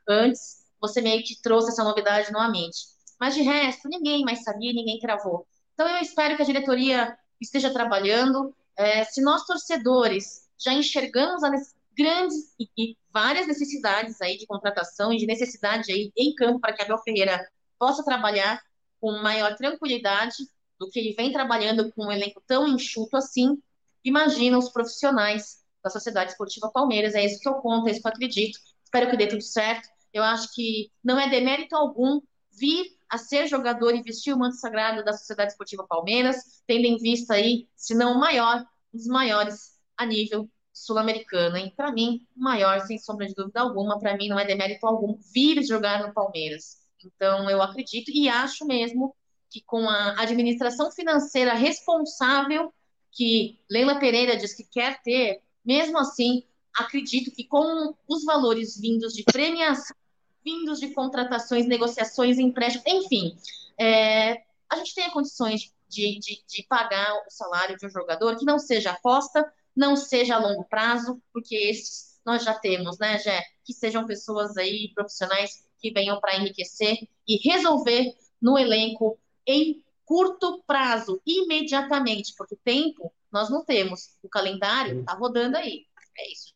antes, 0.09 0.65
você 0.81 1.01
meio 1.01 1.23
que 1.25 1.41
trouxe 1.41 1.71
essa 1.71 1.83
novidade 1.83 2.31
novamente. 2.31 2.77
Mas 3.19 3.35
de 3.35 3.43
resto, 3.43 3.89
ninguém 3.89 4.25
mais 4.25 4.43
sabia, 4.43 4.73
ninguém 4.73 4.99
cravou. 4.99 5.47
Então 5.73 5.89
eu 5.89 5.99
espero 6.03 6.37
que 6.37 6.43
a 6.43 6.47
diretoria 6.47 7.17
esteja 7.41 7.73
trabalhando. 7.73 8.55
É, 8.77 9.05
se 9.05 9.23
nós 9.23 9.45
torcedores 9.47 10.47
já 10.59 10.73
enxergamos 10.73 11.43
as 11.43 11.75
grandes 11.97 12.55
e, 12.59 12.97
várias 13.13 13.47
necessidades 13.47 14.21
aí 14.21 14.37
de 14.37 14.47
contratação 14.47 15.13
e 15.13 15.17
de 15.17 15.27
necessidade 15.27 15.91
aí 15.91 16.13
em 16.17 16.35
campo 16.35 16.61
para 16.61 16.75
que 16.75 16.83
Abel 16.83 16.99
Ferreira 16.99 17.49
possa 17.79 18.05
trabalhar 18.05 18.61
com 19.01 19.13
maior 19.23 19.57
tranquilidade 19.57 20.37
do 20.79 20.91
que 20.91 20.99
ele 20.99 21.15
vem 21.15 21.33
trabalhando 21.33 21.91
com 21.93 22.07
um 22.07 22.13
elenco 22.13 22.43
tão 22.47 22.69
enxuto 22.69 23.17
assim, 23.17 23.57
imagina 24.05 24.59
os 24.59 24.69
profissionais 24.69 25.65
da 25.83 25.91
Sociedade 25.91 26.33
Esportiva 26.33 26.71
Palmeiras. 26.71 27.15
É 27.15 27.25
isso 27.25 27.41
que 27.41 27.49
eu 27.49 27.55
conto, 27.55 27.89
é 27.89 27.93
isso 27.93 28.03
que 28.03 28.07
eu 28.07 28.13
acredito. 28.13 28.59
Espero 28.85 29.11
que 29.11 29.17
dê 29.17 29.27
tudo 29.27 29.43
certo. 29.43 29.89
Eu 30.13 30.23
acho 30.23 30.53
que 30.55 30.91
não 31.03 31.19
é 31.19 31.29
demérito 31.29 31.75
algum 31.75 32.21
vir 32.53 32.97
a 33.09 33.19
ser 33.19 33.47
jogador 33.47 33.95
e 33.95 34.03
vestir 34.03 34.35
o 34.35 34.39
manto 34.39 34.57
sagrado 34.57 35.05
da 35.05 35.13
Sociedade 35.13 35.53
Esportiva 35.53 35.87
Palmeiras, 35.87 36.37
tendo 36.67 36.85
em 36.85 36.97
vista 36.97 37.35
aí, 37.35 37.69
se 37.77 37.95
não 37.95 38.17
o 38.17 38.21
maior, 38.21 38.67
um 38.93 38.97
dos 38.97 39.07
maiores 39.07 39.77
a 39.97 40.05
nível 40.05 40.51
sul-americano. 40.77 41.57
E 41.57 41.71
para 41.71 41.91
mim, 41.91 42.27
maior, 42.37 42.81
sem 42.81 42.99
sombra 42.99 43.27
de 43.27 43.35
dúvida 43.35 43.61
alguma, 43.61 43.99
para 43.99 44.17
mim 44.17 44.29
não 44.29 44.39
é 44.39 44.45
demérito 44.45 44.87
algum 44.87 45.19
vir 45.33 45.63
jogar 45.65 46.07
no 46.07 46.13
Palmeiras. 46.13 46.79
Então, 47.05 47.49
eu 47.49 47.63
acredito 47.63 48.11
e 48.13 48.29
acho 48.29 48.67
mesmo 48.67 49.15
que 49.51 49.63
com 49.63 49.89
a 49.89 50.21
administração 50.21 50.91
financeira 50.91 51.55
responsável 51.55 52.73
que 53.13 53.59
Leila 53.71 53.99
Pereira 53.99 54.37
diz 54.37 54.55
que 54.55 54.65
quer 54.65 55.01
ter, 55.03 55.41
mesmo 55.65 55.99
assim, 55.99 56.43
acredito 56.75 57.31
que 57.31 57.45
com 57.45 57.95
os 58.07 58.25
valores 58.25 58.79
vindos 58.79 59.15
de 59.15 59.25
premiação, 59.25 59.97
vindos 60.45 60.79
de 60.79 60.93
contratações, 60.93 61.67
negociações, 61.67 62.39
empréstimos, 62.39 62.87
enfim, 62.87 63.37
é, 63.79 64.43
a 64.69 64.77
gente 64.77 64.95
tenha 64.95 65.11
condições 65.11 65.73
de, 65.89 66.19
de, 66.19 66.45
de, 66.47 66.63
pagar 66.69 67.15
o 67.27 67.31
salário 67.31 67.77
de 67.77 67.87
um 67.87 67.91
jogador 67.91 68.37
que 68.37 68.45
não 68.45 68.59
seja 68.59 68.91
aposta, 68.91 69.51
não 69.77 69.95
seja 69.95 70.37
a 70.37 70.39
longo 70.39 70.65
prazo, 70.65 71.21
porque 71.33 71.55
esses 71.55 72.17
nós 72.25 72.43
já 72.43 72.55
temos, 72.55 72.99
né, 72.99 73.19
Jé? 73.19 73.41
Que 73.65 73.73
sejam 73.73 74.05
pessoas 74.05 74.57
aí, 74.57 74.91
profissionais 74.95 75.65
que 75.79 75.93
venham 75.93 76.19
para 76.21 76.37
enriquecer 76.37 76.99
e 77.27 77.37
resolver 77.49 78.13
no 78.43 78.59
elenco 78.59 79.17
em 79.47 79.85
curto 80.05 80.63
prazo, 80.67 81.21
imediatamente, 81.25 82.35
porque 82.37 82.57
tempo 82.65 83.13
nós 83.31 83.49
não 83.49 83.65
temos. 83.65 84.17
O 84.23 84.29
calendário 84.29 85.01
está 85.01 85.13
rodando 85.15 85.57
aí. 85.57 85.85
É 86.19 86.33
isso. 86.33 86.55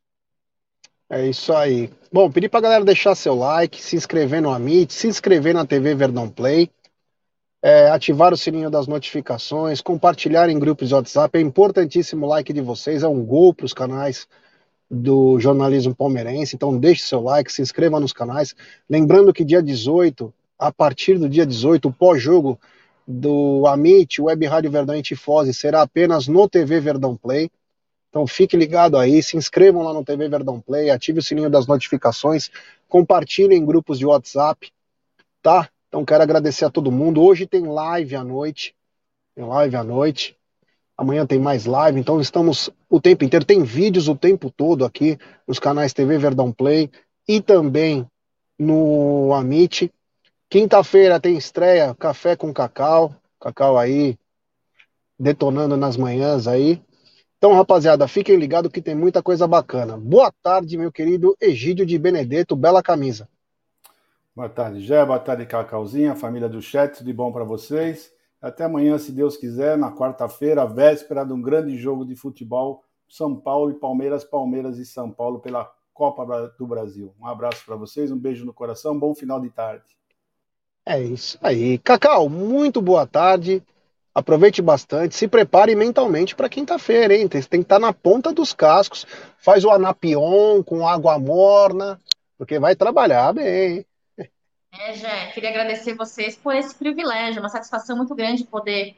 É 1.09 1.29
isso 1.29 1.53
aí. 1.53 1.93
Bom, 2.13 2.31
pedi 2.31 2.49
para 2.49 2.61
galera 2.61 2.85
deixar 2.85 3.15
seu 3.15 3.35
like, 3.35 3.83
se 3.83 3.97
inscrever 3.97 4.41
no 4.41 4.51
Amit, 4.51 4.93
se 4.93 5.09
inscrever 5.09 5.53
na 5.53 5.67
TV 5.67 5.95
Verdão 5.95 6.31
Play, 6.31 6.71
é, 7.63 7.91
ativar 7.91 8.33
o 8.33 8.37
sininho 8.37 8.71
das 8.71 8.87
notificações, 8.87 9.81
compartilhar 9.81 10.49
em 10.49 10.59
grupos 10.59 10.89
de 10.89 10.95
WhatsApp. 10.95 11.39
É 11.39 11.41
importantíssimo 11.41 12.27
o 12.27 12.29
like 12.29 12.53
de 12.53 12.61
vocês, 12.61 13.03
é 13.03 13.09
um 13.09 13.25
gol 13.25 13.53
para 13.53 13.67
os 13.67 13.75
canais 13.75 14.27
do 14.91 15.39
jornalismo 15.39 15.95
palmeirense. 15.95 16.57
Então 16.57 16.77
deixe 16.79 17.03
seu 17.03 17.21
like, 17.21 17.53
se 17.53 17.63
inscreva 17.63 18.01
nos 18.01 18.13
canais. 18.13 18.55
Lembrando 18.89 19.33
que 19.33 19.45
dia 19.45 19.63
18, 19.63 20.33
a 20.59 20.73
partir 20.73 21.19
do 21.19 21.29
dia 21.29 21.47
18, 21.47 21.89
o 21.89 21.93
pós-jogo 21.93 22.59
do 23.07 23.67
Amit, 23.67 24.21
Web 24.21 24.47
Rádio 24.47 24.71
Verdão 24.71 24.97
e 24.97 25.03
Tifose, 25.03 25.53
será 25.53 25.83
apenas 25.83 26.27
no 26.27 26.49
TV 26.49 26.81
Verdão 26.81 27.17
Play. 27.17 27.51
Então 28.09 28.27
fique 28.27 28.57
ligado 28.57 28.99
aí, 28.99 29.23
se 29.23 29.37
inscrevam 29.37 29.83
lá 29.83 29.93
no 29.93 30.05
TV 30.05 30.29
Verdão 30.29 30.61
Play, 30.61 30.91
ative 30.91 31.21
o 31.21 31.23
sininho 31.23 31.49
das 31.49 31.67
notificações, 31.67 32.51
compartilhem 32.89 33.59
em 33.59 33.65
grupos 33.65 33.99
de 33.99 34.07
WhatsApp, 34.07 34.73
tá? 35.41 35.69
Então 35.91 36.05
quero 36.05 36.23
agradecer 36.23 36.65
a 36.65 36.71
todo 36.71 36.93
mundo. 36.93 37.21
Hoje 37.21 37.49
tem 37.49 37.67
live 37.67 38.15
à 38.15 38.23
noite, 38.23 38.77
tem 39.35 39.45
live 39.45 39.75
à 39.75 39.83
noite. 39.83 40.37
Amanhã 40.97 41.27
tem 41.27 41.41
mais 41.41 41.67
live, 41.67 41.99
então 41.99 42.21
estamos 42.21 42.71
o 42.89 43.01
tempo 43.01 43.25
inteiro, 43.25 43.45
tem 43.45 43.65
vídeos 43.65 44.07
o 44.07 44.15
tempo 44.15 44.53
todo 44.53 44.85
aqui 44.85 45.19
nos 45.49 45.59
canais 45.59 45.93
TV 45.93 46.17
Verdão 46.17 46.53
Play 46.53 46.89
e 47.27 47.41
também 47.41 48.07
no 48.57 49.33
Amit. 49.35 49.93
Quinta-feira 50.49 51.19
tem 51.19 51.37
estreia 51.37 51.93
Café 51.97 52.37
com 52.37 52.53
Cacau, 52.53 53.13
Cacau 53.41 53.77
aí 53.77 54.17
detonando 55.19 55.77
nas 55.77 55.97
manhãs 55.97 56.47
aí. 56.47 56.81
Então, 57.37 57.53
rapaziada, 57.55 58.07
fiquem 58.07 58.37
ligados 58.37 58.71
que 58.71 58.83
tem 58.83 58.95
muita 58.95 59.23
coisa 59.23 59.49
bacana. 59.49 59.97
Boa 59.97 60.33
tarde, 60.41 60.77
meu 60.77 60.93
querido 60.93 61.37
Egídio 61.41 61.85
de 61.85 61.99
Benedetto, 61.99 62.55
bela 62.55 62.81
camisa. 62.81 63.29
Boa 64.41 64.49
tarde, 64.49 64.81
Jé, 64.81 65.05
boa 65.05 65.19
tarde, 65.19 65.45
Cacauzinha, 65.45 66.17
família 66.17 66.49
do 66.49 66.63
chat, 66.63 66.97
tudo 66.97 67.07
de 67.09 67.13
bom 67.13 67.31
para 67.31 67.45
vocês. 67.45 68.11
Até 68.41 68.65
amanhã, 68.65 68.97
se 68.97 69.13
Deus 69.13 69.37
quiser, 69.37 69.77
na 69.77 69.93
quarta-feira, 69.93 70.65
véspera 70.65 71.27
de 71.27 71.33
um 71.35 71.43
grande 71.43 71.77
jogo 71.77 72.07
de 72.07 72.17
futebol, 72.17 72.83
São 73.07 73.37
Paulo 73.37 73.71
e 73.71 73.75
Palmeiras, 73.75 74.25
Palmeiras 74.25 74.79
e 74.79 74.87
São 74.87 75.11
Paulo 75.11 75.41
pela 75.41 75.71
Copa 75.93 76.25
do 76.59 76.67
Brasil. 76.67 77.13
Um 77.21 77.27
abraço 77.27 77.63
para 77.67 77.77
vocês, 77.77 78.11
um 78.11 78.17
beijo 78.17 78.47
no 78.47 78.55
coração, 78.55 78.99
bom 78.99 79.15
final 79.15 79.39
de 79.39 79.51
tarde. 79.51 79.85
É 80.87 80.99
isso 80.99 81.37
aí. 81.43 81.77
Cacau, 81.77 82.27
muito 82.31 82.81
boa 82.81 83.07
tarde. 83.07 83.63
Aproveite 84.15 84.63
bastante, 84.63 85.15
se 85.17 85.29
prepare 85.29 85.75
mentalmente 85.75 86.35
para 86.35 86.49
quinta-feira, 86.49 87.15
hein? 87.15 87.29
Você 87.31 87.43
tem 87.43 87.61
que 87.61 87.67
estar 87.67 87.79
tá 87.79 87.79
na 87.79 87.93
ponta 87.93 88.33
dos 88.33 88.55
cascos. 88.55 89.07
Faz 89.37 89.67
o 89.67 89.71
anapion 89.71 90.63
com 90.63 90.89
água 90.89 91.19
morna, 91.19 92.01
porque 92.39 92.59
vai 92.59 92.75
trabalhar 92.75 93.35
bem. 93.35 93.85
É, 94.73 94.95
Jé, 94.95 95.27
queria 95.33 95.51
agradecer 95.51 95.95
vocês 95.95 96.37
por 96.37 96.55
esse 96.55 96.75
privilégio, 96.75 97.41
uma 97.41 97.49
satisfação 97.49 97.97
muito 97.97 98.15
grande 98.15 98.45
poder 98.45 98.97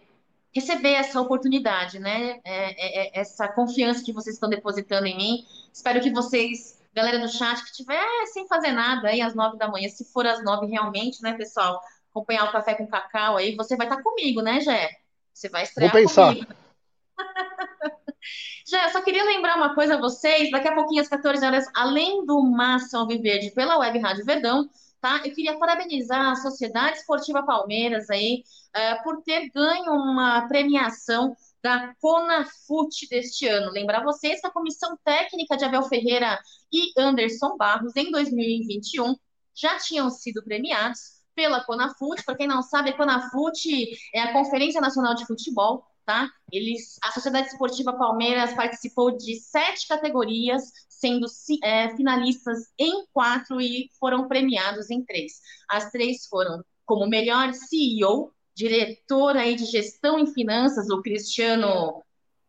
receber 0.55 0.93
essa 0.93 1.21
oportunidade, 1.21 1.99
né? 1.99 2.41
É, 2.45 2.45
é, 2.45 3.07
é, 3.07 3.21
essa 3.21 3.49
confiança 3.49 4.05
que 4.05 4.13
vocês 4.13 4.37
estão 4.37 4.51
depositando 4.51 5.07
em 5.07 5.17
mim. 5.17 5.47
Espero 5.73 6.01
que 6.01 6.11
vocês, 6.11 6.79
galera 6.95 7.19
do 7.19 7.29
chat, 7.29 7.65
que 7.65 7.73
tiver 7.73 8.05
sem 8.33 8.47
fazer 8.47 8.73
nada 8.73 9.09
aí 9.09 9.23
às 9.23 9.35
nove 9.35 9.57
da 9.57 9.69
manhã, 9.69 9.89
se 9.89 10.05
for 10.05 10.27
às 10.27 10.45
nove 10.45 10.67
realmente, 10.67 11.23
né, 11.23 11.33
pessoal? 11.33 11.81
Acompanhar 12.11 12.45
o 12.45 12.53
café 12.53 12.75
com 12.75 12.87
cacau 12.87 13.39
aí, 13.39 13.57
você 13.57 13.75
vai 13.77 13.87
estar 13.87 14.03
comigo, 14.03 14.43
né, 14.43 14.61
Jé? 14.61 14.91
Você 15.33 15.49
vai 15.49 15.63
estrear 15.63 15.91
Vou 15.91 16.03
pensar. 16.03 16.35
comigo. 16.35 16.53
Já, 18.69 18.85
eu 18.85 18.91
só 18.91 19.01
queria 19.03 19.25
lembrar 19.25 19.57
uma 19.57 19.75
coisa 19.75 19.95
a 19.95 20.01
vocês, 20.01 20.51
daqui 20.51 20.69
a 20.69 20.75
pouquinho 20.75 21.01
às 21.03 21.09
14 21.09 21.45
horas, 21.45 21.67
além 21.75 22.25
do 22.25 22.43
Massa 22.43 22.99
Alviverde 22.99 23.51
pela 23.51 23.79
Web 23.79 23.99
Rádio 23.99 24.25
Verdão, 24.25 24.69
tá? 25.03 25.21
Eu 25.25 25.35
queria 25.35 25.59
parabenizar 25.59 26.31
a 26.31 26.37
Sociedade 26.37 26.99
Esportiva 26.99 27.45
Palmeiras 27.45 28.09
aí 28.09 28.45
uh, 28.69 29.03
por 29.03 29.21
ter 29.23 29.51
ganho 29.51 29.93
uma 29.93 30.47
premiação 30.49 31.37
da 31.63 31.93
Conafut 32.01 33.09
deste 33.11 33.47
ano. 33.49 33.73
Lembrar 33.73 34.05
vocês 34.05 34.41
que 34.41 34.47
a 34.47 34.53
comissão 34.53 34.97
técnica 35.05 35.57
de 35.57 35.65
Abel 35.65 35.83
Ferreira 35.83 36.39
e 36.73 36.93
Anderson 36.97 37.57
Barros 37.57 37.97
em 37.97 38.11
2021 38.13 39.17
já 39.55 39.77
tinham 39.79 40.09
sido 40.09 40.43
premiados 40.43 41.21
pela 41.35 41.65
Conafut. 41.65 42.25
Para 42.25 42.37
quem 42.37 42.47
não 42.47 42.63
sabe, 42.63 42.91
a 42.91 42.97
Conafut 42.97 43.69
é 44.15 44.21
a 44.21 44.33
Conferência 44.33 44.81
Nacional 44.81 45.15
de 45.15 45.27
Futebol, 45.27 45.85
tá? 46.05 46.29
Eles, 46.51 46.99
a 47.03 47.13
Sociedade 47.13 47.49
Esportiva 47.49 47.93
Palmeiras 47.93 48.55
participou 48.55 49.17
de 49.17 49.37
sete 49.37 49.87
categorias, 49.87 50.63
sendo 50.89 51.27
é, 51.63 51.95
finalistas 51.97 52.59
em 52.79 53.07
quatro 53.13 53.61
e 53.61 53.89
foram 53.99 54.29
premiados 54.29 54.91
em 54.91 55.05
três. 55.05 55.41
As 55.69 55.91
três 55.91 56.27
foram 56.27 56.63
como 56.85 57.09
melhor 57.09 57.53
CEO, 57.55 58.33
diretor 58.55 59.37
aí 59.37 59.55
de 59.55 59.65
gestão 59.65 60.19
em 60.19 60.27
finanças, 60.27 60.91
o 60.91 61.01
Cristiano 61.01 62.03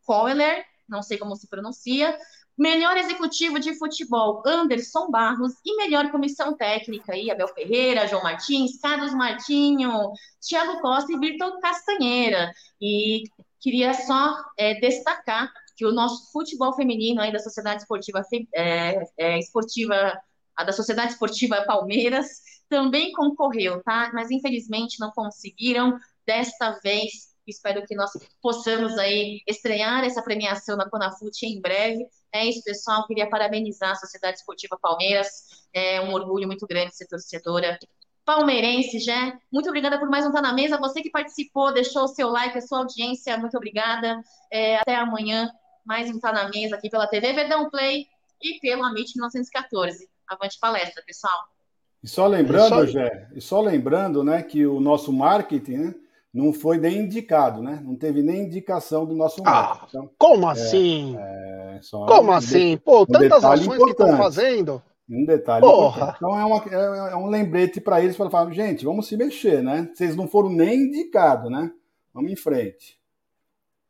Kohler, 0.05 0.65
não 0.87 1.01
sei 1.01 1.17
como 1.17 1.35
se 1.35 1.47
pronuncia, 1.47 2.17
Melhor 2.57 2.95
executivo 2.97 3.59
de 3.59 3.77
futebol, 3.77 4.43
Anderson 4.45 5.09
Barros. 5.09 5.53
E 5.65 5.75
melhor 5.75 6.11
comissão 6.11 6.55
técnica, 6.55 7.13
aí, 7.13 7.31
Abel 7.31 7.47
Ferreira, 7.47 8.07
João 8.07 8.21
Martins, 8.23 8.79
Carlos 8.79 9.13
Martinho, 9.13 10.11
Thiago 10.47 10.79
Costa 10.79 11.11
e 11.11 11.19
Vitor 11.19 11.59
Castanheira. 11.59 12.51
E 12.79 13.23
queria 13.59 13.93
só 13.93 14.35
é, 14.57 14.75
destacar 14.75 15.51
que 15.75 15.85
o 15.85 15.91
nosso 15.91 16.31
futebol 16.31 16.73
feminino 16.73 17.21
aí 17.21 17.31
da 17.31 17.39
Sociedade 17.39 17.81
Esportiva, 17.81 18.21
é, 18.53 19.03
é, 19.17 19.39
Esportiva, 19.39 20.13
da 20.55 20.71
Sociedade 20.71 21.13
Esportiva 21.13 21.63
Palmeiras, 21.65 22.27
também 22.69 23.11
concorreu, 23.13 23.81
tá? 23.83 24.11
Mas 24.13 24.29
infelizmente 24.29 24.99
não 24.99 25.11
conseguiram. 25.11 25.97
Desta 26.25 26.79
vez, 26.83 27.32
espero 27.51 27.85
que 27.85 27.95
nós 27.95 28.11
possamos 28.41 28.97
aí 28.97 29.41
estrear 29.47 30.03
essa 30.03 30.21
premiação 30.21 30.77
na 30.77 30.89
Conafute 30.89 31.45
em 31.45 31.59
breve 31.59 32.07
é 32.33 32.47
isso, 32.47 32.63
pessoal. 32.63 33.05
Queria 33.05 33.29
parabenizar 33.29 33.91
a 33.91 33.95
Sociedade 33.95 34.39
Esportiva 34.39 34.75
Palmeiras. 34.81 35.27
É 35.71 36.01
um 36.01 36.11
orgulho 36.13 36.47
muito 36.47 36.65
grande 36.65 36.95
ser 36.95 37.05
torcedora 37.05 37.77
palmeirense, 38.25 38.99
já. 38.99 39.37
Muito 39.51 39.69
obrigada 39.69 39.99
por 39.99 40.09
mais 40.09 40.25
um 40.25 40.31
Tá 40.31 40.41
na 40.41 40.51
Mesa. 40.51 40.79
Você 40.79 41.03
que 41.03 41.11
participou, 41.11 41.71
deixou 41.71 42.05
o 42.05 42.07
seu 42.07 42.29
like, 42.29 42.57
a 42.57 42.61
sua 42.61 42.79
audiência, 42.79 43.37
muito 43.37 43.55
obrigada. 43.55 44.19
É, 44.51 44.77
até 44.77 44.95
amanhã, 44.95 45.47
mais 45.85 46.09
um 46.09 46.19
Tá 46.19 46.31
na 46.31 46.49
Mesa 46.49 46.75
aqui 46.75 46.89
pela 46.89 47.05
TV 47.05 47.33
Verdão 47.33 47.69
Play 47.69 48.07
e 48.41 48.59
pelo 48.59 48.83
Amit 48.83 49.11
1914. 49.15 50.09
Avante 50.27 50.57
palestra, 50.59 51.03
pessoal. 51.05 51.37
E 52.01 52.07
só 52.07 52.25
lembrando, 52.25 52.87
Jé, 52.87 53.29
e 53.35 53.39
só 53.39 53.61
lembrando, 53.61 54.23
né, 54.23 54.41
que 54.41 54.65
o 54.65 54.79
nosso 54.79 55.13
marketing, 55.13 55.77
né, 55.77 55.95
não 56.33 56.51
foi 56.51 56.77
nem 56.79 56.99
indicado, 56.99 57.61
né? 57.61 57.79
Não 57.85 57.95
teve 57.95 58.23
nem 58.23 58.41
indicação 58.41 59.05
do 59.05 59.13
nosso 59.13 59.43
ah, 59.45 59.85
então, 59.87 60.09
como 60.17 60.49
é, 60.49 60.51
assim? 60.51 61.15
É, 61.15 61.79
como 61.91 62.31
um 62.31 62.33
assim? 62.33 62.77
Pô, 62.77 63.03
um 63.03 63.05
tantas 63.05 63.43
ações 63.43 63.65
importante. 63.67 63.85
que 63.85 63.91
estão 63.91 64.17
fazendo. 64.17 64.81
Um 65.07 65.25
detalhe 65.25 65.61
Porra. 65.61 66.15
Então 66.15 66.39
é, 66.39 66.43
uma, 66.43 67.09
é, 67.09 67.13
é 67.13 67.15
um 67.15 67.27
lembrete 67.27 67.79
para 67.79 68.01
eles 68.01 68.17
para 68.17 68.31
falar, 68.31 68.51
gente, 68.51 68.83
vamos 68.83 69.07
se 69.07 69.15
mexer, 69.15 69.61
né? 69.61 69.89
Vocês 69.93 70.15
não 70.15 70.27
foram 70.27 70.49
nem 70.49 70.85
indicados, 70.85 71.51
né? 71.51 71.71
Vamos 72.11 72.31
em 72.31 72.35
frente. 72.35 72.97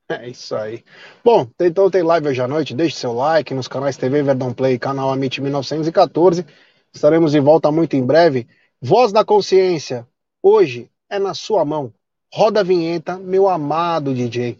É 0.10 0.28
isso 0.28 0.54
aí. 0.54 0.84
Bom, 1.24 1.48
então 1.62 1.90
tem 1.90 2.04
live 2.04 2.28
hoje 2.28 2.42
à 2.42 2.48
noite. 2.48 2.76
Deixe 2.76 2.98
seu 2.98 3.14
like 3.14 3.54
nos 3.54 3.70
canais 3.70 3.96
TV 3.96 4.22
Verdão 4.22 4.54
Play, 4.54 4.78
canal 4.78 5.12
Amit 5.12 5.40
1914. 5.42 6.46
Estaremos 6.94 7.32
de 7.32 7.40
volta 7.40 7.72
muito 7.72 7.96
em 7.96 8.06
breve. 8.06 8.48
Voz 8.82 9.14
da 9.14 9.24
Consciência, 9.24 10.06
hoje 10.42 10.92
é 11.10 11.18
na 11.18 11.34
sua 11.34 11.64
mão. 11.64 11.94
Roda 12.36 12.62
a 12.62 12.64
vinheta, 12.64 13.20
meu 13.20 13.48
amado 13.48 14.12
DJ. 14.12 14.58